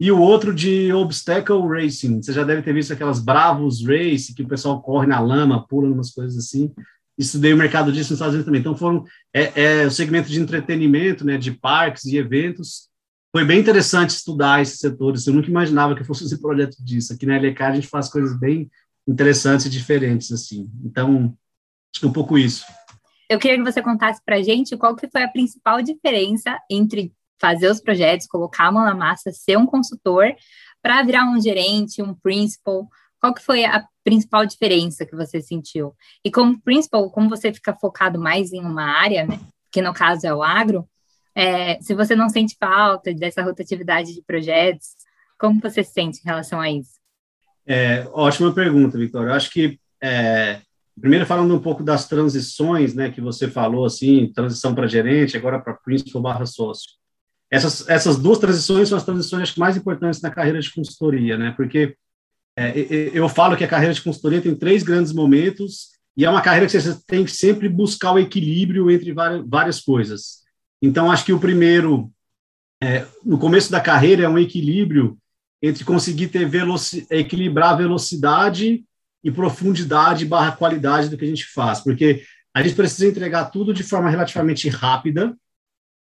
e 0.00 0.10
o 0.10 0.18
outro 0.18 0.54
de 0.54 0.90
Obstacle 0.94 1.68
Racing. 1.68 2.22
Você 2.22 2.32
já 2.32 2.42
deve 2.42 2.62
ter 2.62 2.72
visto 2.72 2.90
aquelas 2.90 3.20
Bravos 3.20 3.86
Race, 3.86 4.34
que 4.34 4.42
o 4.42 4.48
pessoal 4.48 4.80
corre 4.80 5.06
na 5.06 5.20
lama, 5.20 5.66
pula 5.68 5.92
umas 5.92 6.10
coisas 6.10 6.38
assim. 6.38 6.72
Estudei 7.18 7.52
o 7.52 7.56
mercado 7.56 7.92
disso 7.92 8.10
nos 8.10 8.16
Estados 8.16 8.32
Unidos 8.34 8.46
também. 8.46 8.60
Então, 8.62 8.74
foram 8.74 9.04
é, 9.34 9.82
é, 9.82 9.86
o 9.86 9.90
segmento 9.90 10.30
de 10.30 10.40
entretenimento, 10.40 11.22
né, 11.22 11.36
de 11.36 11.52
parques 11.52 12.06
e 12.06 12.16
eventos. 12.16 12.88
Foi 13.30 13.44
bem 13.44 13.60
interessante 13.60 14.10
estudar 14.10 14.62
esses 14.62 14.78
setores. 14.78 15.26
Eu 15.26 15.34
nunca 15.34 15.50
imaginava 15.50 15.94
que 15.94 16.02
fosse 16.02 16.24
esse 16.24 16.40
projeto 16.40 16.82
disso. 16.82 17.12
Aqui 17.12 17.26
na 17.26 17.36
LK 17.36 17.62
a 17.62 17.74
gente 17.74 17.86
faz 17.86 18.08
coisas 18.08 18.38
bem 18.38 18.70
interessantes 19.06 19.66
e 19.66 19.70
diferentes, 19.70 20.32
assim. 20.32 20.70
Então, 20.82 21.36
acho 21.92 22.00
que 22.00 22.06
é 22.06 22.08
um 22.08 22.12
pouco 22.12 22.38
isso. 22.38 22.64
Eu 23.28 23.38
queria 23.38 23.58
que 23.58 23.70
você 23.70 23.82
contasse 23.82 24.20
para 24.24 24.42
gente 24.42 24.76
qual 24.78 24.96
que 24.96 25.08
foi 25.08 25.22
a 25.22 25.28
principal 25.28 25.82
diferença 25.82 26.58
entre 26.70 27.12
fazer 27.40 27.68
os 27.68 27.80
projetos, 27.80 28.26
colocar 28.26 28.66
a 28.66 28.72
mão 28.72 28.84
na 28.84 28.94
massa, 28.94 29.32
ser 29.32 29.56
um 29.56 29.66
consultor, 29.66 30.34
para 30.82 31.02
virar 31.02 31.24
um 31.24 31.40
gerente, 31.40 32.02
um 32.02 32.14
principal. 32.14 32.88
qual 33.20 33.34
que 33.34 33.42
foi 33.42 33.64
a 33.64 33.86
principal 34.02 34.46
diferença 34.46 35.04
que 35.04 35.14
você 35.14 35.40
sentiu? 35.40 35.94
E 36.24 36.30
como 36.30 36.60
principal, 36.60 37.10
como 37.10 37.28
você 37.28 37.52
fica 37.52 37.74
focado 37.74 38.18
mais 38.18 38.52
em 38.52 38.60
uma 38.60 38.84
área, 38.84 39.26
né, 39.26 39.38
que 39.70 39.82
no 39.82 39.92
caso 39.92 40.26
é 40.26 40.34
o 40.34 40.42
agro, 40.42 40.88
é, 41.34 41.80
se 41.80 41.94
você 41.94 42.16
não 42.16 42.28
sente 42.28 42.56
falta 42.58 43.12
dessa 43.14 43.42
rotatividade 43.42 44.14
de 44.14 44.22
projetos, 44.22 44.88
como 45.38 45.60
você 45.60 45.84
se 45.84 45.92
sente 45.92 46.18
em 46.20 46.28
relação 46.28 46.60
a 46.60 46.70
isso? 46.70 46.98
É, 47.66 48.06
ótima 48.12 48.52
pergunta, 48.52 48.98
Vitória. 48.98 49.28
Eu 49.30 49.34
acho 49.34 49.50
que, 49.50 49.78
é, 50.02 50.60
primeiro 50.98 51.26
falando 51.26 51.54
um 51.54 51.60
pouco 51.60 51.82
das 51.84 52.08
transições, 52.08 52.94
né, 52.94 53.10
que 53.10 53.20
você 53.20 53.48
falou, 53.48 53.84
assim, 53.84 54.32
transição 54.32 54.74
para 54.74 54.86
gerente, 54.86 55.36
agora 55.36 55.60
para 55.60 55.74
principal 55.74 56.22
barra 56.22 56.46
sócio. 56.46 56.99
Essas, 57.50 57.88
essas 57.88 58.16
duas 58.16 58.38
transições 58.38 58.88
são 58.88 58.96
as 58.96 59.04
transições 59.04 59.54
mais 59.56 59.76
importantes 59.76 60.20
na 60.20 60.30
carreira 60.30 60.60
de 60.60 60.72
consultoria, 60.72 61.36
né, 61.36 61.52
porque 61.56 61.96
é, 62.56 62.72
eu 63.12 63.28
falo 63.28 63.56
que 63.56 63.64
a 63.64 63.68
carreira 63.68 63.94
de 63.94 64.02
consultoria 64.02 64.40
tem 64.40 64.54
três 64.54 64.82
grandes 64.82 65.12
momentos 65.12 65.90
e 66.16 66.24
é 66.24 66.30
uma 66.30 66.42
carreira 66.42 66.66
que 66.66 66.78
você 66.78 66.98
tem 67.06 67.24
que 67.24 67.30
sempre 67.30 67.68
buscar 67.68 68.12
o 68.12 68.18
equilíbrio 68.18 68.90
entre 68.90 69.12
várias, 69.12 69.44
várias 69.48 69.80
coisas. 69.80 70.40
Então, 70.82 71.10
acho 71.10 71.24
que 71.24 71.32
o 71.32 71.40
primeiro, 71.40 72.10
é, 72.82 73.06
no 73.24 73.38
começo 73.38 73.70
da 73.70 73.80
carreira, 73.80 74.24
é 74.24 74.28
um 74.28 74.38
equilíbrio 74.38 75.16
entre 75.62 75.84
conseguir 75.84 76.28
ter 76.28 76.48
veloci 76.48 77.06
equilibrar 77.10 77.70
a 77.70 77.76
velocidade 77.76 78.84
e 79.22 79.30
profundidade 79.30 80.24
barra 80.24 80.52
qualidade 80.52 81.08
do 81.08 81.16
que 81.16 81.24
a 81.24 81.28
gente 81.28 81.46
faz, 81.46 81.80
porque 81.80 82.22
a 82.54 82.62
gente 82.62 82.74
precisa 82.74 83.06
entregar 83.06 83.46
tudo 83.46 83.74
de 83.74 83.82
forma 83.82 84.10
relativamente 84.10 84.68
rápida 84.68 85.36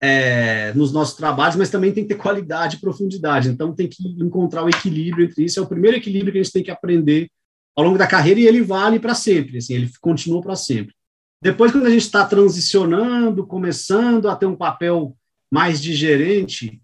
é, 0.00 0.72
nos 0.74 0.92
nossos 0.92 1.16
trabalhos, 1.16 1.56
mas 1.56 1.70
também 1.70 1.92
tem 1.92 2.04
que 2.04 2.14
ter 2.14 2.20
qualidade 2.20 2.76
e 2.76 2.80
profundidade, 2.80 3.48
então 3.48 3.74
tem 3.74 3.88
que 3.88 4.02
encontrar 4.20 4.64
o 4.64 4.68
equilíbrio 4.68 5.24
entre 5.26 5.44
isso, 5.44 5.58
é 5.58 5.62
o 5.62 5.66
primeiro 5.66 5.96
equilíbrio 5.96 6.32
que 6.32 6.38
a 6.38 6.42
gente 6.42 6.52
tem 6.52 6.62
que 6.62 6.70
aprender 6.70 7.28
ao 7.76 7.84
longo 7.84 7.98
da 7.98 8.06
carreira 8.06 8.40
e 8.40 8.46
ele 8.46 8.62
vale 8.62 8.98
para 8.98 9.14
sempre, 9.14 9.58
assim, 9.58 9.74
ele 9.74 9.90
continua 10.00 10.40
para 10.40 10.56
sempre. 10.56 10.94
Depois, 11.40 11.70
quando 11.70 11.86
a 11.86 11.90
gente 11.90 12.02
está 12.02 12.24
transicionando, 12.24 13.46
começando 13.46 14.28
a 14.28 14.34
ter 14.34 14.46
um 14.46 14.56
papel 14.56 15.16
mais 15.50 15.80
de 15.80 15.94
gerente, 15.94 16.80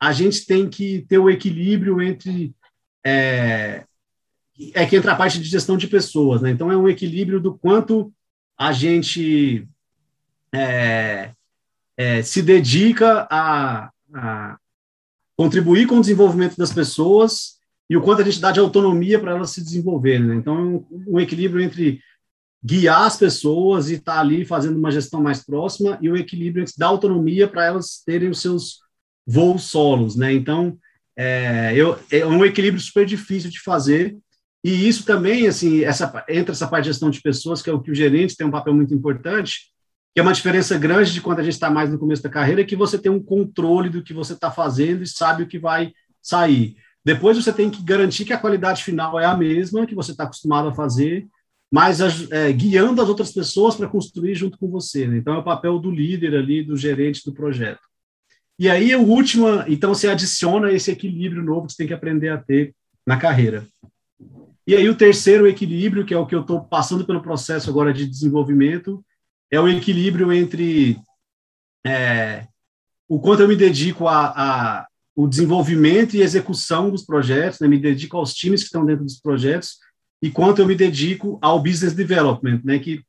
a 0.00 0.12
gente 0.12 0.46
tem 0.46 0.68
que 0.68 1.04
ter 1.08 1.18
o 1.18 1.28
equilíbrio 1.28 2.00
entre 2.00 2.54
é, 3.04 3.84
é 4.74 4.86
que 4.86 4.96
entra 4.96 5.12
a 5.12 5.16
parte 5.16 5.38
de 5.40 5.48
gestão 5.48 5.76
de 5.76 5.88
pessoas, 5.88 6.42
né? 6.42 6.50
Então 6.50 6.70
é 6.70 6.76
um 6.76 6.88
equilíbrio 6.88 7.40
do 7.40 7.56
quanto 7.56 8.12
a 8.56 8.72
gente 8.72 9.66
é, 10.52 11.32
é, 11.96 12.22
se 12.22 12.42
dedica 12.42 13.26
a, 13.30 13.90
a, 14.14 14.58
contribuir 15.36 15.86
com 15.86 15.96
o 15.96 16.00
desenvolvimento 16.00 16.56
das 16.56 16.72
pessoas 16.72 17.56
e 17.88 17.96
o 17.96 18.02
quanto 18.02 18.22
a 18.22 18.24
gente 18.24 18.40
dá 18.40 18.50
de 18.50 18.60
autonomia 18.60 19.18
para 19.18 19.32
elas 19.32 19.50
se 19.50 19.62
desenvolverem. 19.62 20.26
Né? 20.26 20.34
Então 20.36 20.56
é 20.56 20.60
um, 20.60 20.86
um, 21.14 21.20
equilíbrio 21.20 21.62
entre 21.62 22.00
guiar 22.62 23.02
as 23.02 23.16
pessoas 23.16 23.90
e 23.90 23.94
estar 23.94 24.14
tá 24.14 24.20
ali 24.20 24.44
fazendo 24.44 24.78
uma 24.78 24.90
gestão 24.90 25.22
mais 25.22 25.44
próxima 25.44 25.98
e 26.00 26.10
o 26.10 26.16
equilíbrio 26.16 26.62
entre 26.62 26.74
dar 26.76 26.88
autonomia 26.88 27.46
para 27.46 27.64
elas 27.64 28.02
terem 28.04 28.28
os 28.28 28.40
seus 28.40 28.80
voos 29.26 29.64
solos, 29.64 30.16
né? 30.16 30.32
Então, 30.32 30.78
é, 31.16 31.72
eu, 31.74 31.98
é 32.10 32.24
um 32.26 32.44
equilíbrio 32.44 32.82
super 32.82 33.06
difícil 33.06 33.50
de 33.50 33.60
fazer, 33.60 34.16
e 34.66 34.88
isso 34.88 35.04
também, 35.04 35.46
assim, 35.46 35.84
essa, 35.84 36.24
entra 36.28 36.52
essa 36.52 36.66
parte 36.66 36.84
de 36.84 36.90
gestão 36.90 37.08
de 37.08 37.20
pessoas, 37.20 37.62
que 37.62 37.70
é 37.70 37.72
o 37.72 37.80
que 37.80 37.90
o 37.90 37.94
gerente 37.94 38.36
tem 38.36 38.46
um 38.46 38.50
papel 38.50 38.74
muito 38.74 38.92
importante, 38.92 39.72
que 40.16 40.20
é 40.20 40.22
uma 40.22 40.32
diferença 40.32 40.78
grande 40.78 41.12
de 41.12 41.20
quando 41.20 41.40
a 41.40 41.42
gente 41.42 41.52
está 41.52 41.68
mais 41.68 41.92
no 41.92 41.98
começo 41.98 42.22
da 42.22 42.30
carreira, 42.30 42.64
que 42.64 42.74
você 42.74 42.98
tem 42.98 43.12
um 43.12 43.22
controle 43.22 43.90
do 43.90 44.02
que 44.02 44.14
você 44.14 44.32
está 44.32 44.50
fazendo 44.50 45.02
e 45.02 45.06
sabe 45.06 45.42
o 45.42 45.46
que 45.46 45.58
vai 45.58 45.92
sair. 46.22 46.74
Depois 47.04 47.36
você 47.36 47.52
tem 47.52 47.68
que 47.68 47.82
garantir 47.82 48.24
que 48.24 48.32
a 48.32 48.38
qualidade 48.38 48.82
final 48.82 49.20
é 49.20 49.26
a 49.26 49.36
mesma 49.36 49.86
que 49.86 49.94
você 49.94 50.12
está 50.12 50.24
acostumado 50.24 50.68
a 50.68 50.74
fazer, 50.74 51.26
mas 51.70 52.00
é, 52.30 52.50
guiando 52.50 53.02
as 53.02 53.10
outras 53.10 53.30
pessoas 53.30 53.74
para 53.74 53.88
construir 53.88 54.34
junto 54.34 54.56
com 54.56 54.70
você. 54.70 55.06
Né? 55.06 55.18
Então 55.18 55.34
é 55.34 55.38
o 55.38 55.44
papel 55.44 55.78
do 55.78 55.90
líder 55.90 56.34
ali, 56.34 56.62
do 56.62 56.78
gerente 56.78 57.22
do 57.22 57.34
projeto. 57.34 57.82
E 58.58 58.70
aí, 58.70 58.96
o 58.96 59.02
último, 59.02 59.48
então 59.68 59.92
você 59.92 60.08
adiciona 60.08 60.72
esse 60.72 60.90
equilíbrio 60.90 61.42
novo 61.42 61.66
que 61.66 61.74
você 61.74 61.76
tem 61.76 61.88
que 61.88 61.92
aprender 61.92 62.30
a 62.30 62.38
ter 62.38 62.74
na 63.06 63.18
carreira. 63.18 63.66
E 64.66 64.74
aí, 64.74 64.88
o 64.88 64.96
terceiro 64.96 65.46
equilíbrio, 65.46 66.06
que 66.06 66.14
é 66.14 66.18
o 66.18 66.24
que 66.24 66.34
eu 66.34 66.40
estou 66.40 66.64
passando 66.64 67.04
pelo 67.04 67.20
processo 67.20 67.68
agora 67.68 67.92
de 67.92 68.06
desenvolvimento, 68.06 69.04
é 69.50 69.60
o 69.60 69.68
equilíbrio 69.68 70.32
entre 70.32 70.98
é, 71.86 72.46
o 73.08 73.20
quanto 73.20 73.42
eu 73.42 73.48
me 73.48 73.56
dedico 73.56 74.08
a, 74.08 74.26
a, 74.26 74.86
o 75.14 75.28
desenvolvimento 75.28 76.16
e 76.16 76.22
execução 76.22 76.90
dos 76.90 77.04
projetos, 77.04 77.60
né, 77.60 77.68
me 77.68 77.78
dedico 77.78 78.16
aos 78.16 78.34
times 78.34 78.60
que 78.60 78.66
estão 78.66 78.84
dentro 78.84 79.04
dos 79.04 79.20
projetos, 79.20 79.78
e 80.20 80.30
quanto 80.30 80.60
eu 80.60 80.66
me 80.66 80.74
dedico 80.74 81.38
ao 81.40 81.62
business 81.62 81.94
development, 81.94 82.60
né, 82.64 82.78
que 82.78 83.02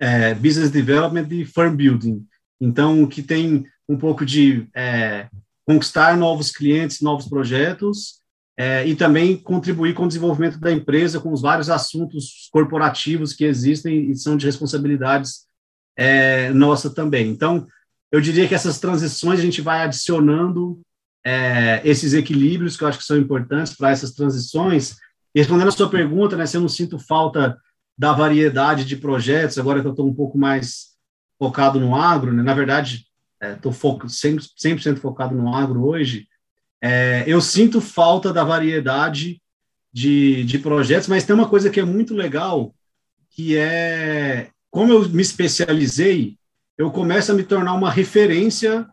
é, 0.00 0.34
business 0.34 0.70
development 0.70 1.26
e 1.30 1.44
firm 1.44 1.74
building. 1.74 2.24
Então, 2.60 3.06
que 3.06 3.22
tem 3.22 3.66
um 3.88 3.96
pouco 3.96 4.24
de 4.24 4.68
é, 4.74 5.28
conquistar 5.66 6.16
novos 6.16 6.52
clientes, 6.52 7.00
novos 7.00 7.28
projetos, 7.28 8.18
é, 8.56 8.86
e 8.86 8.96
também 8.96 9.36
contribuir 9.36 9.94
com 9.94 10.04
o 10.04 10.08
desenvolvimento 10.08 10.58
da 10.58 10.72
empresa, 10.72 11.20
com 11.20 11.32
os 11.32 11.40
vários 11.40 11.70
assuntos 11.70 12.48
corporativos 12.52 13.32
que 13.32 13.44
existem 13.44 14.10
e 14.10 14.16
são 14.16 14.36
de 14.36 14.46
responsabilidades 14.46 15.47
é, 15.98 16.50
nossa 16.52 16.88
também. 16.88 17.28
Então, 17.28 17.66
eu 18.10 18.20
diria 18.20 18.46
que 18.46 18.54
essas 18.54 18.78
transições 18.78 19.40
a 19.40 19.42
gente 19.42 19.60
vai 19.60 19.82
adicionando 19.82 20.80
é, 21.26 21.82
esses 21.84 22.14
equilíbrios 22.14 22.76
que 22.76 22.84
eu 22.84 22.88
acho 22.88 22.98
que 22.98 23.04
são 23.04 23.18
importantes 23.18 23.74
para 23.74 23.90
essas 23.90 24.12
transições. 24.12 24.96
Respondendo 25.34 25.68
a 25.68 25.72
sua 25.72 25.90
pergunta, 25.90 26.36
né, 26.36 26.46
se 26.46 26.56
eu 26.56 26.60
não 26.60 26.68
sinto 26.68 27.00
falta 27.00 27.58
da 27.98 28.12
variedade 28.12 28.84
de 28.84 28.96
projetos, 28.96 29.58
agora 29.58 29.80
que 29.80 29.88
eu 29.88 29.90
estou 29.90 30.08
um 30.08 30.14
pouco 30.14 30.38
mais 30.38 30.96
focado 31.36 31.80
no 31.80 31.96
agro, 31.96 32.32
né, 32.32 32.44
na 32.44 32.54
verdade, 32.54 33.04
estou 33.56 33.72
é, 33.72 33.74
100%, 33.74 34.46
100 34.56 34.96
focado 34.96 35.34
no 35.34 35.52
agro 35.52 35.84
hoje, 35.84 36.28
é, 36.80 37.24
eu 37.26 37.40
sinto 37.40 37.80
falta 37.80 38.32
da 38.32 38.44
variedade 38.44 39.42
de, 39.92 40.44
de 40.44 40.60
projetos, 40.60 41.08
mas 41.08 41.24
tem 41.24 41.34
uma 41.34 41.48
coisa 41.48 41.68
que 41.70 41.80
é 41.80 41.84
muito 41.84 42.14
legal, 42.14 42.72
que 43.30 43.56
é, 43.56 44.50
como 44.70 44.92
eu 44.92 45.08
me 45.08 45.22
especializei, 45.22 46.36
eu 46.76 46.90
começo 46.90 47.32
a 47.32 47.34
me 47.34 47.42
tornar 47.42 47.74
uma 47.74 47.90
referência 47.90 48.86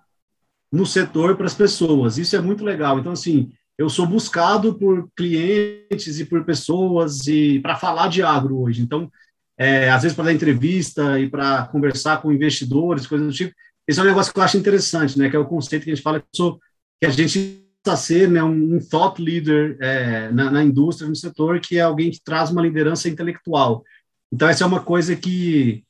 no 0.71 0.85
setor 0.85 1.35
para 1.35 1.45
as 1.45 1.53
pessoas. 1.53 2.17
Isso 2.17 2.35
é 2.35 2.41
muito 2.41 2.63
legal. 2.63 2.99
Então, 2.99 3.11
assim, 3.11 3.51
eu 3.77 3.89
sou 3.89 4.05
buscado 4.05 4.75
por 4.75 5.09
clientes 5.15 6.19
e 6.19 6.25
por 6.25 6.43
pessoas 6.43 7.27
e 7.27 7.59
para 7.59 7.75
falar 7.75 8.07
de 8.07 8.23
agro 8.23 8.59
hoje. 8.59 8.81
Então, 8.81 9.11
é, 9.57 9.89
às 9.89 10.03
vezes 10.03 10.15
para 10.15 10.25
dar 10.25 10.33
entrevista 10.33 11.19
e 11.19 11.29
para 11.29 11.67
conversar 11.67 12.21
com 12.21 12.31
investidores, 12.31 13.07
coisas 13.07 13.27
do 13.27 13.33
tipo, 13.33 13.53
esse 13.88 13.99
é 13.99 14.03
um 14.03 14.07
negócio 14.07 14.33
que 14.33 14.39
eu 14.39 14.43
acho 14.43 14.57
interessante, 14.57 15.17
né? 15.17 15.29
Que 15.29 15.35
é 15.35 15.39
o 15.39 15.45
conceito 15.45 15.83
que 15.83 15.91
a 15.91 15.95
gente 15.95 16.03
fala 16.03 16.19
que, 16.19 16.27
sou, 16.33 16.59
que 16.99 17.05
a 17.05 17.09
gente 17.09 17.61
precisa 17.83 18.03
ser 18.03 18.29
né, 18.29 18.43
um, 18.43 18.75
um 18.75 18.79
thought 18.79 19.21
leader 19.21 19.77
é, 19.79 20.31
na, 20.31 20.49
na, 20.49 20.63
indústria, 20.63 21.07
no 21.07 21.15
setor, 21.15 21.59
que 21.59 21.77
é 21.77 21.81
alguém 21.81 22.09
que 22.09 22.19
traz 22.23 22.49
uma 22.49 22.61
liderança 22.61 23.07
intelectual. 23.07 23.83
Então, 24.35 24.49
essa 24.49 24.63
é 24.63 24.67
uma 24.67 24.81
coisa 24.81 25.15
que 25.15 25.83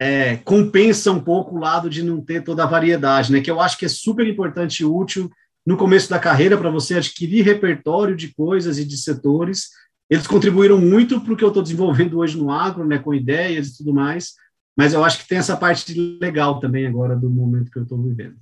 é, 0.00 0.36
compensa 0.36 1.10
um 1.10 1.20
pouco 1.20 1.56
o 1.56 1.58
lado 1.58 1.88
de 1.88 2.02
não 2.02 2.20
ter 2.20 2.44
toda 2.44 2.62
a 2.62 2.66
variedade, 2.66 3.32
né? 3.32 3.40
Que 3.40 3.50
eu 3.50 3.60
acho 3.60 3.78
que 3.78 3.86
é 3.86 3.88
super 3.88 4.26
importante 4.26 4.80
e 4.80 4.84
útil 4.84 5.30
no 5.66 5.76
começo 5.76 6.08
da 6.08 6.18
carreira 6.18 6.56
para 6.56 6.70
você 6.70 6.94
adquirir 6.94 7.42
repertório 7.42 8.14
de 8.14 8.32
coisas 8.34 8.78
e 8.78 8.84
de 8.84 8.96
setores. 8.96 9.70
Eles 10.08 10.26
contribuíram 10.26 10.78
muito 10.78 11.20
para 11.20 11.32
o 11.32 11.36
que 11.36 11.42
eu 11.42 11.48
estou 11.48 11.62
desenvolvendo 11.62 12.18
hoje 12.18 12.38
no 12.38 12.50
agro, 12.50 12.86
né? 12.86 12.98
Com 12.98 13.14
ideias 13.14 13.68
e 13.68 13.78
tudo 13.78 13.92
mais 13.92 14.34
mas 14.76 14.92
eu 14.92 15.02
acho 15.02 15.20
que 15.20 15.28
tem 15.28 15.38
essa 15.38 15.56
parte 15.56 15.94
legal 16.20 16.60
também 16.60 16.86
agora 16.86 17.16
do 17.16 17.30
momento 17.30 17.70
que 17.70 17.78
eu 17.78 17.84
estou 17.84 18.00
vivendo. 18.02 18.36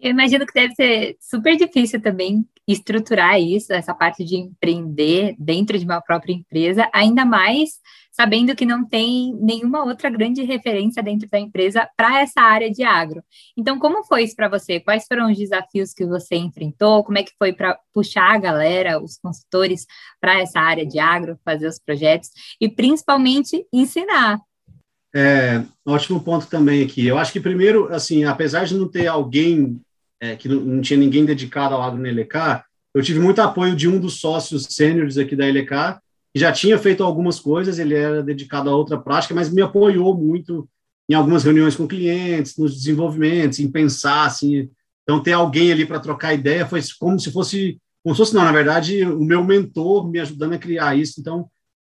Eu 0.00 0.10
imagino 0.10 0.46
que 0.46 0.52
deve 0.52 0.74
ser 0.74 1.16
super 1.20 1.56
difícil 1.56 2.00
também 2.00 2.46
estruturar 2.66 3.40
isso, 3.40 3.72
essa 3.72 3.94
parte 3.94 4.24
de 4.24 4.36
empreender 4.36 5.34
dentro 5.38 5.78
de 5.78 5.84
uma 5.84 6.00
própria 6.00 6.32
empresa, 6.32 6.88
ainda 6.92 7.24
mais 7.24 7.78
sabendo 8.14 8.54
que 8.54 8.64
não 8.64 8.86
tem 8.86 9.34
nenhuma 9.40 9.84
outra 9.84 10.08
grande 10.08 10.42
referência 10.42 11.02
dentro 11.02 11.28
da 11.28 11.38
empresa 11.38 11.88
para 11.96 12.20
essa 12.20 12.40
área 12.40 12.70
de 12.70 12.84
agro. 12.84 13.22
Então, 13.56 13.78
como 13.78 14.04
foi 14.04 14.22
isso 14.22 14.36
para 14.36 14.48
você? 14.48 14.78
Quais 14.78 15.04
foram 15.06 15.30
os 15.30 15.36
desafios 15.36 15.92
que 15.92 16.06
você 16.06 16.36
enfrentou? 16.36 17.02
Como 17.02 17.18
é 17.18 17.24
que 17.24 17.32
foi 17.36 17.52
para 17.52 17.78
puxar 17.92 18.34
a 18.34 18.38
galera, 18.38 19.02
os 19.02 19.18
consultores, 19.18 19.84
para 20.20 20.40
essa 20.40 20.60
área 20.60 20.86
de 20.86 20.98
agro, 20.98 21.38
fazer 21.44 21.66
os 21.66 21.78
projetos 21.78 22.30
e 22.60 22.68
principalmente 22.68 23.66
ensinar? 23.72 24.38
É, 25.14 25.62
ótimo 25.86 26.22
ponto 26.22 26.46
também 26.46 26.82
aqui. 26.82 27.06
Eu 27.06 27.16
acho 27.16 27.32
que 27.32 27.38
primeiro, 27.38 27.92
assim, 27.94 28.24
apesar 28.24 28.64
de 28.64 28.74
não 28.74 28.88
ter 28.88 29.06
alguém 29.06 29.80
é, 30.20 30.34
que 30.34 30.48
não, 30.48 30.60
não, 30.60 30.80
tinha 30.80 30.98
ninguém 30.98 31.24
dedicado 31.24 31.74
ao 31.74 31.82
agro 31.82 32.00
na 32.00 32.08
LK, 32.08 32.64
eu 32.94 33.02
tive 33.02 33.20
muito 33.20 33.40
apoio 33.40 33.76
de 33.76 33.88
um 33.88 34.00
dos 34.00 34.20
sócios 34.20 34.66
sêniores 34.70 35.16
aqui 35.16 35.36
da 35.36 35.46
LK, 35.46 36.00
que 36.32 36.40
já 36.40 36.50
tinha 36.50 36.78
feito 36.78 37.04
algumas 37.04 37.38
coisas, 37.38 37.78
ele 37.78 37.94
era 37.94 38.22
dedicado 38.22 38.68
a 38.68 38.74
outra 38.74 38.98
prática, 38.98 39.34
mas 39.34 39.52
me 39.52 39.62
apoiou 39.62 40.16
muito 40.16 40.68
em 41.08 41.14
algumas 41.14 41.44
reuniões 41.44 41.76
com 41.76 41.86
clientes, 41.86 42.56
nos 42.56 42.74
desenvolvimentos, 42.74 43.60
em 43.60 43.70
pensar, 43.70 44.26
assim. 44.26 44.68
Então, 45.02 45.22
ter 45.22 45.32
alguém 45.32 45.70
ali 45.70 45.86
para 45.86 46.00
trocar 46.00 46.34
ideia 46.34 46.66
foi 46.66 46.80
como 46.98 47.20
se 47.20 47.30
fosse 47.30 47.78
como 48.02 48.14
se 48.14 48.18
fosse, 48.18 48.34
não, 48.34 48.44
na 48.44 48.52
verdade, 48.52 49.02
o 49.02 49.24
meu 49.24 49.42
mentor 49.42 50.10
me 50.10 50.20
ajudando 50.20 50.52
a 50.52 50.58
criar 50.58 50.94
isso, 50.94 51.18
então 51.18 51.48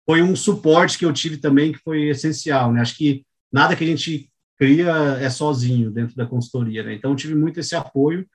foi 0.06 0.22
um 0.22 0.36
suporte 0.36 0.97
que 0.97 1.06
eu 1.06 1.14
tive 1.14 1.38
também 1.38 1.72
que 1.72 1.80
foi 1.80 2.10
essencial, 2.10 2.72
né? 2.72 2.82
Acho 2.82 2.95
que 2.95 3.26
nada 3.52 3.76
que 3.76 3.84
a 3.84 3.88
gente 3.88 4.30
cria 4.58 4.91
é 5.20 5.30
sozinho 5.30 5.89
dentro 5.91 6.16
da 6.16 6.26
consultoria, 6.26 6.84
né? 6.84 6.93
Então, 6.93 7.12
eu 7.12 7.16
tive 7.16 7.36
muito 7.36 7.60
esse 7.60 7.76
apoio. 7.76 8.28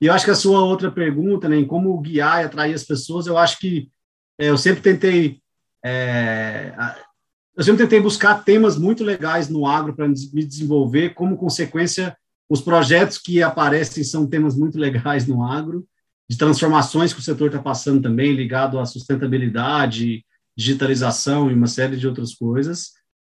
E 0.00 0.06
eu 0.06 0.12
acho 0.12 0.24
que 0.24 0.30
a 0.30 0.34
sua 0.34 0.62
outra 0.64 0.90
pergunta, 0.90 1.48
né, 1.48 1.56
em 1.56 1.66
como 1.66 1.98
guiar 2.00 2.40
e 2.40 2.44
atrair 2.44 2.74
as 2.74 2.84
pessoas, 2.84 3.26
eu 3.26 3.36
acho 3.36 3.58
que 3.58 3.90
é, 4.38 4.48
eu 4.48 4.56
sempre 4.56 4.82
tentei 4.82 5.40
é, 5.84 6.74
eu 7.56 7.64
sempre 7.64 7.82
tentei 7.82 8.00
buscar 8.00 8.42
temas 8.42 8.78
muito 8.78 9.04
legais 9.04 9.48
no 9.48 9.66
agro 9.66 9.94
para 9.94 10.08
me 10.08 10.44
desenvolver, 10.44 11.14
como 11.14 11.36
consequência, 11.36 12.16
os 12.48 12.60
projetos 12.60 13.18
que 13.18 13.42
aparecem 13.42 14.02
são 14.02 14.26
temas 14.26 14.56
muito 14.56 14.78
legais 14.78 15.26
no 15.26 15.44
agro, 15.44 15.86
de 16.28 16.38
transformações 16.38 17.12
que 17.12 17.20
o 17.20 17.22
setor 17.22 17.48
está 17.48 17.60
passando 17.60 18.02
também, 18.02 18.32
ligado 18.32 18.78
à 18.78 18.86
sustentabilidade, 18.86 20.24
digitalização 20.60 21.50
e 21.50 21.54
uma 21.54 21.66
série 21.66 21.96
de 21.96 22.06
outras 22.06 22.34
coisas. 22.34 22.90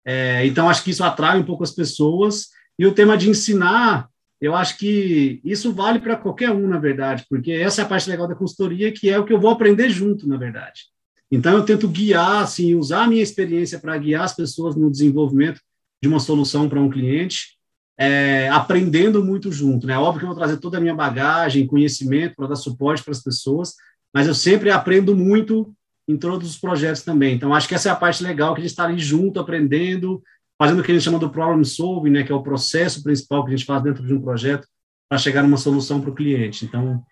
É, 0.04 0.44
então, 0.44 0.68
acho 0.68 0.82
que 0.82 0.90
isso 0.90 1.04
atrai 1.04 1.38
um 1.38 1.44
pouco 1.44 1.62
as 1.62 1.70
pessoas. 1.70 2.48
E 2.78 2.84
o 2.84 2.92
tema 2.92 3.16
de 3.16 3.30
ensinar, 3.30 4.08
eu 4.40 4.54
acho 4.54 4.76
que 4.76 5.40
isso 5.44 5.72
vale 5.72 6.00
para 6.00 6.16
qualquer 6.16 6.50
um, 6.50 6.66
na 6.66 6.78
verdade, 6.78 7.24
porque 7.30 7.52
essa 7.52 7.82
é 7.82 7.84
a 7.84 7.88
parte 7.88 8.10
legal 8.10 8.26
da 8.26 8.34
consultoria, 8.34 8.92
que 8.92 9.08
é 9.08 9.18
o 9.18 9.24
que 9.24 9.32
eu 9.32 9.40
vou 9.40 9.50
aprender 9.50 9.88
junto, 9.88 10.28
na 10.28 10.36
verdade. 10.36 10.82
Então, 11.30 11.56
eu 11.56 11.64
tento 11.64 11.88
guiar, 11.88 12.42
assim, 12.42 12.74
usar 12.74 13.04
a 13.04 13.06
minha 13.06 13.22
experiência 13.22 13.78
para 13.78 13.96
guiar 13.96 14.24
as 14.24 14.34
pessoas 14.34 14.74
no 14.74 14.90
desenvolvimento 14.90 15.60
de 16.02 16.08
uma 16.08 16.18
solução 16.18 16.68
para 16.68 16.80
um 16.80 16.90
cliente, 16.90 17.56
é, 17.96 18.48
aprendendo 18.48 19.24
muito 19.24 19.52
junto, 19.52 19.86
né? 19.86 19.96
Óbvio 19.96 20.20
que 20.20 20.24
eu 20.24 20.30
vou 20.30 20.36
trazer 20.36 20.56
toda 20.58 20.78
a 20.78 20.80
minha 20.80 20.94
bagagem, 20.94 21.66
conhecimento 21.66 22.34
para 22.34 22.48
dar 22.48 22.56
suporte 22.56 23.04
para 23.04 23.12
as 23.12 23.22
pessoas, 23.22 23.74
mas 24.12 24.26
eu 24.26 24.34
sempre 24.34 24.70
aprendo 24.70 25.16
muito 25.16 25.72
em 26.12 26.18
todos 26.18 26.50
os 26.50 26.58
projetos 26.58 27.02
também. 27.02 27.34
Então, 27.34 27.54
acho 27.54 27.68
que 27.68 27.74
essa 27.74 27.88
é 27.88 27.92
a 27.92 27.96
parte 27.96 28.22
legal, 28.22 28.54
que 28.54 28.60
a 28.60 28.62
gente 28.62 28.70
está 28.70 28.84
ali 28.84 28.98
junto, 28.98 29.40
aprendendo, 29.40 30.22
fazendo 30.58 30.80
o 30.80 30.82
que 30.82 30.92
a 30.92 30.94
gente 30.94 31.04
chama 31.04 31.18
do 31.18 31.30
problem 31.30 31.64
solving, 31.64 32.10
né? 32.10 32.22
Que 32.22 32.32
é 32.32 32.34
o 32.34 32.42
processo 32.42 33.02
principal 33.02 33.44
que 33.44 33.52
a 33.52 33.56
gente 33.56 33.66
faz 33.66 33.82
dentro 33.82 34.06
de 34.06 34.14
um 34.14 34.20
projeto 34.20 34.66
para 35.08 35.18
chegar 35.18 35.42
numa 35.42 35.56
solução 35.56 36.00
para 36.00 36.10
o 36.10 36.14
cliente. 36.14 36.64
Então, 36.64 37.02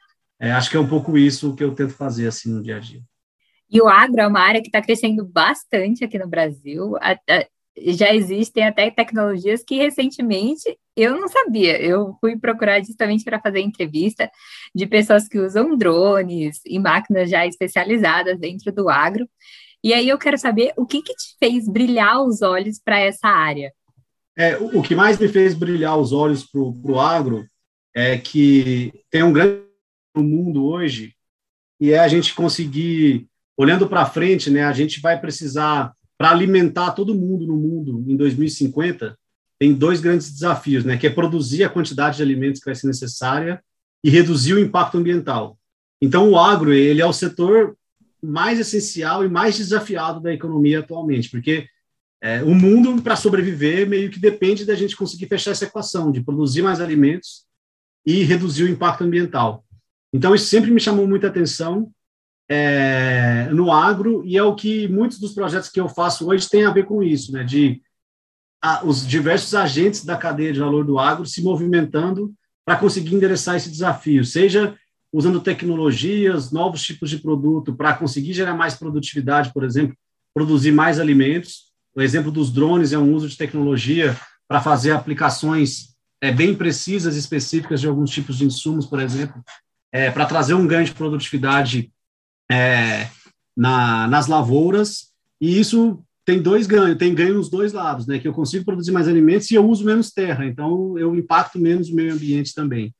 é, 0.41 0.53
acho 0.53 0.71
que 0.71 0.77
é 0.77 0.81
um 0.81 0.89
pouco 0.89 1.19
isso 1.19 1.55
que 1.55 1.65
eu 1.65 1.75
tento 1.75 1.93
fazer, 1.93 2.29
assim, 2.29 2.51
no 2.51 2.63
dia 2.63 2.77
a 2.77 2.81
dia. 2.81 3.03
E 3.71 3.81
o 3.81 3.89
agro 3.89 4.21
é 4.21 4.27
uma 4.27 4.41
área 4.41 4.61
que 4.61 4.69
está 4.69 4.83
crescendo 4.83 5.25
bastante 5.25 6.05
aqui 6.05 6.19
no 6.19 6.29
Brasil. 6.29 6.95
Já 7.89 8.15
existem 8.15 8.67
até 8.67 8.91
tecnologias 8.91 9.63
que 9.63 9.77
recentemente 9.77 10.79
eu 10.97 11.19
não 11.19 11.29
sabia. 11.29 11.81
Eu 11.81 12.17
fui 12.21 12.39
procurar 12.39 12.83
justamente 12.85 13.25
para 13.25 13.41
fazer 13.41 13.61
entrevista 13.61 14.31
de 14.75 14.87
pessoas 14.87 15.27
que 15.27 15.39
usam 15.39 15.77
drones 15.77 16.61
e 16.67 16.79
máquinas 16.79 17.31
já 17.31 17.47
especializadas 17.47 18.39
dentro 18.39 18.73
do 18.73 18.89
agro. 18.89 19.29
E 19.83 19.95
aí 19.95 20.09
eu 20.09 20.19
quero 20.19 20.37
saber 20.37 20.73
o 20.77 20.85
que, 20.85 21.03
que 21.03 21.15
te 21.15 21.37
fez 21.39 21.67
brilhar 21.67 22.23
os 22.23 22.43
olhos 22.43 22.79
para 22.79 23.01
essa 23.01 23.29
área. 23.29 23.73
É, 24.37 24.57
o, 24.57 24.83
que 24.83 24.95
mais 24.95 25.19
me 25.19 25.29
fez 25.29 25.55
brilhar 25.55 25.99
os 25.99 26.13
olhos 26.13 26.47
para 26.47 26.61
o 26.61 27.01
agro 27.01 27.47
é 27.95 28.17
que 28.17 28.93
tem 29.11 29.23
um 29.23 29.33
grande 29.33 29.63
mundo 30.17 30.65
hoje 30.65 31.15
e 31.81 31.93
é 31.93 31.99
a 31.99 32.09
gente 32.09 32.35
conseguir 32.35 33.27
olhando 33.57 33.89
para 33.89 34.07
frente, 34.07 34.49
né, 34.49 34.65
a 34.65 34.73
gente 34.73 35.01
vai 35.01 35.21
precisar, 35.21 35.93
para 36.21 36.33
alimentar 36.33 36.91
todo 36.91 37.15
mundo 37.15 37.47
no 37.47 37.57
mundo 37.57 38.05
em 38.07 38.15
2050, 38.15 39.19
tem 39.59 39.73
dois 39.73 40.03
grandes 40.03 40.31
desafios, 40.31 40.85
né, 40.85 40.99
que 40.99 41.07
é 41.07 41.11
produzir 41.11 41.65
a 41.65 41.69
quantidade 41.71 42.19
de 42.19 42.23
alimentos 42.23 42.61
que 42.61 42.67
vai 42.67 42.75
ser 42.75 42.89
necessária 42.89 43.65
e 44.05 44.11
reduzir 44.11 44.53
o 44.53 44.59
impacto 44.59 44.99
ambiental. 44.99 45.59
Então, 45.99 46.29
o 46.29 46.39
agro, 46.39 46.75
ele 46.75 47.01
é 47.01 47.07
o 47.07 47.13
setor 47.13 47.75
mais 48.23 48.61
essencial 48.61 49.25
e 49.25 49.31
mais 49.31 49.57
desafiado 49.57 50.21
da 50.21 50.31
economia 50.31 50.81
atualmente, 50.81 51.31
porque 51.31 51.67
é, 52.23 52.43
o 52.43 52.55
mundo, 52.55 53.01
para 53.01 53.17
sobreviver, 53.17 53.89
meio 53.89 54.11
que 54.11 54.21
depende 54.21 54.67
da 54.67 54.75
gente 54.75 54.99
conseguir 54.99 55.25
fechar 55.25 55.53
essa 55.53 55.65
equação 55.65 56.13
de 56.13 56.21
produzir 56.21 56.61
mais 56.61 56.83
alimentos 56.83 57.47
e 58.05 58.25
reduzir 58.25 58.65
o 58.65 58.69
impacto 58.69 59.05
ambiental. 59.05 59.65
Então, 60.13 60.35
isso 60.35 60.49
sempre 60.49 60.71
me 60.71 60.81
chamou 60.81 61.09
muita 61.09 61.29
atenção 61.29 61.91
é, 62.53 63.49
no 63.53 63.71
agro, 63.71 64.25
e 64.27 64.37
é 64.37 64.43
o 64.43 64.57
que 64.57 64.89
muitos 64.89 65.21
dos 65.21 65.33
projetos 65.33 65.69
que 65.69 65.81
eu 65.81 65.89
faço 65.89 66.29
hoje 66.29 66.49
têm 66.49 66.65
a 66.65 66.73
ver 66.73 66.85
com 66.85 67.01
isso, 67.01 67.31
né, 67.31 67.45
de 67.45 67.81
a, 68.61 68.85
os 68.85 69.07
diversos 69.07 69.55
agentes 69.55 70.05
da 70.05 70.17
cadeia 70.17 70.53
de 70.53 70.59
valor 70.59 70.85
do 70.85 70.99
agro 70.99 71.25
se 71.25 71.41
movimentando 71.45 72.35
para 72.65 72.77
conseguir 72.77 73.15
endereçar 73.15 73.55
esse 73.55 73.71
desafio, 73.71 74.25
seja 74.25 74.77
usando 75.13 75.41
tecnologias, 75.41 76.51
novos 76.51 76.83
tipos 76.83 77.09
de 77.09 77.19
produto 77.19 77.73
para 77.75 77.95
conseguir 77.95 78.33
gerar 78.33 78.55
mais 78.55 78.75
produtividade, 78.75 79.53
por 79.53 79.63
exemplo, 79.63 79.97
produzir 80.35 80.73
mais 80.73 80.99
alimentos. 80.99 81.71
O 81.95 82.03
exemplo 82.03 82.31
dos 82.33 82.53
drones 82.53 82.93
é 82.93 82.99
um 82.99 83.15
uso 83.15 83.29
de 83.29 83.37
tecnologia 83.37 84.17
para 84.49 84.61
fazer 84.61 84.91
aplicações 84.91 85.95
é, 86.21 86.33
bem 86.33 86.55
precisas 86.55 87.17
específicas 87.17 87.81
de 87.81 87.87
alguns 87.87 88.11
tipos 88.11 88.39
de 88.39 88.45
insumos, 88.45 88.87
por 88.87 89.01
exemplo, 89.01 89.43
é, 89.93 90.11
para 90.11 90.27
trazer 90.27 90.55
um 90.55 90.67
ganho 90.67 90.85
de 90.85 90.93
produtividade 90.93 91.93
é, 92.51 93.09
na, 93.57 94.09
nas 94.09 94.27
lavouras, 94.27 95.11
e 95.41 95.59
isso 95.59 96.03
tem 96.25 96.41
dois 96.41 96.67
ganhos, 96.67 96.99
tem 96.99 97.15
ganho 97.15 97.35
nos 97.35 97.49
dois 97.49 97.73
lados, 97.73 98.07
né? 98.07 98.19
Que 98.19 98.29
eu 98.29 98.33
consigo 98.33 98.65
produzir 98.65 98.93
mais 98.93 99.09
alimentos 99.09 99.51
e 99.51 99.55
eu 99.55 99.67
uso 99.67 99.85
menos 99.85 100.11
terra, 100.11 100.45
então 100.45 100.99
eu 100.99 101.15
impacto 101.15 101.59
menos 101.59 101.89
o 101.89 101.95
meio 101.95 102.13
ambiente 102.13 102.55
também. 102.55 102.95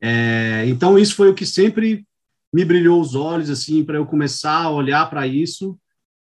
É, 0.00 0.64
então 0.66 0.98
isso 0.98 1.14
foi 1.14 1.30
o 1.30 1.34
que 1.34 1.46
sempre 1.46 2.04
me 2.52 2.64
brilhou 2.64 3.00
os 3.00 3.14
olhos, 3.14 3.50
assim, 3.50 3.84
para 3.84 3.96
eu 3.96 4.06
começar 4.06 4.62
a 4.62 4.70
olhar 4.70 5.08
para 5.10 5.26
isso, 5.26 5.78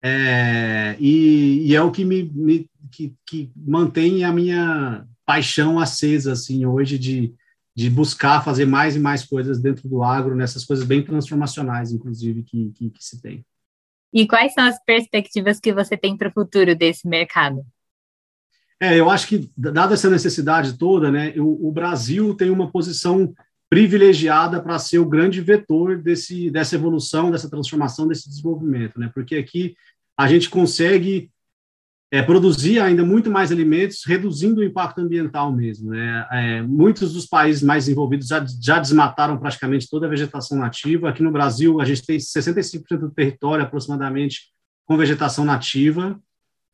é, 0.03 0.95
e, 0.99 1.63
e, 1.67 1.75
é 1.75 1.81
o 1.81 1.91
que 1.91 2.05
me, 2.05 2.23
me 2.23 2.69
que, 2.91 3.13
que, 3.25 3.51
mantém 3.55 4.23
a 4.23 4.31
minha 4.31 5.05
paixão 5.25 5.79
acesa, 5.79 6.33
assim, 6.33 6.65
hoje 6.65 6.97
de 6.99 7.33
de 7.77 7.91
buscar 7.91 8.43
fazer 8.43 8.65
mais 8.65 8.95
e 8.95 8.99
mais 8.99 9.23
coisas 9.23 9.61
dentro 9.61 9.87
do 9.87 10.01
agro, 10.01 10.35
nessas 10.35 10.65
coisas 10.65 10.83
bem 10.83 11.03
transformacionais, 11.03 11.91
inclusive, 11.91 12.41
que, 12.41 12.71
que, 12.71 12.89
que 12.89 13.05
se 13.05 13.21
tem. 13.21 13.45
E 14.11 14.25
quais 14.27 14.51
são 14.55 14.63
as 14.63 14.83
perspectivas 14.83 15.59
que 15.59 15.71
você 15.71 15.95
tem 15.95 16.17
para 16.17 16.29
o 16.29 16.33
futuro 16.33 16.75
desse 16.75 17.07
mercado? 17.07 17.63
É, 18.79 18.99
eu 18.99 19.11
acho 19.11 19.27
que, 19.27 19.51
dada 19.55 19.93
essa 19.93 20.09
necessidade 20.09 20.75
toda, 20.75 21.11
né, 21.11 21.35
o, 21.37 21.67
o 21.67 21.71
Brasil 21.71 22.33
tem 22.33 22.49
uma 22.49 22.71
posição 22.71 23.31
privilegiada 23.69 24.59
para 24.59 24.79
ser 24.79 24.97
o 24.97 25.07
grande 25.07 25.39
vetor 25.39 26.01
desse, 26.01 26.49
dessa 26.49 26.73
evolução, 26.73 27.29
dessa 27.29 27.47
transformação, 27.47 28.07
desse 28.07 28.27
desenvolvimento, 28.27 28.99
né, 28.99 29.11
porque 29.13 29.35
aqui 29.35 29.75
a 30.17 30.27
gente 30.27 30.49
consegue 30.49 31.29
é, 32.11 32.21
produzir 32.21 32.79
ainda 32.79 33.03
muito 33.03 33.29
mais 33.29 33.51
alimentos, 33.51 34.03
reduzindo 34.05 34.61
o 34.61 34.63
impacto 34.63 34.99
ambiental 34.99 35.51
mesmo. 35.51 35.91
Né? 35.91 36.27
É, 36.31 36.61
muitos 36.61 37.13
dos 37.13 37.25
países 37.25 37.61
mais 37.61 37.89
envolvidos 37.89 38.27
já, 38.27 38.45
já 38.61 38.79
desmataram 38.79 39.37
praticamente 39.37 39.89
toda 39.89 40.05
a 40.05 40.09
vegetação 40.09 40.57
nativa. 40.57 41.09
Aqui 41.09 41.21
no 41.21 41.31
Brasil, 41.31 41.81
a 41.81 41.85
gente 41.85 42.05
tem 42.05 42.17
65% 42.17 42.97
do 42.97 43.11
território 43.11 43.63
aproximadamente 43.63 44.51
com 44.85 44.97
vegetação 44.97 45.43
nativa, 45.43 46.17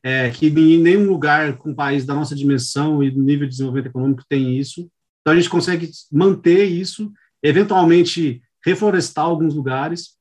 é, 0.03 0.29
que 0.29 0.47
em 0.47 0.79
nenhum 0.79 1.09
lugar 1.09 1.57
com 1.57 1.71
um 1.71 1.75
país 1.75 2.05
da 2.05 2.13
nossa 2.13 2.36
dimensão 2.36 3.01
e 3.01 3.09
nível 3.09 3.47
de 3.47 3.53
desenvolvimento 3.53 3.89
econômico 3.89 4.23
tem 4.29 4.57
isso. 4.57 4.88
Então, 5.21 5.34
a 5.34 5.36
gente 5.36 5.49
consegue 5.49 5.89
manter 6.11 6.65
isso, 6.65 7.11
eventualmente 7.41 8.41
reflorestar 8.63 9.25
alguns 9.25 9.55
lugares 9.55 10.15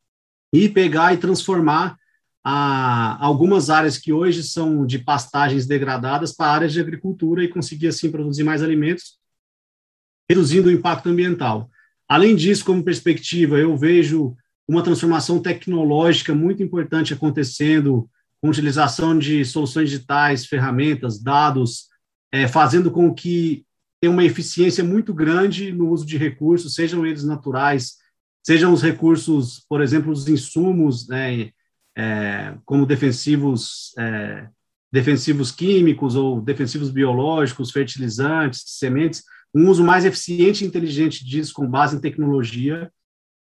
e 0.55 0.69
pegar 0.69 1.13
e 1.13 1.19
transformar 1.19 1.97
a 2.45 3.25
algumas 3.25 3.71
áreas 3.71 3.97
que 3.97 4.13
hoje 4.13 4.43
são 4.43 4.85
de 4.85 4.99
pastagens 4.99 5.67
degradadas 5.67 6.35
para 6.35 6.53
áreas 6.53 6.73
de 6.73 6.81
agricultura 6.81 7.45
e 7.45 7.49
conseguir, 7.49 7.89
assim, 7.89 8.11
produzir 8.11 8.43
mais 8.43 8.63
alimentos, 8.63 9.19
reduzindo 10.29 10.69
o 10.69 10.73
impacto 10.73 11.09
ambiental. 11.09 11.71
Além 12.09 12.35
disso, 12.35 12.65
como 12.65 12.85
perspectiva, 12.85 13.59
eu 13.59 13.77
vejo 13.77 14.37
uma 14.69 14.83
transformação 14.83 15.41
tecnológica 15.41 16.35
muito 16.35 16.63
importante 16.63 17.13
acontecendo, 17.15 18.09
com 18.41 18.49
utilização 18.49 19.17
de 19.17 19.45
soluções 19.45 19.89
digitais, 19.89 20.47
ferramentas, 20.47 21.23
dados, 21.23 21.89
é, 22.33 22.49
fazendo 22.49 22.91
com 22.91 23.15
que 23.15 23.65
tenha 24.01 24.13
uma 24.13 24.25
eficiência 24.25 24.83
muito 24.83 25.15
grande 25.15 25.73
no 25.73 25.89
uso 25.89 26.05
de 26.05 26.17
recursos, 26.17 26.75
sejam 26.75 27.07
eles 27.07 27.23
naturais, 27.23 27.99
sejam 28.45 28.73
os 28.73 28.83
recursos, 28.83 29.65
por 29.69 29.81
exemplo, 29.81 30.11
os 30.11 30.27
insumos, 30.27 31.07
né, 31.07 31.53
é, 31.97 32.55
como 32.65 32.87
defensivos, 32.87 33.93
é, 33.99 34.49
defensivos 34.91 35.51
químicos 35.51 36.15
ou 36.17 36.41
defensivos 36.41 36.91
biológicos, 36.91 37.71
fertilizantes, 37.71 38.63
sementes, 38.67 39.23
um 39.55 39.69
uso 39.69 39.85
mais 39.85 40.05
eficiente 40.05 40.65
e 40.65 40.67
inteligente 40.67 41.25
disso 41.25 41.53
com 41.53 41.69
base 41.69 41.97
em 41.97 42.01
tecnologia 42.01 42.91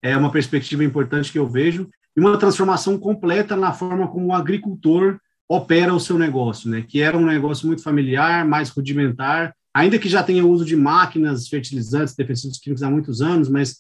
é 0.02 0.16
uma 0.16 0.32
perspectiva 0.32 0.84
importante 0.84 1.32
que 1.32 1.40
eu 1.40 1.48
vejo 1.48 1.90
e 2.16 2.20
uma 2.20 2.38
transformação 2.38 2.98
completa 2.98 3.56
na 3.56 3.74
forma 3.74 4.08
como 4.08 4.28
o 4.28 4.34
agricultor 4.34 5.20
opera 5.50 5.94
o 5.94 6.00
seu 6.00 6.18
negócio, 6.18 6.70
né? 6.70 6.84
Que 6.88 7.02
era 7.02 7.18
um 7.18 7.26
negócio 7.26 7.68
muito 7.68 7.82
familiar, 7.82 8.46
mais 8.46 8.70
rudimentar, 8.70 9.56
ainda 9.74 10.00
que 10.00 10.10
já 10.10 10.24
tenha 10.24 10.46
uso 10.46 10.66
de 10.66 10.76
máquinas, 10.76 11.48
fertilizantes, 11.48 12.16
defensivos 12.16 12.58
químicos 12.58 12.84
há 12.84 12.90
muitos 12.90 13.22
anos, 13.22 13.50
mas 13.50 13.78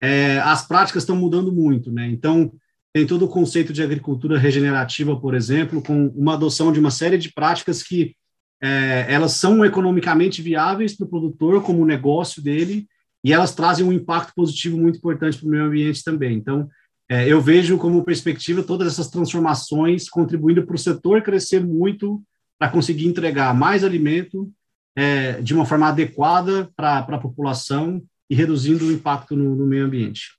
é, 0.00 0.38
as 0.40 0.66
práticas 0.66 1.02
estão 1.02 1.16
mudando 1.16 1.52
muito, 1.52 1.92
né? 1.92 2.08
Então, 2.08 2.52
tem 2.96 3.06
todo 3.06 3.26
o 3.26 3.28
conceito 3.28 3.74
de 3.74 3.82
agricultura 3.82 4.38
regenerativa, 4.38 5.14
por 5.20 5.34
exemplo, 5.34 5.82
com 5.82 6.06
uma 6.16 6.32
adoção 6.32 6.72
de 6.72 6.80
uma 6.80 6.90
série 6.90 7.18
de 7.18 7.30
práticas 7.30 7.82
que 7.82 8.16
é, 8.58 9.04
elas 9.06 9.32
são 9.32 9.62
economicamente 9.62 10.40
viáveis 10.40 10.96
para 10.96 11.04
o 11.04 11.10
produtor 11.10 11.62
como 11.62 11.84
negócio 11.84 12.42
dele 12.42 12.86
e 13.22 13.34
elas 13.34 13.54
trazem 13.54 13.84
um 13.84 13.92
impacto 13.92 14.32
positivo 14.34 14.78
muito 14.78 14.96
importante 14.96 15.36
para 15.36 15.46
o 15.46 15.50
meio 15.50 15.64
ambiente 15.64 16.02
também. 16.02 16.38
Então, 16.38 16.70
é, 17.06 17.30
eu 17.30 17.38
vejo 17.38 17.76
como 17.76 18.02
perspectiva 18.02 18.62
todas 18.62 18.90
essas 18.90 19.10
transformações 19.10 20.08
contribuindo 20.08 20.64
para 20.64 20.76
o 20.76 20.78
setor 20.78 21.20
crescer 21.20 21.62
muito 21.62 22.22
para 22.58 22.70
conseguir 22.70 23.06
entregar 23.06 23.54
mais 23.54 23.84
alimento 23.84 24.50
é, 24.96 25.42
de 25.42 25.52
uma 25.52 25.66
forma 25.66 25.88
adequada 25.88 26.70
para 26.74 27.00
a 27.00 27.18
população 27.18 28.02
e 28.30 28.34
reduzindo 28.34 28.86
o 28.86 28.92
impacto 28.92 29.36
no, 29.36 29.54
no 29.54 29.66
meio 29.66 29.84
ambiente. 29.84 30.30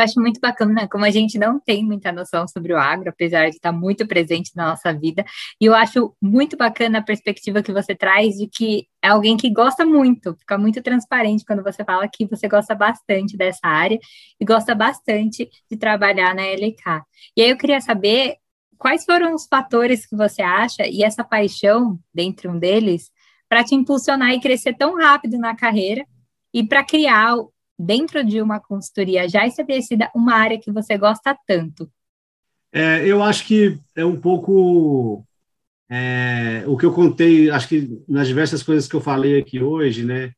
Eu 0.00 0.04
acho 0.04 0.18
muito 0.20 0.40
bacana, 0.40 0.72
né? 0.72 0.88
Como 0.88 1.04
a 1.04 1.10
gente 1.10 1.38
não 1.38 1.60
tem 1.60 1.84
muita 1.84 2.10
noção 2.10 2.48
sobre 2.48 2.72
o 2.72 2.78
agro, 2.78 3.10
apesar 3.10 3.50
de 3.50 3.56
estar 3.56 3.70
muito 3.70 4.06
presente 4.06 4.50
na 4.56 4.70
nossa 4.70 4.94
vida. 4.94 5.24
E 5.60 5.66
eu 5.66 5.74
acho 5.74 6.16
muito 6.22 6.56
bacana 6.56 6.98
a 6.98 7.02
perspectiva 7.02 7.62
que 7.62 7.70
você 7.70 7.94
traz 7.94 8.36
de 8.36 8.46
que 8.48 8.86
é 9.02 9.08
alguém 9.08 9.36
que 9.36 9.50
gosta 9.50 9.84
muito, 9.84 10.34
fica 10.36 10.56
muito 10.56 10.82
transparente 10.82 11.44
quando 11.44 11.62
você 11.62 11.84
fala 11.84 12.08
que 12.08 12.26
você 12.26 12.48
gosta 12.48 12.74
bastante 12.74 13.36
dessa 13.36 13.66
área 13.66 13.98
e 14.40 14.44
gosta 14.44 14.74
bastante 14.74 15.50
de 15.70 15.76
trabalhar 15.76 16.34
na 16.34 16.46
LK. 16.46 17.02
E 17.36 17.42
aí 17.42 17.50
eu 17.50 17.58
queria 17.58 17.80
saber 17.82 18.36
quais 18.78 19.04
foram 19.04 19.34
os 19.34 19.46
fatores 19.46 20.06
que 20.06 20.16
você 20.16 20.40
acha 20.40 20.86
e 20.86 21.02
essa 21.02 21.22
paixão, 21.22 21.98
dentre 22.12 22.48
um 22.48 22.58
deles, 22.58 23.10
para 23.50 23.62
te 23.62 23.74
impulsionar 23.74 24.30
e 24.32 24.40
crescer 24.40 24.74
tão 24.74 24.96
rápido 24.96 25.36
na 25.38 25.54
carreira 25.54 26.06
e 26.54 26.66
para 26.66 26.84
criar 26.84 27.36
dentro 27.80 28.22
de 28.22 28.42
uma 28.42 28.60
consultoria 28.60 29.26
já 29.28 29.46
estabelecida 29.46 30.10
uma 30.14 30.34
área 30.34 30.60
que 30.60 30.70
você 30.70 30.98
gosta 30.98 31.36
tanto? 31.46 31.90
É, 32.72 33.04
eu 33.06 33.22
acho 33.22 33.46
que 33.46 33.78
é 33.96 34.04
um 34.04 34.20
pouco 34.20 35.24
é, 35.90 36.62
o 36.66 36.76
que 36.76 36.84
eu 36.84 36.92
contei, 36.92 37.50
acho 37.50 37.68
que 37.68 38.02
nas 38.06 38.28
diversas 38.28 38.62
coisas 38.62 38.86
que 38.86 38.94
eu 38.94 39.00
falei 39.00 39.40
aqui 39.40 39.60
hoje, 39.60 40.04
né? 40.04 40.32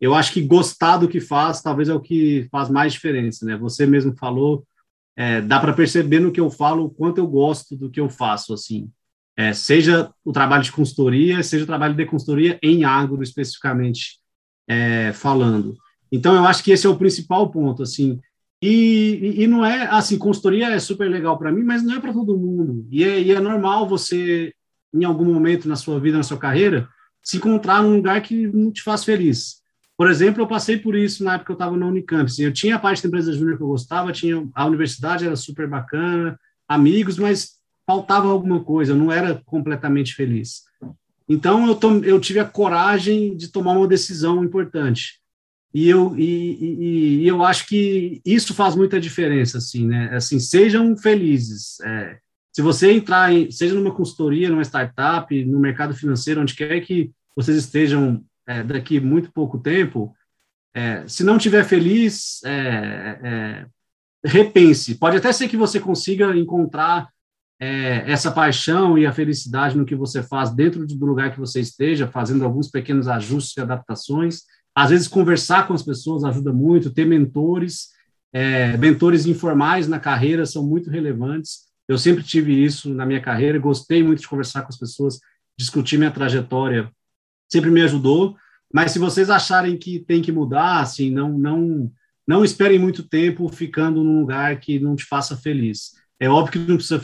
Eu 0.00 0.14
acho 0.14 0.32
que 0.32 0.42
gostar 0.42 0.96
do 0.96 1.08
que 1.08 1.20
faz 1.20 1.62
talvez 1.62 1.88
é 1.88 1.94
o 1.94 2.00
que 2.00 2.48
faz 2.50 2.68
mais 2.68 2.92
diferença, 2.94 3.44
né? 3.44 3.56
Você 3.56 3.86
mesmo 3.86 4.16
falou, 4.16 4.66
é, 5.14 5.40
dá 5.40 5.60
para 5.60 5.72
perceber 5.72 6.20
no 6.20 6.32
que 6.32 6.40
eu 6.40 6.50
falo 6.50 6.86
o 6.86 6.90
quanto 6.90 7.18
eu 7.18 7.26
gosto 7.26 7.76
do 7.76 7.90
que 7.90 8.00
eu 8.00 8.08
faço, 8.08 8.52
assim. 8.52 8.90
É, 9.36 9.52
seja 9.52 10.10
o 10.24 10.32
trabalho 10.32 10.62
de 10.62 10.72
consultoria, 10.72 11.42
seja 11.42 11.64
o 11.64 11.66
trabalho 11.66 11.94
de 11.94 12.06
consultoria 12.06 12.58
em 12.62 12.84
agro, 12.84 13.22
especificamente 13.22 14.18
é, 14.66 15.12
falando. 15.12 15.76
Então, 16.10 16.34
eu 16.34 16.44
acho 16.46 16.62
que 16.62 16.70
esse 16.70 16.86
é 16.86 16.90
o 16.90 16.96
principal 16.96 17.50
ponto, 17.50 17.82
assim. 17.82 18.20
E, 18.62 19.42
e 19.42 19.46
não 19.46 19.64
é, 19.64 19.86
assim, 19.88 20.16
consultoria 20.18 20.70
é 20.70 20.78
super 20.78 21.10
legal 21.10 21.38
para 21.38 21.52
mim, 21.52 21.62
mas 21.62 21.82
não 21.82 21.94
é 21.94 22.00
para 22.00 22.12
todo 22.12 22.38
mundo. 22.38 22.86
E 22.90 23.04
é, 23.04 23.20
e 23.20 23.32
é 23.32 23.40
normal 23.40 23.88
você, 23.88 24.52
em 24.94 25.04
algum 25.04 25.24
momento 25.24 25.68
na 25.68 25.76
sua 25.76 26.00
vida, 26.00 26.16
na 26.16 26.22
sua 26.22 26.38
carreira, 26.38 26.88
se 27.22 27.36
encontrar 27.36 27.82
num 27.82 27.96
lugar 27.96 28.20
que 28.22 28.46
não 28.46 28.70
te 28.70 28.82
faz 28.82 29.04
feliz. 29.04 29.56
Por 29.96 30.10
exemplo, 30.10 30.42
eu 30.42 30.46
passei 30.46 30.78
por 30.78 30.94
isso 30.94 31.24
na 31.24 31.34
época 31.34 31.46
que 31.46 31.52
eu 31.52 31.54
estava 31.54 31.76
na 31.76 31.86
Unicamp. 31.86 32.24
Assim, 32.24 32.44
eu 32.44 32.52
tinha 32.52 32.76
a 32.76 32.78
parte 32.78 33.02
da 33.02 33.08
empresa 33.08 33.32
júnior 33.32 33.56
que 33.56 33.62
eu 33.62 33.68
gostava, 33.68 34.12
tinha 34.12 34.46
a 34.54 34.66
universidade 34.66 35.26
era 35.26 35.36
super 35.36 35.66
bacana, 35.66 36.38
amigos, 36.68 37.18
mas 37.18 37.56
faltava 37.86 38.28
alguma 38.28 38.62
coisa, 38.62 38.92
eu 38.92 38.96
não 38.96 39.10
era 39.10 39.40
completamente 39.44 40.14
feliz. 40.14 40.64
Então, 41.28 41.66
eu, 41.66 42.04
eu 42.04 42.20
tive 42.20 42.38
a 42.38 42.44
coragem 42.44 43.36
de 43.36 43.48
tomar 43.48 43.72
uma 43.72 43.88
decisão 43.88 44.44
importante. 44.44 45.20
E 45.74 45.88
eu, 45.88 46.16
e, 46.16 46.24
e, 46.24 47.22
e, 47.22 47.28
eu 47.28 47.44
acho 47.44 47.66
que 47.66 48.20
isso 48.24 48.54
faz 48.54 48.74
muita 48.74 49.00
diferença, 49.00 49.58
assim, 49.58 49.86
né? 49.86 50.14
Assim, 50.14 50.38
sejam 50.38 50.96
felizes. 50.96 51.78
É, 51.80 52.18
se 52.52 52.62
você 52.62 52.90
entrar, 52.90 53.32
em, 53.32 53.50
seja 53.50 53.74
numa 53.74 53.94
consultoria, 53.94 54.48
numa 54.48 54.62
startup, 54.62 55.44
no 55.44 55.60
mercado 55.60 55.94
financeiro, 55.94 56.40
onde 56.40 56.54
quer 56.54 56.80
que 56.80 57.10
vocês 57.34 57.56
estejam 57.56 58.24
é, 58.46 58.62
daqui 58.62 58.98
muito 58.98 59.30
pouco 59.30 59.58
tempo, 59.58 60.14
é, 60.74 61.06
se 61.06 61.22
não 61.22 61.36
tiver 61.36 61.64
feliz, 61.64 62.42
é, 62.44 63.20
é, 63.22 63.66
repense. 64.24 64.94
Pode 64.94 65.16
até 65.16 65.32
ser 65.32 65.48
que 65.48 65.56
você 65.56 65.78
consiga 65.78 66.34
encontrar 66.36 67.08
é, 67.60 68.10
essa 68.10 68.30
paixão 68.30 68.98
e 68.98 69.06
a 69.06 69.12
felicidade 69.12 69.76
no 69.76 69.86
que 69.86 69.94
você 69.94 70.22
faz 70.22 70.50
dentro 70.50 70.86
do 70.86 71.06
lugar 71.06 71.32
que 71.32 71.40
você 71.40 71.60
esteja, 71.60 72.06
fazendo 72.06 72.44
alguns 72.44 72.70
pequenos 72.70 73.08
ajustes 73.08 73.56
e 73.56 73.60
adaptações 73.60 74.42
às 74.76 74.90
vezes, 74.90 75.08
conversar 75.08 75.66
com 75.66 75.72
as 75.72 75.82
pessoas 75.82 76.22
ajuda 76.22 76.52
muito, 76.52 76.90
ter 76.90 77.06
mentores, 77.06 77.88
é, 78.30 78.76
mentores 78.76 79.24
informais 79.24 79.88
na 79.88 79.98
carreira 79.98 80.44
são 80.44 80.62
muito 80.62 80.90
relevantes. 80.90 81.60
Eu 81.88 81.96
sempre 81.96 82.22
tive 82.22 82.52
isso 82.52 82.92
na 82.92 83.06
minha 83.06 83.22
carreira, 83.22 83.58
gostei 83.58 84.02
muito 84.02 84.20
de 84.20 84.28
conversar 84.28 84.60
com 84.60 84.68
as 84.68 84.78
pessoas, 84.78 85.18
discutir 85.58 85.96
minha 85.96 86.10
trajetória, 86.10 86.90
sempre 87.50 87.70
me 87.70 87.80
ajudou. 87.80 88.36
Mas 88.70 88.90
se 88.90 88.98
vocês 88.98 89.30
acharem 89.30 89.78
que 89.78 90.00
tem 90.00 90.20
que 90.20 90.30
mudar, 90.30 90.80
assim, 90.80 91.10
não, 91.10 91.38
não, 91.38 91.90
não 92.28 92.44
esperem 92.44 92.78
muito 92.78 93.02
tempo 93.02 93.48
ficando 93.48 94.04
num 94.04 94.20
lugar 94.20 94.60
que 94.60 94.78
não 94.78 94.94
te 94.94 95.06
faça 95.06 95.38
feliz. 95.38 95.92
É 96.20 96.28
óbvio 96.28 96.52
que 96.52 96.58
não 96.68 96.76
precisa. 96.76 97.00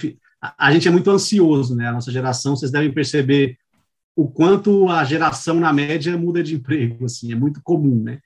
A 0.59 0.71
gente 0.71 0.89
é 0.89 0.91
muito 0.91 1.11
ansioso, 1.11 1.75
né? 1.75 1.89
A 1.89 1.93
nossa 1.93 2.13
geração, 2.13 2.55
vocês 2.55 2.71
devem 2.71 2.93
perceber 2.93 3.57
o 4.15 4.29
quanto 4.29 4.89
a 4.89 5.05
geração, 5.05 5.59
na 5.59 5.73
média, 5.73 6.17
muda 6.17 6.43
de 6.43 6.55
emprego, 6.55 7.05
assim, 7.07 7.33
é 7.33 7.35
muito 7.35 7.61
comum, 7.63 8.03
né? 8.03 8.21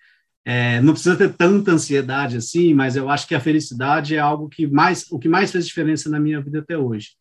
É, 0.45 0.81
não 0.81 0.93
precisa 0.93 1.17
ter 1.17 1.35
tanta 1.35 1.73
ansiedade 1.73 2.37
assim, 2.37 2.73
mas 2.73 2.95
eu 2.95 3.11
acho 3.11 3.27
que 3.27 3.35
a 3.35 3.41
felicidade 3.41 4.15
é 4.15 4.21
algo 4.21 4.49
que 4.49 4.67
mais, 4.67 5.05
o 5.11 5.19
que 5.19 5.29
mais 5.29 5.51
fez 5.51 5.67
diferença 5.67 6.09
na 6.09 6.21
minha 6.21 6.41
vida 6.41 6.61
até 6.61 6.79
hoje. 6.79 7.17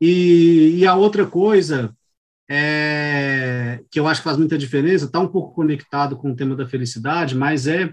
E, 0.00 0.74
e 0.76 0.86
a 0.86 0.94
outra 0.94 1.26
coisa 1.26 1.94
é, 2.48 3.82
que 3.90 3.98
eu 3.98 4.06
acho 4.06 4.20
que 4.20 4.24
faz 4.24 4.36
muita 4.36 4.58
diferença, 4.58 5.06
está 5.06 5.18
um 5.20 5.28
pouco 5.28 5.54
conectado 5.54 6.16
com 6.16 6.30
o 6.30 6.36
tema 6.36 6.56
da 6.56 6.68
felicidade, 6.68 7.34
mas 7.34 7.66
é, 7.66 7.92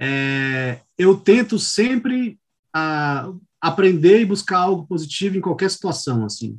é 0.00 0.80
eu 0.98 1.16
tento 1.16 1.58
sempre 1.58 2.38
a, 2.72 3.26
ah, 3.26 3.32
aprender 3.60 4.20
e 4.20 4.26
buscar 4.26 4.58
algo 4.58 4.86
positivo 4.86 5.36
em 5.36 5.40
qualquer 5.40 5.70
situação, 5.70 6.24
assim. 6.24 6.58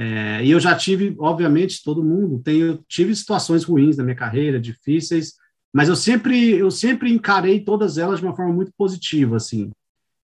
É, 0.00 0.44
e 0.44 0.52
eu 0.52 0.60
já 0.60 0.76
tive, 0.76 1.16
obviamente, 1.18 1.82
todo 1.82 2.04
mundo 2.04 2.40
tem, 2.40 2.60
eu 2.60 2.84
tive 2.88 3.14
situações 3.16 3.64
ruins 3.64 3.96
na 3.96 4.04
minha 4.04 4.14
carreira, 4.14 4.60
difíceis, 4.60 5.34
mas 5.72 5.88
eu 5.88 5.96
sempre, 5.96 6.52
eu 6.52 6.70
sempre 6.70 7.12
encarei 7.12 7.60
todas 7.60 7.98
elas 7.98 8.20
de 8.20 8.24
uma 8.24 8.36
forma 8.36 8.52
muito 8.52 8.72
positiva, 8.78 9.36
assim. 9.36 9.72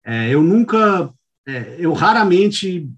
É, 0.04 0.34
eu 0.34 0.42
nunca, 0.42 1.14
é, 1.46 1.76
eu 1.78 1.92
raramente, 1.92 2.90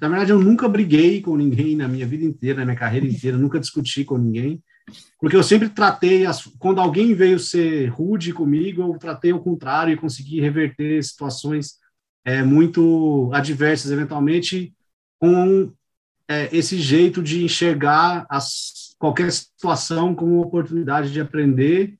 na 0.00 0.08
verdade, 0.08 0.30
eu 0.30 0.38
nunca 0.38 0.68
briguei 0.68 1.20
com 1.20 1.36
ninguém 1.36 1.74
na 1.74 1.88
minha 1.88 2.06
vida 2.06 2.24
inteira, 2.24 2.60
na 2.60 2.66
minha 2.66 2.78
carreira 2.78 3.06
inteira, 3.06 3.36
nunca 3.36 3.58
discuti 3.58 4.04
com 4.04 4.16
ninguém, 4.16 4.62
porque 5.20 5.36
eu 5.36 5.42
sempre 5.42 5.68
tratei, 5.68 6.24
as, 6.24 6.44
quando 6.60 6.80
alguém 6.80 7.12
veio 7.12 7.40
ser 7.40 7.88
rude 7.88 8.32
comigo, 8.32 8.82
eu 8.82 8.98
tratei 8.98 9.32
ao 9.32 9.42
contrário 9.42 9.92
e 9.92 9.96
consegui 9.96 10.40
reverter 10.40 11.02
situações 11.02 11.74
é, 12.24 12.42
muito 12.44 13.30
adversas, 13.32 13.90
eventualmente, 13.90 14.72
com 15.18 15.72
é, 16.28 16.54
esse 16.54 16.78
jeito 16.78 17.22
de 17.22 17.42
enxergar 17.42 18.26
as, 18.28 18.94
qualquer 18.98 19.32
situação 19.32 20.14
como 20.14 20.40
oportunidade 20.40 21.12
de 21.12 21.20
aprender 21.20 21.96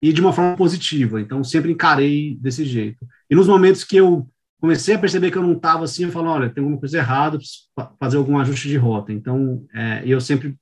e 0.00 0.12
de 0.12 0.20
uma 0.20 0.32
forma 0.32 0.56
positiva. 0.56 1.20
Então, 1.20 1.42
sempre 1.42 1.72
encarei 1.72 2.36
desse 2.36 2.64
jeito. 2.64 3.06
E 3.28 3.34
nos 3.34 3.48
momentos 3.48 3.82
que 3.82 3.96
eu 3.96 4.28
comecei 4.60 4.94
a 4.94 4.98
perceber 4.98 5.30
que 5.30 5.38
eu 5.38 5.42
não 5.42 5.54
estava 5.54 5.84
assim, 5.84 6.04
eu 6.04 6.12
falo, 6.12 6.28
olha, 6.28 6.48
tem 6.48 6.62
alguma 6.62 6.78
coisa 6.78 6.98
errada, 6.98 7.38
preciso 7.38 7.64
fazer 7.98 8.16
algum 8.16 8.38
ajuste 8.38 8.68
de 8.68 8.76
rota. 8.76 9.12
Então, 9.12 9.66
é, 9.74 10.02
eu 10.06 10.20
sempre 10.20 10.56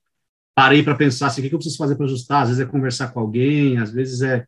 parei 0.55 0.83
para 0.83 0.95
pensar 0.95 1.27
assim, 1.27 1.41
o 1.41 1.49
que 1.49 1.53
eu 1.53 1.59
preciso 1.59 1.77
fazer 1.77 1.95
para 1.95 2.05
ajustar? 2.05 2.43
Às 2.43 2.49
vezes 2.49 2.63
é 2.63 2.65
conversar 2.65 3.09
com 3.09 3.19
alguém, 3.19 3.77
às 3.77 3.91
vezes 3.91 4.21
é, 4.21 4.45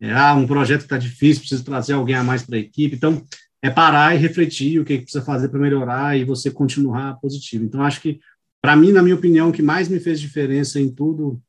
é 0.00 0.12
ah, 0.12 0.34
um 0.34 0.46
projeto 0.46 0.82
está 0.82 0.98
difícil, 0.98 1.40
preciso 1.40 1.64
trazer 1.64 1.94
alguém 1.94 2.14
a 2.14 2.22
mais 2.22 2.44
para 2.44 2.56
a 2.56 2.60
equipe. 2.60 2.96
Então, 2.96 3.22
é 3.62 3.70
parar 3.70 4.14
e 4.14 4.18
refletir 4.18 4.80
o 4.80 4.84
que, 4.84 4.98
precisa 4.98 5.24
fazer 5.24 5.48
para 5.48 5.58
melhorar 5.58 6.16
e 6.16 6.24
você 6.24 6.50
continuar 6.50 7.18
positivo. 7.20 7.64
Então, 7.64 7.82
acho 7.82 8.00
que, 8.00 8.20
para 8.60 8.76
mim, 8.76 8.92
na 8.92 9.02
minha 9.02 9.14
opinião, 9.14 9.48
o 9.48 9.52
que 9.52 9.62
mais 9.62 9.88
me 9.88 9.98
fez 9.98 10.20
diferença 10.20 10.80
em 10.80 10.92
tudo, 10.92 11.40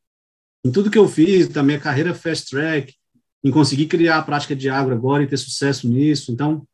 em 0.65 0.71
tudo 0.71 0.89
que 0.89 0.97
eu 0.97 1.07
fiz, 1.07 1.47
da 1.47 1.61
minha 1.61 1.79
carreira 1.79 2.13
fast 2.13 2.49
track, 2.49 2.95
em 3.43 3.51
conseguir 3.51 3.87
criar 3.87 4.17
a 4.17 4.23
prática 4.23 4.55
de 4.55 4.69
agro 4.69 4.93
agora 4.93 5.23
e 5.23 5.27
ter 5.27 5.37
sucesso 5.37 5.87
nisso. 5.87 6.31
Então, 6.31 6.67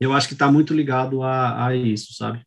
eu 0.00 0.12
acho 0.12 0.28
que 0.28 0.34
está 0.34 0.50
muito 0.50 0.74
ligado 0.74 1.22
a, 1.22 1.66
a 1.66 1.74
isso, 1.74 2.14
sabe? 2.14 2.42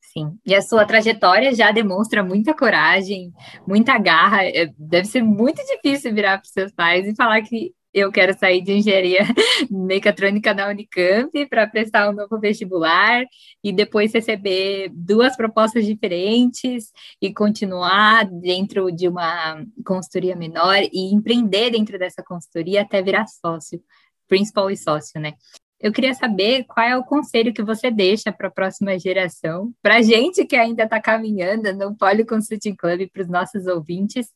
Sim, 0.00 0.38
e 0.46 0.54
a 0.54 0.62
sua 0.62 0.86
trajetória 0.86 1.54
já 1.54 1.70
demonstra 1.70 2.24
muita 2.24 2.54
coragem, 2.54 3.32
muita 3.66 3.98
garra. 3.98 4.44
É, 4.44 4.72
deve 4.78 5.06
ser 5.06 5.22
muito 5.22 5.62
difícil 5.64 6.14
virar 6.14 6.38
para 6.38 6.48
seus 6.48 6.72
pais 6.72 7.06
e 7.06 7.14
falar 7.14 7.42
que 7.42 7.74
eu 7.96 8.12
quero 8.12 8.38
sair 8.38 8.60
de 8.60 8.74
engenharia 8.74 9.22
mecatrônica 9.70 10.52
na 10.52 10.68
Unicamp 10.68 11.46
para 11.46 11.66
prestar 11.66 12.10
um 12.10 12.12
novo 12.12 12.38
vestibular 12.38 13.24
e 13.64 13.72
depois 13.72 14.12
receber 14.12 14.90
duas 14.92 15.34
propostas 15.34 15.86
diferentes 15.86 16.92
e 17.22 17.32
continuar 17.32 18.26
dentro 18.26 18.92
de 18.92 19.08
uma 19.08 19.64
consultoria 19.82 20.36
menor 20.36 20.76
e 20.92 21.14
empreender 21.14 21.70
dentro 21.70 21.98
dessa 21.98 22.22
consultoria 22.22 22.82
até 22.82 23.00
virar 23.00 23.26
sócio, 23.28 23.82
principal 24.28 24.70
e 24.70 24.76
sócio, 24.76 25.18
né? 25.18 25.32
Eu 25.80 25.90
queria 25.90 26.12
saber 26.12 26.64
qual 26.64 26.86
é 26.86 26.96
o 26.98 27.04
conselho 27.04 27.54
que 27.54 27.62
você 27.62 27.90
deixa 27.90 28.30
para 28.30 28.48
a 28.48 28.50
próxima 28.50 28.98
geração, 28.98 29.72
para 29.82 29.96
a 29.96 30.02
gente 30.02 30.44
que 30.44 30.56
ainda 30.56 30.82
está 30.82 31.00
caminhando 31.00 31.72
no 31.72 31.96
Poli 31.96 32.26
Consulting 32.26 32.74
Club, 32.74 33.08
para 33.10 33.22
os 33.22 33.28
nossos 33.28 33.66
ouvintes. 33.66 34.28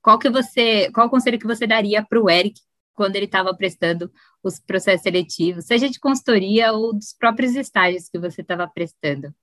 Qual 0.00 0.20
que 0.20 0.30
você, 0.30 0.88
qual 0.92 1.08
o 1.08 1.10
conselho 1.10 1.38
que 1.38 1.46
você 1.46 1.66
daria 1.66 2.04
para 2.04 2.20
o 2.20 2.30
Eric 2.30 2.60
quando 2.94 3.16
ele 3.16 3.26
estava 3.26 3.54
prestando 3.54 4.10
os 4.42 4.60
processos 4.60 5.02
seletivos, 5.02 5.64
seja 5.64 5.88
de 5.88 5.98
consultoria 5.98 6.72
ou 6.72 6.92
dos 6.92 7.12
próprios 7.12 7.54
estágios 7.56 8.08
que 8.08 8.18
você 8.18 8.40
estava 8.40 8.66
prestando? 8.68 9.34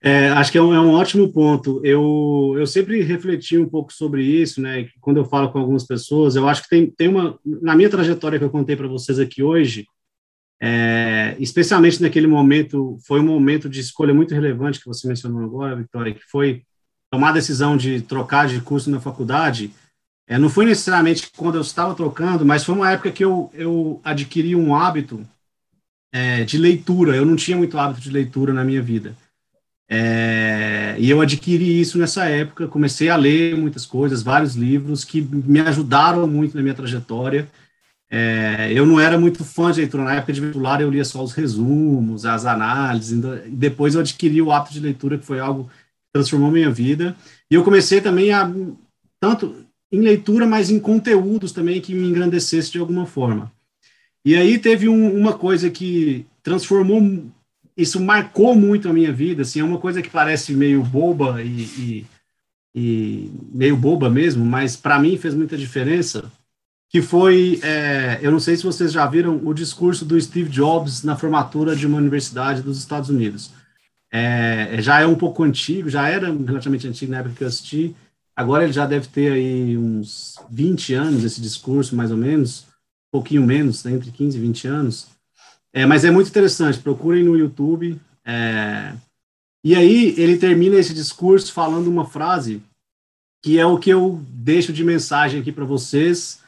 É, 0.00 0.28
acho 0.28 0.52
que 0.52 0.58
é 0.58 0.62
um, 0.62 0.72
é 0.72 0.80
um, 0.80 0.92
ótimo 0.92 1.32
ponto. 1.32 1.80
Eu, 1.84 2.54
eu 2.56 2.66
sempre 2.66 3.02
refleti 3.02 3.58
um 3.58 3.68
pouco 3.68 3.92
sobre 3.92 4.22
isso, 4.22 4.60
né? 4.60 4.88
Quando 5.00 5.16
eu 5.16 5.24
falo 5.24 5.50
com 5.50 5.58
algumas 5.58 5.84
pessoas, 5.84 6.36
eu 6.36 6.48
acho 6.48 6.62
que 6.62 6.68
tem, 6.68 6.90
tem 6.90 7.08
uma. 7.08 7.38
Na 7.44 7.74
minha 7.74 7.90
trajetória 7.90 8.38
que 8.38 8.44
eu 8.44 8.50
contei 8.50 8.76
para 8.76 8.86
vocês 8.86 9.18
aqui 9.18 9.42
hoje, 9.42 9.86
é, 10.60 11.36
especialmente 11.40 12.00
naquele 12.00 12.28
momento, 12.28 12.96
foi 13.06 13.18
um 13.20 13.24
momento 13.24 13.68
de 13.68 13.80
escolha 13.80 14.14
muito 14.14 14.34
relevante 14.34 14.78
que 14.78 14.86
você 14.86 15.08
mencionou 15.08 15.42
agora, 15.42 15.74
Vitória, 15.74 16.14
que 16.14 16.22
foi 16.30 16.62
tomar 17.10 17.30
a 17.30 17.32
decisão 17.32 17.76
de 17.76 18.00
trocar 18.00 18.46
de 18.46 18.60
curso 18.60 18.90
na 18.90 19.00
faculdade. 19.00 19.72
É, 20.28 20.38
não 20.38 20.50
foi 20.50 20.66
necessariamente 20.66 21.30
quando 21.34 21.54
eu 21.54 21.62
estava 21.62 21.94
trocando, 21.94 22.44
mas 22.44 22.62
foi 22.62 22.74
uma 22.74 22.90
época 22.90 23.10
que 23.10 23.24
eu, 23.24 23.50
eu 23.54 23.98
adquiri 24.04 24.54
um 24.54 24.74
hábito 24.74 25.26
é, 26.12 26.44
de 26.44 26.58
leitura. 26.58 27.16
Eu 27.16 27.24
não 27.24 27.34
tinha 27.34 27.56
muito 27.56 27.78
hábito 27.78 28.02
de 28.02 28.10
leitura 28.10 28.52
na 28.52 28.62
minha 28.62 28.82
vida. 28.82 29.16
É, 29.90 30.96
e 30.98 31.08
eu 31.08 31.22
adquiri 31.22 31.80
isso 31.80 31.96
nessa 31.96 32.26
época, 32.26 32.68
comecei 32.68 33.08
a 33.08 33.16
ler 33.16 33.56
muitas 33.56 33.86
coisas, 33.86 34.22
vários 34.22 34.54
livros 34.54 35.02
que 35.02 35.22
me 35.22 35.60
ajudaram 35.60 36.26
muito 36.26 36.54
na 36.54 36.62
minha 36.62 36.74
trajetória. 36.74 37.48
É, 38.10 38.70
eu 38.72 38.84
não 38.84 39.00
era 39.00 39.18
muito 39.18 39.42
fã 39.44 39.70
de 39.72 39.80
leitura, 39.80 40.04
na 40.04 40.14
época 40.14 40.32
de 40.32 40.40
vestibular 40.42 40.80
eu 40.80 40.90
lia 40.90 41.04
só 41.04 41.22
os 41.22 41.32
resumos, 41.32 42.26
as 42.26 42.44
análises, 42.44 43.12
e 43.12 43.50
depois 43.50 43.94
eu 43.94 44.00
adquiri 44.02 44.42
o 44.42 44.52
hábito 44.52 44.74
de 44.74 44.80
leitura, 44.80 45.16
que 45.16 45.24
foi 45.24 45.40
algo 45.40 45.64
que 45.64 46.12
transformou 46.12 46.50
minha 46.50 46.70
vida. 46.70 47.16
E 47.50 47.54
eu 47.54 47.64
comecei 47.64 48.00
também 48.02 48.30
a, 48.30 48.50
tanto 49.20 49.67
em 49.90 50.00
leitura, 50.00 50.46
mas 50.46 50.70
em 50.70 50.78
conteúdos 50.78 51.52
também 51.52 51.80
que 51.80 51.94
me 51.94 52.06
engrandecesse 52.06 52.72
de 52.72 52.78
alguma 52.78 53.06
forma. 53.06 53.50
E 54.24 54.36
aí 54.36 54.58
teve 54.58 54.88
um, 54.88 55.16
uma 55.16 55.32
coisa 55.32 55.70
que 55.70 56.26
transformou 56.42 57.00
isso 57.78 58.00
marcou 58.00 58.56
muito 58.56 58.88
a 58.88 58.92
minha 58.92 59.12
vida, 59.12 59.42
assim, 59.42 59.60
é 59.60 59.64
uma 59.64 59.78
coisa 59.78 60.02
que 60.02 60.10
parece 60.10 60.52
meio 60.52 60.82
boba 60.82 61.40
e, 61.40 61.62
e, 61.78 62.06
e 62.74 63.30
meio 63.52 63.76
boba 63.76 64.10
mesmo, 64.10 64.44
mas 64.44 64.74
para 64.74 64.98
mim 64.98 65.16
fez 65.16 65.32
muita 65.32 65.56
diferença, 65.56 66.30
que 66.90 67.00
foi, 67.00 67.60
é, 67.62 68.18
eu 68.20 68.32
não 68.32 68.40
sei 68.40 68.56
se 68.56 68.64
vocês 68.64 68.90
já 68.90 69.06
viram 69.06 69.40
o 69.44 69.54
discurso 69.54 70.04
do 70.04 70.20
Steve 70.20 70.50
Jobs 70.50 71.04
na 71.04 71.14
formatura 71.14 71.76
de 71.76 71.86
uma 71.86 71.98
universidade 71.98 72.62
dos 72.62 72.78
Estados 72.78 73.10
Unidos. 73.10 73.52
É, 74.10 74.78
já 74.80 75.00
é 75.00 75.06
um 75.06 75.14
pouco 75.14 75.44
antigo, 75.44 75.88
já 75.88 76.08
era 76.08 76.32
relativamente 76.32 76.88
antigo 76.88 77.12
na 77.12 77.18
época 77.18 77.36
que 77.36 77.44
eu 77.44 77.48
assisti, 77.48 77.94
agora 78.38 78.62
ele 78.62 78.72
já 78.72 78.86
deve 78.86 79.08
ter 79.08 79.32
aí 79.32 79.76
uns 79.76 80.36
20 80.48 80.94
anos, 80.94 81.24
esse 81.24 81.40
discurso, 81.40 81.96
mais 81.96 82.12
ou 82.12 82.16
menos, 82.16 82.60
um 82.60 83.18
pouquinho 83.18 83.42
menos, 83.42 83.84
entre 83.84 84.12
15 84.12 84.38
e 84.38 84.40
20 84.40 84.68
anos, 84.68 85.08
é, 85.72 85.84
mas 85.84 86.04
é 86.04 86.10
muito 86.12 86.28
interessante, 86.28 86.78
procurem 86.78 87.24
no 87.24 87.36
YouTube. 87.36 88.00
É, 88.24 88.94
e 89.64 89.74
aí 89.74 90.14
ele 90.16 90.38
termina 90.38 90.76
esse 90.76 90.94
discurso 90.94 91.52
falando 91.52 91.88
uma 91.88 92.04
frase 92.04 92.62
que 93.42 93.58
é 93.58 93.66
o 93.66 93.76
que 93.76 93.90
eu 93.90 94.22
deixo 94.28 94.72
de 94.72 94.84
mensagem 94.84 95.40
aqui 95.40 95.50
para 95.50 95.64
vocês. 95.64 96.40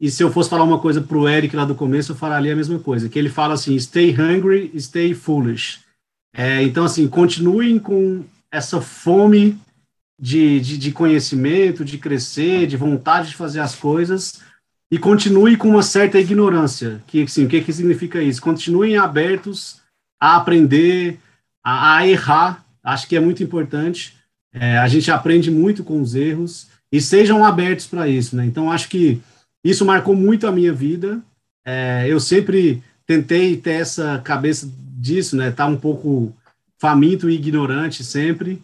E 0.00 0.12
se 0.12 0.22
eu 0.22 0.30
fosse 0.30 0.48
falar 0.48 0.62
uma 0.62 0.78
coisa 0.78 1.00
para 1.00 1.18
o 1.18 1.28
Eric 1.28 1.56
lá 1.56 1.64
do 1.64 1.74
começo, 1.74 2.12
eu 2.12 2.16
falaria 2.16 2.52
a 2.52 2.56
mesma 2.56 2.78
coisa, 2.78 3.08
que 3.08 3.18
ele 3.18 3.28
fala 3.28 3.54
assim, 3.54 3.76
stay 3.78 4.14
hungry, 4.14 4.72
stay 4.80 5.12
foolish. 5.12 5.80
É, 6.32 6.62
então, 6.62 6.84
assim, 6.84 7.08
continuem 7.08 7.80
com 7.80 8.24
essa 8.50 8.80
fome 8.80 9.60
de, 10.18 10.60
de, 10.60 10.78
de 10.78 10.92
conhecimento, 10.92 11.84
de 11.84 11.98
crescer, 11.98 12.66
de 12.66 12.76
vontade 12.76 13.30
de 13.30 13.36
fazer 13.36 13.60
as 13.60 13.74
coisas, 13.74 14.40
e 14.90 14.98
continue 14.98 15.56
com 15.56 15.68
uma 15.68 15.82
certa 15.82 16.18
ignorância. 16.18 17.02
Que, 17.06 17.22
assim, 17.22 17.44
o 17.44 17.48
que, 17.48 17.62
que 17.62 17.72
significa 17.72 18.22
isso? 18.22 18.42
Continuem 18.42 18.96
abertos 18.96 19.80
a 20.20 20.36
aprender, 20.36 21.18
a, 21.64 21.96
a 21.96 22.06
errar. 22.06 22.64
Acho 22.84 23.08
que 23.08 23.16
é 23.16 23.20
muito 23.20 23.42
importante. 23.42 24.14
É, 24.52 24.76
a 24.78 24.86
gente 24.88 25.10
aprende 25.10 25.50
muito 25.50 25.82
com 25.82 26.00
os 26.00 26.14
erros 26.14 26.68
e 26.92 27.00
sejam 27.00 27.44
abertos 27.44 27.86
para 27.86 28.06
isso. 28.06 28.36
Né? 28.36 28.44
Então, 28.44 28.70
acho 28.70 28.88
que 28.88 29.20
isso 29.64 29.84
marcou 29.84 30.14
muito 30.14 30.46
a 30.46 30.52
minha 30.52 30.72
vida. 30.72 31.22
É, 31.64 32.04
eu 32.06 32.20
sempre 32.20 32.82
tentei 33.06 33.56
ter 33.56 33.80
essa 33.80 34.20
cabeça 34.22 34.70
disso, 34.76 35.36
né? 35.36 35.50
Tá 35.50 35.66
um 35.66 35.76
pouco 35.76 36.34
faminto 36.78 37.30
e 37.30 37.34
ignorante 37.34 38.04
sempre. 38.04 38.62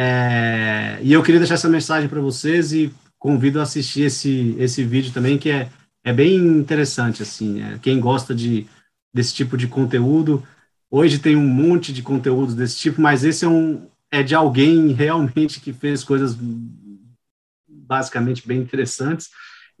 É, 0.00 1.00
e 1.02 1.12
eu 1.12 1.24
queria 1.24 1.40
deixar 1.40 1.54
essa 1.54 1.68
mensagem 1.68 2.08
para 2.08 2.20
vocês 2.20 2.72
e 2.72 2.94
convido 3.18 3.58
a 3.58 3.64
assistir 3.64 4.02
esse, 4.02 4.54
esse 4.56 4.84
vídeo 4.84 5.12
também, 5.12 5.36
que 5.36 5.50
é, 5.50 5.68
é 6.04 6.12
bem 6.12 6.36
interessante, 6.36 7.20
assim, 7.20 7.60
é, 7.60 7.80
quem 7.80 7.98
gosta 7.98 8.32
de, 8.32 8.64
desse 9.12 9.34
tipo 9.34 9.56
de 9.56 9.66
conteúdo, 9.66 10.46
hoje 10.88 11.18
tem 11.18 11.34
um 11.34 11.48
monte 11.48 11.92
de 11.92 12.00
conteúdos 12.00 12.54
desse 12.54 12.78
tipo, 12.78 13.00
mas 13.00 13.24
esse 13.24 13.44
é 13.44 13.48
um, 13.48 13.88
é 14.08 14.22
de 14.22 14.36
alguém 14.36 14.92
realmente 14.92 15.58
que 15.58 15.72
fez 15.72 16.04
coisas 16.04 16.38
basicamente 17.66 18.46
bem 18.46 18.60
interessantes, 18.60 19.30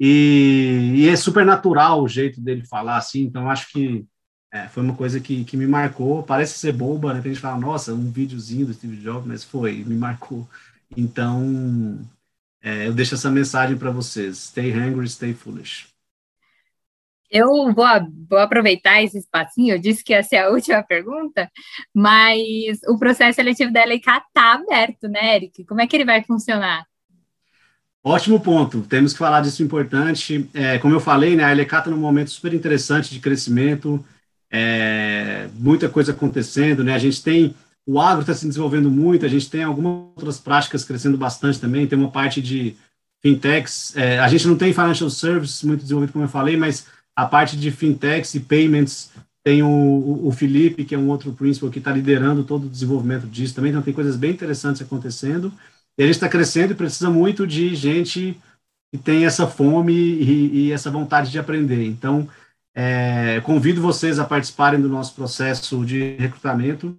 e, 0.00 0.94
e 0.96 1.08
é 1.08 1.14
super 1.14 1.46
natural 1.46 2.02
o 2.02 2.08
jeito 2.08 2.40
dele 2.40 2.66
falar, 2.66 2.96
assim, 2.96 3.22
então 3.22 3.48
acho 3.48 3.70
que 3.70 4.04
é, 4.52 4.66
foi 4.68 4.82
uma 4.82 4.96
coisa 4.96 5.20
que, 5.20 5.44
que 5.44 5.56
me 5.56 5.66
marcou, 5.66 6.22
parece 6.22 6.58
ser 6.58 6.72
boba, 6.72 7.12
né, 7.12 7.20
tem 7.20 7.32
gente 7.32 7.42
fala, 7.42 7.58
nossa, 7.58 7.92
um 7.92 8.10
videozinho 8.10 8.66
do 8.66 8.74
Steve 8.74 8.96
Jobs, 8.96 9.26
mas 9.26 9.44
foi, 9.44 9.84
me 9.84 9.94
marcou, 9.94 10.48
então 10.96 11.98
é, 12.62 12.86
eu 12.86 12.92
deixo 12.92 13.14
essa 13.14 13.30
mensagem 13.30 13.76
para 13.76 13.90
vocês: 13.90 14.38
stay 14.38 14.72
hungry, 14.72 15.08
stay 15.08 15.34
foolish. 15.34 15.88
Eu 17.30 17.74
vou, 17.74 17.86
vou, 18.28 18.38
aproveitar 18.38 19.02
esse 19.02 19.18
espacinho, 19.18 19.74
eu 19.74 19.78
disse 19.78 20.02
que 20.02 20.14
ia 20.14 20.22
ser 20.22 20.38
a 20.38 20.48
última 20.50 20.82
pergunta, 20.82 21.50
mas 21.94 22.78
o 22.88 22.98
processo 22.98 23.36
seletivo 23.36 23.72
da 23.72 23.82
LK 23.82 23.98
está 23.98 24.54
aberto, 24.54 25.08
né, 25.08 25.36
Eric? 25.36 25.64
Como 25.64 25.80
é 25.80 25.86
que 25.86 25.94
ele 25.94 26.06
vai 26.06 26.22
funcionar? 26.24 26.86
Ótimo 28.02 28.40
ponto, 28.40 28.80
temos 28.82 29.12
que 29.12 29.18
falar 29.18 29.42
disso 29.42 29.62
importante. 29.62 30.48
É, 30.54 30.78
como 30.78 30.94
eu 30.94 31.00
falei, 31.00 31.36
né, 31.36 31.44
a 31.44 31.50
LK 31.50 31.62
está 31.62 31.90
num 31.90 31.98
momento 31.98 32.30
super 32.30 32.54
interessante 32.54 33.10
de 33.10 33.20
crescimento, 33.20 34.02
é, 34.50 35.48
muita 35.54 35.88
coisa 35.88 36.12
acontecendo, 36.12 36.82
né? 36.82 36.94
A 36.94 36.98
gente 36.98 37.22
tem 37.22 37.54
o 37.88 37.98
agro 37.98 38.20
está 38.20 38.34
se 38.34 38.46
desenvolvendo 38.46 38.90
muito, 38.90 39.24
a 39.24 39.28
gente 39.30 39.48
tem 39.48 39.62
algumas 39.62 40.10
outras 40.14 40.38
práticas 40.38 40.84
crescendo 40.84 41.16
bastante 41.16 41.58
também, 41.58 41.86
tem 41.86 41.98
uma 41.98 42.10
parte 42.10 42.42
de 42.42 42.76
fintechs, 43.22 43.96
é, 43.96 44.18
a 44.18 44.28
gente 44.28 44.46
não 44.46 44.58
tem 44.58 44.74
financial 44.74 45.08
services 45.08 45.62
muito 45.62 45.80
desenvolvido, 45.80 46.12
como 46.12 46.26
eu 46.26 46.28
falei, 46.28 46.54
mas 46.54 46.86
a 47.16 47.24
parte 47.24 47.56
de 47.56 47.70
fintechs 47.70 48.34
e 48.34 48.40
payments 48.40 49.10
tem 49.42 49.62
o, 49.62 50.20
o 50.22 50.30
Felipe, 50.30 50.84
que 50.84 50.94
é 50.94 50.98
um 50.98 51.08
outro 51.08 51.32
principal 51.32 51.70
que 51.70 51.78
está 51.78 51.90
liderando 51.90 52.44
todo 52.44 52.66
o 52.66 52.68
desenvolvimento 52.68 53.26
disso 53.26 53.54
também, 53.54 53.70
então 53.70 53.80
tem 53.80 53.94
coisas 53.94 54.16
bem 54.16 54.32
interessantes 54.32 54.82
acontecendo, 54.82 55.50
e 55.98 56.02
a 56.02 56.06
gente 56.06 56.16
está 56.16 56.28
crescendo 56.28 56.72
e 56.72 56.76
precisa 56.76 57.08
muito 57.08 57.46
de 57.46 57.74
gente 57.74 58.36
que 58.92 58.98
tem 58.98 59.24
essa 59.24 59.46
fome 59.46 59.94
e, 59.94 60.50
e 60.52 60.72
essa 60.72 60.90
vontade 60.90 61.30
de 61.30 61.38
aprender, 61.38 61.86
então 61.86 62.28
é, 62.80 63.40
convido 63.40 63.82
vocês 63.82 64.20
a 64.20 64.24
participarem 64.24 64.80
do 64.80 64.88
nosso 64.88 65.12
processo 65.12 65.84
de 65.84 66.14
recrutamento, 66.16 66.96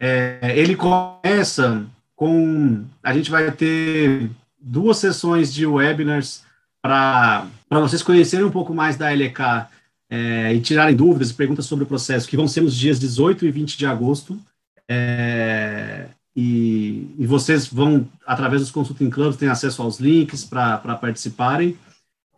é, 0.00 0.54
ele 0.56 0.74
começa 0.74 1.84
com. 2.16 2.82
A 3.02 3.12
gente 3.12 3.30
vai 3.30 3.52
ter 3.52 4.30
duas 4.58 4.96
sessões 4.96 5.52
de 5.52 5.66
webinars 5.66 6.44
para 6.80 7.46
vocês 7.68 8.02
conhecerem 8.02 8.46
um 8.46 8.50
pouco 8.50 8.72
mais 8.72 8.96
da 8.96 9.10
LK 9.12 9.66
é, 10.08 10.54
e 10.54 10.62
tirarem 10.62 10.96
dúvidas 10.96 11.28
e 11.28 11.34
perguntas 11.34 11.66
sobre 11.66 11.84
o 11.84 11.88
processo, 11.88 12.26
que 12.26 12.36
vão 12.36 12.48
ser 12.48 12.62
nos 12.62 12.74
dias 12.74 12.98
18 12.98 13.44
e 13.44 13.50
20 13.50 13.76
de 13.76 13.84
agosto. 13.84 14.40
É, 14.88 16.06
e, 16.34 17.14
e, 17.18 17.26
vocês 17.26 17.66
vão, 17.66 18.08
através 18.26 18.62
dos 18.62 18.70
Consulting 18.70 19.10
Clubs, 19.10 19.36
ter 19.36 19.50
acesso 19.50 19.82
aos 19.82 20.00
links 20.00 20.42
para 20.42 20.78
participarem. 20.78 21.76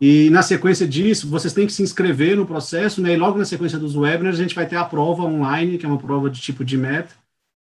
E 0.00 0.30
na 0.30 0.42
sequência 0.42 0.88
disso, 0.88 1.28
vocês 1.28 1.52
têm 1.52 1.66
que 1.66 1.72
se 1.72 1.82
inscrever 1.82 2.34
no 2.34 2.46
processo, 2.46 3.02
né? 3.02 3.12
E 3.12 3.16
logo 3.16 3.38
na 3.38 3.44
sequência 3.44 3.78
dos 3.78 3.94
webinars, 3.94 4.38
a 4.38 4.42
gente 4.42 4.54
vai 4.54 4.66
ter 4.66 4.76
a 4.76 4.84
prova 4.84 5.24
online, 5.24 5.76
que 5.76 5.84
é 5.84 5.88
uma 5.88 5.98
prova 5.98 6.30
de 6.30 6.40
tipo 6.40 6.64
de 6.64 6.78
meta, 6.78 7.14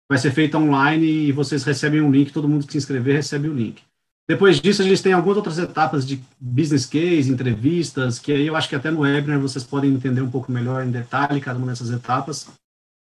vai 0.07 0.19
ser 0.19 0.31
feita 0.31 0.57
online 0.57 1.05
e 1.05 1.31
vocês 1.31 1.63
recebem 1.63 1.99
um 1.99 2.11
link, 2.11 2.31
todo 2.31 2.47
mundo 2.47 2.65
que 2.65 2.73
se 2.73 2.77
inscrever 2.77 3.15
recebe 3.15 3.49
o 3.49 3.53
link. 3.53 3.81
Depois 4.27 4.59
disso, 4.59 4.81
a 4.81 4.85
gente 4.85 5.01
tem 5.01 5.13
algumas 5.13 5.37
outras 5.37 5.57
etapas 5.57 6.05
de 6.05 6.21
business 6.39 6.85
case, 6.85 7.31
entrevistas, 7.31 8.19
que 8.19 8.31
aí 8.31 8.45
eu 8.45 8.55
acho 8.55 8.67
que 8.67 8.75
até 8.75 8.91
no 8.91 8.99
webinar 8.99 9.39
vocês 9.39 9.63
podem 9.63 9.93
entender 9.93 10.21
um 10.21 10.29
pouco 10.29 10.51
melhor 10.51 10.85
em 10.85 10.91
detalhe 10.91 11.41
cada 11.41 11.57
uma 11.57 11.67
dessas 11.67 11.89
etapas. 11.89 12.47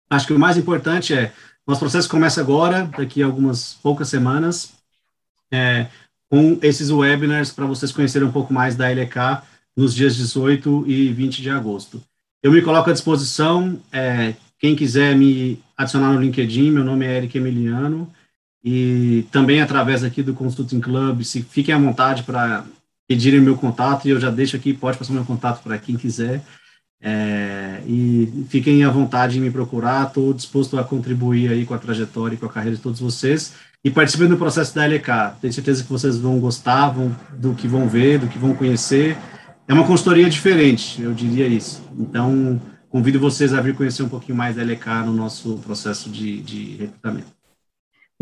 Acho 0.09 0.27
que 0.27 0.33
o 0.33 0.39
mais 0.39 0.57
importante 0.57 1.13
é, 1.13 1.31
nosso 1.65 1.79
processo 1.79 2.09
começa 2.09 2.41
agora, 2.41 2.89
daqui 2.97 3.21
a 3.21 3.25
algumas 3.27 3.75
poucas 3.75 4.09
semanas, 4.09 4.73
é, 5.51 5.87
com 6.33 6.57
esses 6.63 6.89
webinars 6.89 7.51
para 7.51 7.67
vocês 7.67 7.91
conhecerem 7.91 8.27
um 8.27 8.31
pouco 8.31 8.51
mais 8.51 8.75
da 8.75 8.89
LK 8.89 9.43
nos 9.77 9.93
dias 9.93 10.15
18 10.15 10.83
e 10.87 11.13
20 11.13 11.43
de 11.43 11.49
agosto. 11.51 12.01
Eu 12.41 12.51
me 12.51 12.59
coloco 12.59 12.89
à 12.89 12.93
disposição, 12.93 13.79
é, 13.91 14.33
quem 14.57 14.75
quiser 14.75 15.15
me 15.15 15.59
adicionar 15.77 16.11
no 16.11 16.19
LinkedIn, 16.19 16.71
meu 16.71 16.83
nome 16.83 17.05
é 17.05 17.17
Eric 17.17 17.37
Emiliano, 17.37 18.11
e 18.63 19.27
também 19.31 19.61
através 19.61 20.03
aqui 20.03 20.23
do 20.23 20.33
Consulting 20.33 20.79
Club, 20.79 21.21
se 21.21 21.43
fiquem 21.43 21.75
à 21.75 21.77
vontade 21.77 22.23
para 22.23 22.65
pedirem 23.07 23.39
meu 23.39 23.55
contato, 23.55 24.07
e 24.07 24.09
eu 24.09 24.19
já 24.19 24.31
deixo 24.31 24.55
aqui, 24.55 24.73
pode 24.73 24.97
passar 24.97 25.13
meu 25.13 25.25
contato 25.25 25.61
para 25.61 25.77
quem 25.77 25.95
quiser, 25.95 26.43
é, 26.99 27.83
e 27.85 28.47
fiquem 28.49 28.83
à 28.83 28.89
vontade 28.89 29.37
em 29.37 29.41
me 29.41 29.51
procurar, 29.51 30.07
estou 30.07 30.33
disposto 30.33 30.79
a 30.79 30.83
contribuir 30.83 31.51
aí 31.51 31.63
com 31.63 31.75
a 31.75 31.77
trajetória 31.77 32.33
e 32.33 32.39
com 32.39 32.47
a 32.47 32.49
carreira 32.49 32.75
de 32.75 32.81
todos 32.81 32.99
vocês, 32.99 33.53
e 33.83 33.91
participem 33.91 34.27
do 34.27 34.37
processo 34.37 34.73
da 34.73 34.85
LK, 34.85 35.39
tenho 35.41 35.53
certeza 35.53 35.83
que 35.83 35.89
vocês 35.89 36.17
vão 36.17 36.39
gostar 36.39 36.89
vão, 36.89 37.15
do 37.33 37.53
que 37.53 37.67
vão 37.67 37.87
ver, 37.87 38.19
do 38.19 38.27
que 38.27 38.37
vão 38.37 38.55
conhecer, 38.55 39.17
é 39.67 39.73
uma 39.73 39.85
consultoria 39.85 40.29
diferente, 40.29 41.01
eu 41.01 41.13
diria 41.13 41.47
isso, 41.47 41.83
então 41.97 42.61
convido 42.89 43.19
vocês 43.19 43.53
a 43.53 43.61
vir 43.61 43.75
conhecer 43.75 44.03
um 44.03 44.09
pouquinho 44.09 44.37
mais 44.37 44.55
da 44.55 44.63
LK 44.63 45.05
no 45.05 45.13
nosso 45.13 45.57
processo 45.57 46.09
de, 46.09 46.41
de 46.41 46.77
recrutamento 46.77 47.33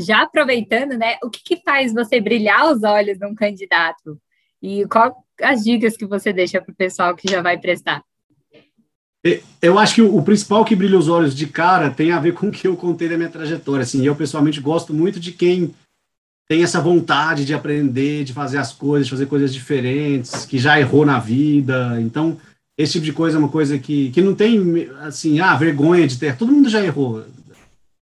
já 0.01 0.23
aproveitando, 0.23 0.97
né, 0.97 1.17
o 1.23 1.29
que, 1.29 1.43
que 1.43 1.61
faz 1.63 1.93
você 1.93 2.19
brilhar 2.19 2.71
os 2.71 2.83
olhos 2.83 3.19
num 3.19 3.35
candidato? 3.35 4.19
E 4.61 4.85
qual 4.87 5.25
as 5.41 5.63
dicas 5.63 5.97
que 5.97 6.05
você 6.05 6.31
deixa 6.31 6.61
para 6.61 6.71
o 6.71 6.75
pessoal 6.75 7.15
que 7.15 7.29
já 7.29 7.41
vai 7.41 7.57
prestar? 7.57 8.03
Eu 9.61 9.77
acho 9.77 9.95
que 9.95 10.01
o 10.01 10.21
principal 10.23 10.65
que 10.65 10.75
brilha 10.75 10.97
os 10.97 11.07
olhos 11.07 11.35
de 11.35 11.45
cara 11.45 11.91
tem 11.91 12.11
a 12.11 12.19
ver 12.19 12.33
com 12.35 12.47
o 12.47 12.51
que 12.51 12.67
eu 12.67 12.75
contei 12.75 13.07
da 13.07 13.17
minha 13.17 13.29
trajetória. 13.29 13.83
Assim, 13.83 14.05
eu 14.05 14.15
pessoalmente 14.15 14.59
gosto 14.59 14.93
muito 14.93 15.19
de 15.19 15.31
quem 15.31 15.73
tem 16.49 16.63
essa 16.63 16.81
vontade 16.81 17.45
de 17.45 17.53
aprender, 17.53 18.25
de 18.25 18.33
fazer 18.33 18.57
as 18.57 18.73
coisas, 18.73 19.07
de 19.07 19.11
fazer 19.11 19.25
coisas 19.27 19.53
diferentes, 19.53 20.45
que 20.45 20.57
já 20.57 20.79
errou 20.79 21.05
na 21.05 21.17
vida. 21.17 22.01
Então, 22.01 22.37
esse 22.77 22.93
tipo 22.93 23.05
de 23.05 23.13
coisa 23.13 23.37
é 23.37 23.39
uma 23.39 23.47
coisa 23.47 23.77
que, 23.77 24.09
que 24.11 24.21
não 24.21 24.35
tem, 24.35 24.89
assim, 25.01 25.39
ah, 25.39 25.55
vergonha 25.55 26.07
de 26.07 26.17
ter. 26.17 26.35
Todo 26.35 26.51
mundo 26.51 26.67
já 26.67 26.83
errou. 26.83 27.23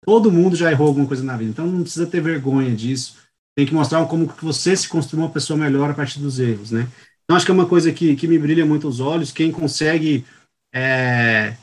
Todo 0.06 0.32
mundo 0.32 0.56
já 0.56 0.70
errou 0.70 0.88
alguma 0.88 1.06
coisa 1.06 1.22
na 1.22 1.36
vida, 1.36 1.50
então 1.50 1.66
não 1.66 1.82
precisa 1.82 2.06
ter 2.06 2.22
vergonha 2.22 2.74
disso. 2.74 3.16
Tem 3.54 3.66
que 3.66 3.74
mostrar 3.74 4.02
como 4.06 4.26
que 4.26 4.42
você 4.42 4.74
se 4.74 4.88
construiu 4.88 5.24
uma 5.24 5.30
pessoa 5.30 5.58
melhor 5.58 5.90
a 5.90 5.94
partir 5.94 6.20
dos 6.20 6.38
erros, 6.38 6.70
né? 6.70 6.88
Então 7.24 7.36
acho 7.36 7.44
que 7.44 7.52
é 7.52 7.54
uma 7.54 7.66
coisa 7.66 7.92
que, 7.92 8.16
que 8.16 8.26
me 8.26 8.38
brilha 8.38 8.64
muito 8.64 8.88
os 8.88 9.00
olhos. 9.00 9.30
Quem 9.30 9.52
consegue 9.52 10.24
é, 10.72 11.54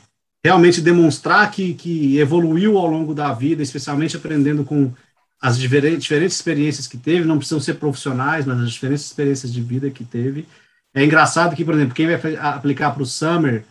realmente 0.44 0.80
demonstrar 0.80 1.50
que, 1.50 1.74
que 1.74 2.18
evoluiu 2.18 2.78
ao 2.78 2.86
longo 2.86 3.14
da 3.14 3.32
vida, 3.32 3.62
especialmente 3.62 4.16
aprendendo 4.16 4.64
com 4.64 4.92
as 5.40 5.58
diferentes, 5.58 6.02
diferentes 6.02 6.36
experiências 6.36 6.86
que 6.86 6.96
teve, 6.96 7.24
não 7.24 7.38
precisam 7.38 7.60
ser 7.60 7.74
profissionais, 7.74 8.44
mas 8.44 8.60
as 8.60 8.72
diferentes 8.72 9.04
experiências 9.04 9.52
de 9.52 9.60
vida 9.60 9.90
que 9.90 10.04
teve. 10.04 10.46
É 10.94 11.04
engraçado 11.04 11.54
que, 11.54 11.64
por 11.64 11.74
exemplo, 11.74 11.94
quem 11.94 12.06
vai 12.06 12.36
aplicar 12.36 12.90
para 12.90 13.02
o 13.02 13.06
Summer 13.06 13.64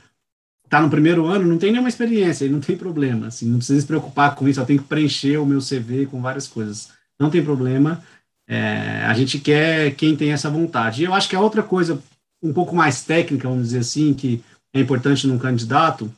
está 0.64 0.82
no 0.82 0.90
primeiro 0.90 1.26
ano, 1.26 1.48
não 1.48 1.58
tem 1.58 1.72
nenhuma 1.72 1.90
experiência, 1.90 2.46
e 2.46 2.50
não 2.50 2.60
tem 2.60 2.78
problema, 2.78 3.28
assim, 3.28 3.48
não 3.48 3.58
precisa 3.58 3.80
se 3.80 3.88
preocupar 3.88 4.36
com 4.36 4.48
isso, 4.48 4.60
eu 4.60 4.66
tenho 4.66 4.82
que 4.82 4.88
preencher 4.88 5.38
o 5.38 5.46
meu 5.46 5.60
CV 5.60 6.06
com 6.06 6.22
várias 6.22 6.48
coisas. 6.48 6.90
Não 7.20 7.30
tem 7.30 7.44
problema, 7.44 8.04
é, 8.48 9.04
a 9.06 9.14
gente 9.14 9.40
quer 9.40 9.96
quem 9.96 10.16
tem 10.16 10.32
essa 10.32 10.50
vontade. 10.50 11.02
E 11.02 11.06
eu 11.06 11.14
acho 11.14 11.28
que 11.30 11.36
a 11.36 11.42
outra 11.42 11.64
coisa, 11.64 12.02
um 12.42 12.54
pouco 12.54 12.76
mais 12.76 13.04
técnica, 13.04 13.48
vamos 13.48 13.68
dizer 13.68 13.80
assim, 13.80 14.14
que 14.14 14.44
é 14.80 14.84
importante 14.84 15.28
num 15.28 15.38
candidato, 15.38 16.14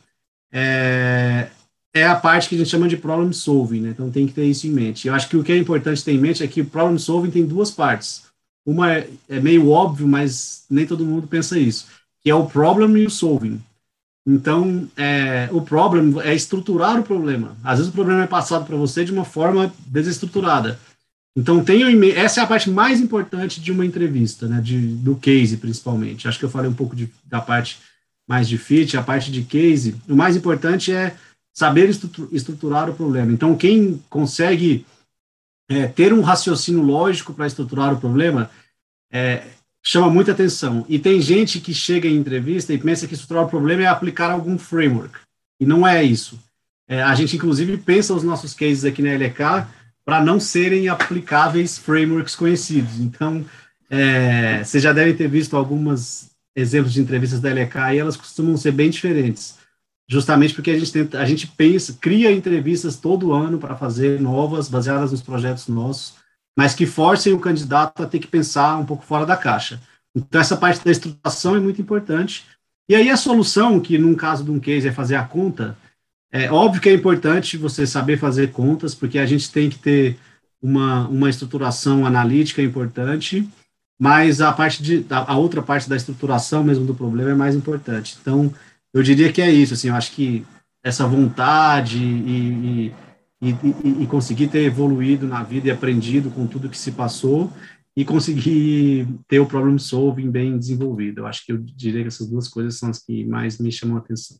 é, 0.51 1.47
é 1.93 2.05
a 2.05 2.15
parte 2.15 2.49
que 2.49 2.55
a 2.55 2.57
gente 2.57 2.69
chama 2.69 2.87
de 2.87 2.97
problem 2.97 3.31
solving, 3.31 3.81
né? 3.81 3.89
Então 3.89 4.11
tem 4.11 4.27
que 4.27 4.33
ter 4.33 4.45
isso 4.45 4.67
em 4.67 4.71
mente. 4.71 5.07
Eu 5.07 5.13
acho 5.13 5.27
que 5.27 5.37
o 5.37 5.43
que 5.43 5.51
é 5.51 5.57
importante 5.57 6.03
ter 6.03 6.11
em 6.11 6.19
mente 6.19 6.43
é 6.43 6.47
que 6.47 6.63
problem 6.63 6.97
solving 6.97 7.31
tem 7.31 7.45
duas 7.45 7.71
partes. 7.71 8.23
Uma 8.65 8.93
é, 8.93 9.09
é 9.27 9.39
meio 9.39 9.69
óbvio, 9.69 10.07
mas 10.07 10.65
nem 10.69 10.85
todo 10.85 11.05
mundo 11.05 11.27
pensa 11.27 11.57
isso, 11.57 11.87
que 12.21 12.29
é 12.29 12.35
o 12.35 12.45
problem 12.45 12.95
e 13.01 13.05
o 13.05 13.09
solving. 13.09 13.59
Então, 14.27 14.87
é, 14.95 15.49
o 15.51 15.61
problema 15.61 16.23
é 16.23 16.35
estruturar 16.35 16.99
o 16.99 17.03
problema. 17.03 17.57
Às 17.63 17.79
vezes 17.79 17.91
o 17.91 17.95
problema 17.95 18.23
é 18.23 18.27
passado 18.27 18.65
para 18.65 18.77
você 18.77 19.03
de 19.03 19.11
uma 19.11 19.25
forma 19.25 19.73
desestruturada. 19.87 20.79
Então, 21.35 21.63
tenho 21.63 21.87
essa 22.13 22.41
é 22.41 22.43
a 22.43 22.47
parte 22.47 22.69
mais 22.69 22.99
importante 22.99 23.61
de 23.61 23.71
uma 23.71 23.85
entrevista, 23.85 24.47
né, 24.47 24.61
de, 24.61 24.77
do 24.95 25.15
case 25.15 25.57
principalmente. 25.57 26.27
Acho 26.27 26.37
que 26.37 26.45
eu 26.45 26.49
falei 26.49 26.69
um 26.69 26.75
pouco 26.75 26.95
de, 26.95 27.09
da 27.25 27.39
parte 27.39 27.79
mais 28.29 28.47
de 28.47 28.59
fit, 28.59 28.95
a 28.95 29.01
parte 29.01 29.31
de 29.31 29.41
case. 29.41 29.95
O 30.07 30.15
mais 30.15 30.35
importante 30.35 30.93
é 30.93 31.15
saber 31.51 31.89
estruturar 32.31 32.87
o 32.87 32.93
problema. 32.93 33.31
Então, 33.31 33.57
quem 33.57 33.99
consegue 34.07 34.85
é, 35.67 35.87
ter 35.87 36.13
um 36.13 36.21
raciocínio 36.21 36.83
lógico 36.83 37.33
para 37.33 37.47
estruturar 37.47 37.91
o 37.91 37.99
problema, 37.99 38.51
é, 39.11 39.47
chama 39.83 40.11
muita 40.11 40.31
atenção. 40.31 40.85
E 40.87 40.99
tem 40.99 41.19
gente 41.19 41.59
que 41.59 41.73
chega 41.73 42.07
em 42.07 42.17
entrevista 42.17 42.71
e 42.71 42.77
pensa 42.77 43.07
que 43.07 43.15
estruturar 43.15 43.45
o 43.45 43.49
problema 43.49 43.81
é 43.81 43.87
aplicar 43.87 44.29
algum 44.29 44.59
framework. 44.59 45.17
E 45.59 45.65
não 45.65 45.85
é 45.87 46.03
isso. 46.03 46.39
É, 46.87 47.01
a 47.01 47.15
gente, 47.15 47.35
inclusive, 47.35 47.77
pensa 47.77 48.13
os 48.13 48.23
nossos 48.23 48.53
cases 48.53 48.85
aqui 48.85 49.01
na 49.01 49.13
LK 49.15 49.67
para 50.05 50.23
não 50.23 50.39
serem 50.39 50.87
aplicáveis 50.87 51.79
frameworks 51.79 52.35
conhecidos. 52.35 52.99
Então, 52.99 53.43
é, 53.89 54.63
vocês 54.63 54.83
já 54.83 54.93
devem 54.93 55.15
ter 55.15 55.27
visto 55.27 55.57
alguns 55.57 56.28
exemplos 56.55 56.93
de 56.93 57.01
entrevistas 57.01 57.39
da 57.39 57.49
LK 57.49 57.93
e 57.93 57.97
elas 57.99 58.17
costumam 58.17 58.57
ser 58.57 58.71
bem 58.71 58.89
diferentes. 58.89 59.57
Justamente 60.07 60.55
porque 60.55 60.71
a 60.71 60.79
gente, 60.79 60.91
tenta, 60.91 61.19
a 61.19 61.25
gente 61.25 61.47
pensa, 61.47 61.97
cria 62.01 62.31
entrevistas 62.31 62.95
todo 62.95 63.31
ano 63.31 63.59
para 63.59 63.75
fazer 63.75 64.19
novas, 64.19 64.67
baseadas 64.67 65.11
nos 65.11 65.21
projetos 65.21 65.67
nossos, 65.67 66.15
mas 66.57 66.73
que 66.73 66.85
forcem 66.85 67.31
o 67.31 67.39
candidato 67.39 68.01
a 68.01 68.07
ter 68.07 68.19
que 68.19 68.27
pensar 68.27 68.77
um 68.77 68.85
pouco 68.85 69.05
fora 69.05 69.25
da 69.25 69.37
caixa. 69.37 69.79
Então, 70.15 70.41
essa 70.41 70.57
parte 70.57 70.83
da 70.83 70.91
estruturação 70.91 71.55
é 71.55 71.59
muito 71.59 71.79
importante. 71.79 72.45
E 72.89 72.95
aí, 72.95 73.09
a 73.09 73.15
solução, 73.15 73.79
que 73.79 73.99
num 73.99 74.15
caso 74.15 74.43
de 74.43 74.49
um 74.49 74.59
case 74.59 74.87
é 74.87 74.91
fazer 74.91 75.15
a 75.15 75.23
conta, 75.23 75.77
é 76.31 76.51
óbvio 76.51 76.81
que 76.81 76.89
é 76.89 76.93
importante 76.93 77.57
você 77.57 77.85
saber 77.85 78.17
fazer 78.17 78.51
contas, 78.51 78.95
porque 78.95 79.19
a 79.19 79.25
gente 79.25 79.51
tem 79.51 79.69
que 79.69 79.77
ter 79.77 80.17
uma, 80.61 81.07
uma 81.07 81.29
estruturação 81.29 82.05
analítica 82.05 82.61
importante, 82.61 83.47
mas 83.99 84.41
a 84.41 84.53
parte 84.53 84.81
de 84.81 85.05
a, 85.09 85.37
outra 85.37 85.61
parte 85.61 85.89
da 85.89 85.95
estruturação 85.95 86.63
mesmo 86.63 86.85
do 86.85 86.95
problema 86.95 87.31
é 87.31 87.35
mais 87.35 87.55
importante. 87.55 88.17
Então, 88.21 88.53
eu 88.93 89.03
diria 89.03 89.31
que 89.31 89.41
é 89.41 89.51
isso, 89.51 89.73
assim, 89.73 89.89
eu 89.89 89.95
acho 89.95 90.11
que 90.13 90.45
essa 90.81 91.05
vontade 91.05 91.97
e, 91.97 92.87
e 92.87 92.93
e, 93.41 94.03
e, 94.03 94.07
conseguir 94.07 94.49
ter 94.49 94.63
evoluído 94.63 95.25
na 95.25 95.43
vida 95.43 95.67
e 95.67 95.71
aprendido 95.71 96.29
com 96.29 96.45
tudo 96.45 96.69
que 96.69 96.77
se 96.77 96.91
passou 96.91 97.51
e 97.95 98.03
conseguir 98.03 99.07
ter 99.27 99.39
o 99.39 99.45
problem 99.45 99.77
solving 99.77 100.29
bem 100.29 100.57
desenvolvido. 100.57 101.21
Eu 101.21 101.25
acho 101.25 101.45
que 101.45 101.51
eu 101.51 101.57
diria 101.57 102.01
que 102.01 102.07
essas 102.07 102.27
duas 102.27 102.47
coisas 102.47 102.77
são 102.77 102.89
as 102.89 102.99
que 102.99 103.25
mais 103.25 103.57
me 103.57 103.71
chamam 103.71 103.97
a 103.97 103.99
atenção. 103.99 104.37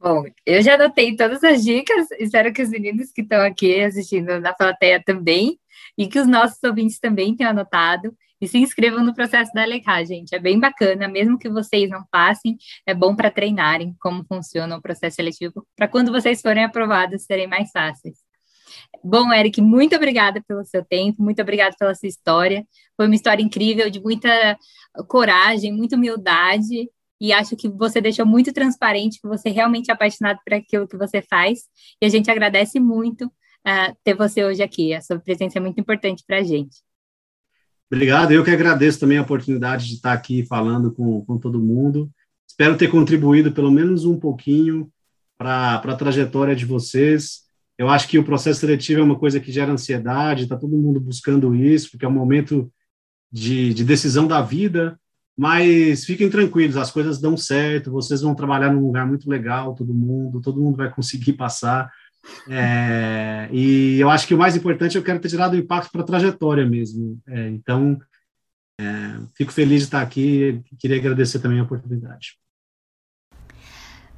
Bom, 0.00 0.24
eu 0.44 0.62
já 0.62 0.74
anotei 0.74 1.14
todas 1.14 1.44
as 1.44 1.62
dicas, 1.62 2.10
espero 2.18 2.52
que 2.52 2.62
os 2.62 2.70
meninos 2.70 3.12
que 3.12 3.22
estão 3.22 3.40
aqui 3.40 3.80
assistindo 3.80 4.40
na 4.40 4.52
plateia 4.52 5.02
também, 5.04 5.58
e 5.96 6.08
que 6.08 6.18
os 6.18 6.26
nossos 6.26 6.58
ouvintes 6.64 6.98
também 6.98 7.36
tenham 7.36 7.50
anotado. 7.50 8.16
E 8.42 8.48
se 8.48 8.58
inscrevam 8.58 9.04
no 9.04 9.14
processo 9.14 9.52
da 9.54 9.64
LK, 9.64 10.04
gente. 10.04 10.34
É 10.34 10.38
bem 10.40 10.58
bacana, 10.58 11.06
mesmo 11.06 11.38
que 11.38 11.48
vocês 11.48 11.88
não 11.88 12.04
passem, 12.10 12.58
é 12.84 12.92
bom 12.92 13.14
para 13.14 13.30
treinarem 13.30 13.94
como 14.00 14.24
funciona 14.24 14.76
o 14.76 14.82
processo 14.82 15.14
seletivo, 15.14 15.64
para 15.76 15.86
quando 15.86 16.10
vocês 16.10 16.42
forem 16.42 16.64
aprovados 16.64 17.22
serem 17.22 17.46
mais 17.46 17.70
fáceis. 17.70 18.16
Bom, 19.04 19.32
Eric, 19.32 19.60
muito 19.60 19.94
obrigada 19.94 20.42
pelo 20.42 20.64
seu 20.64 20.84
tempo, 20.84 21.22
muito 21.22 21.40
obrigada 21.40 21.76
pela 21.78 21.94
sua 21.94 22.08
história. 22.08 22.66
Foi 22.96 23.06
uma 23.06 23.14
história 23.14 23.44
incrível, 23.44 23.88
de 23.88 24.00
muita 24.00 24.58
coragem, 25.06 25.72
muita 25.72 25.94
humildade, 25.94 26.90
e 27.20 27.32
acho 27.32 27.54
que 27.54 27.68
você 27.68 28.00
deixou 28.00 28.26
muito 28.26 28.52
transparente 28.52 29.20
que 29.20 29.28
você 29.28 29.50
é 29.50 29.52
realmente 29.52 29.88
é 29.88 29.94
apaixonado 29.94 30.40
por 30.44 30.54
aquilo 30.54 30.88
que 30.88 30.96
você 30.96 31.22
faz, 31.22 31.60
e 32.00 32.06
a 32.06 32.08
gente 32.08 32.28
agradece 32.28 32.80
muito 32.80 33.26
uh, 33.26 33.96
ter 34.02 34.14
você 34.14 34.44
hoje 34.44 34.64
aqui. 34.64 34.92
A 34.94 35.00
sua 35.00 35.20
presença 35.20 35.58
é 35.58 35.60
muito 35.60 35.80
importante 35.80 36.24
para 36.26 36.38
a 36.38 36.42
gente. 36.42 36.82
Obrigado, 37.92 38.32
eu 38.32 38.42
que 38.42 38.50
agradeço 38.50 38.98
também 38.98 39.18
a 39.18 39.22
oportunidade 39.22 39.86
de 39.86 39.96
estar 39.96 40.14
aqui 40.14 40.46
falando 40.46 40.90
com, 40.90 41.22
com 41.26 41.36
todo 41.36 41.60
mundo. 41.60 42.10
Espero 42.48 42.74
ter 42.74 42.88
contribuído 42.88 43.52
pelo 43.52 43.70
menos 43.70 44.06
um 44.06 44.18
pouquinho 44.18 44.90
para 45.36 45.74
a 45.74 45.94
trajetória 45.94 46.56
de 46.56 46.64
vocês. 46.64 47.42
Eu 47.76 47.90
acho 47.90 48.08
que 48.08 48.18
o 48.18 48.24
processo 48.24 48.60
seletivo 48.60 49.00
é 49.00 49.04
uma 49.04 49.18
coisa 49.18 49.38
que 49.38 49.52
gera 49.52 49.70
ansiedade, 49.70 50.44
está 50.44 50.56
todo 50.56 50.74
mundo 50.74 50.98
buscando 50.98 51.54
isso, 51.54 51.90
porque 51.90 52.06
é 52.06 52.08
um 52.08 52.12
momento 52.12 52.72
de, 53.30 53.74
de 53.74 53.84
decisão 53.84 54.26
da 54.26 54.40
vida, 54.40 54.98
mas 55.36 56.06
fiquem 56.06 56.30
tranquilos, 56.30 56.78
as 56.78 56.90
coisas 56.90 57.20
dão 57.20 57.36
certo, 57.36 57.92
vocês 57.92 58.22
vão 58.22 58.34
trabalhar 58.34 58.72
num 58.72 58.86
lugar 58.86 59.06
muito 59.06 59.28
legal, 59.28 59.74
todo 59.74 59.92
mundo, 59.92 60.40
todo 60.40 60.62
mundo 60.62 60.78
vai 60.78 60.90
conseguir 60.90 61.34
passar. 61.34 61.90
É, 62.48 63.48
e 63.52 63.98
eu 64.00 64.10
acho 64.10 64.26
que 64.26 64.34
o 64.34 64.38
mais 64.38 64.56
importante 64.56 64.96
eu 64.96 65.02
quero 65.02 65.20
ter 65.20 65.28
tirado 65.28 65.54
o 65.54 65.58
impacto 65.58 65.90
para 65.90 66.02
a 66.02 66.06
trajetória 66.06 66.66
mesmo. 66.66 67.20
É, 67.26 67.48
então, 67.48 67.98
é, 68.80 68.84
fico 69.34 69.52
feliz 69.52 69.80
de 69.80 69.84
estar 69.84 70.02
aqui 70.02 70.62
e 70.70 70.76
queria 70.76 70.96
agradecer 70.98 71.38
também 71.38 71.60
a 71.60 71.64
oportunidade. 71.64 72.36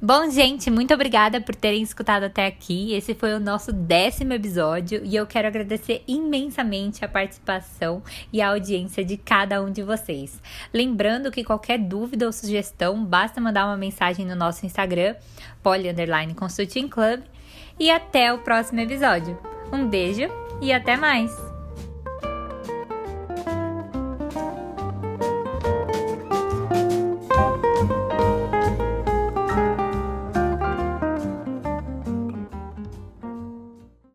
Bom, 0.01 0.29
gente, 0.29 0.69
muito 0.69 0.93
obrigada 0.93 1.39
por 1.39 1.55
terem 1.55 1.81
escutado 1.81 2.25
até 2.25 2.45
aqui. 2.45 2.93
Esse 2.93 3.15
foi 3.15 3.33
o 3.33 3.39
nosso 3.39 3.71
décimo 3.71 4.33
episódio 4.33 5.01
e 5.03 5.15
eu 5.15 5.25
quero 5.25 5.47
agradecer 5.47 6.03
imensamente 6.05 7.03
a 7.03 7.07
participação 7.07 8.03
e 8.31 8.41
a 8.41 8.49
audiência 8.49 9.05
de 9.05 9.15
cada 9.15 9.63
um 9.63 9.71
de 9.71 9.81
vocês. 9.81 10.41
Lembrando 10.73 11.31
que 11.31 11.45
qualquer 11.45 11.79
dúvida 11.79 12.25
ou 12.25 12.33
sugestão, 12.33 13.05
basta 13.05 13.39
mandar 13.39 13.65
uma 13.65 13.77
mensagem 13.77 14.25
no 14.25 14.35
nosso 14.35 14.65
Instagram, 14.65 15.15
poly 15.63 15.87
Consulting 16.35 16.89
Club. 16.89 17.21
E 17.79 17.91
até 17.91 18.33
o 18.33 18.39
próximo 18.39 18.79
episódio. 18.79 19.37
Um 19.71 19.87
beijo 19.87 20.27
e 20.61 20.71
até 20.71 20.95
mais! 20.95 21.54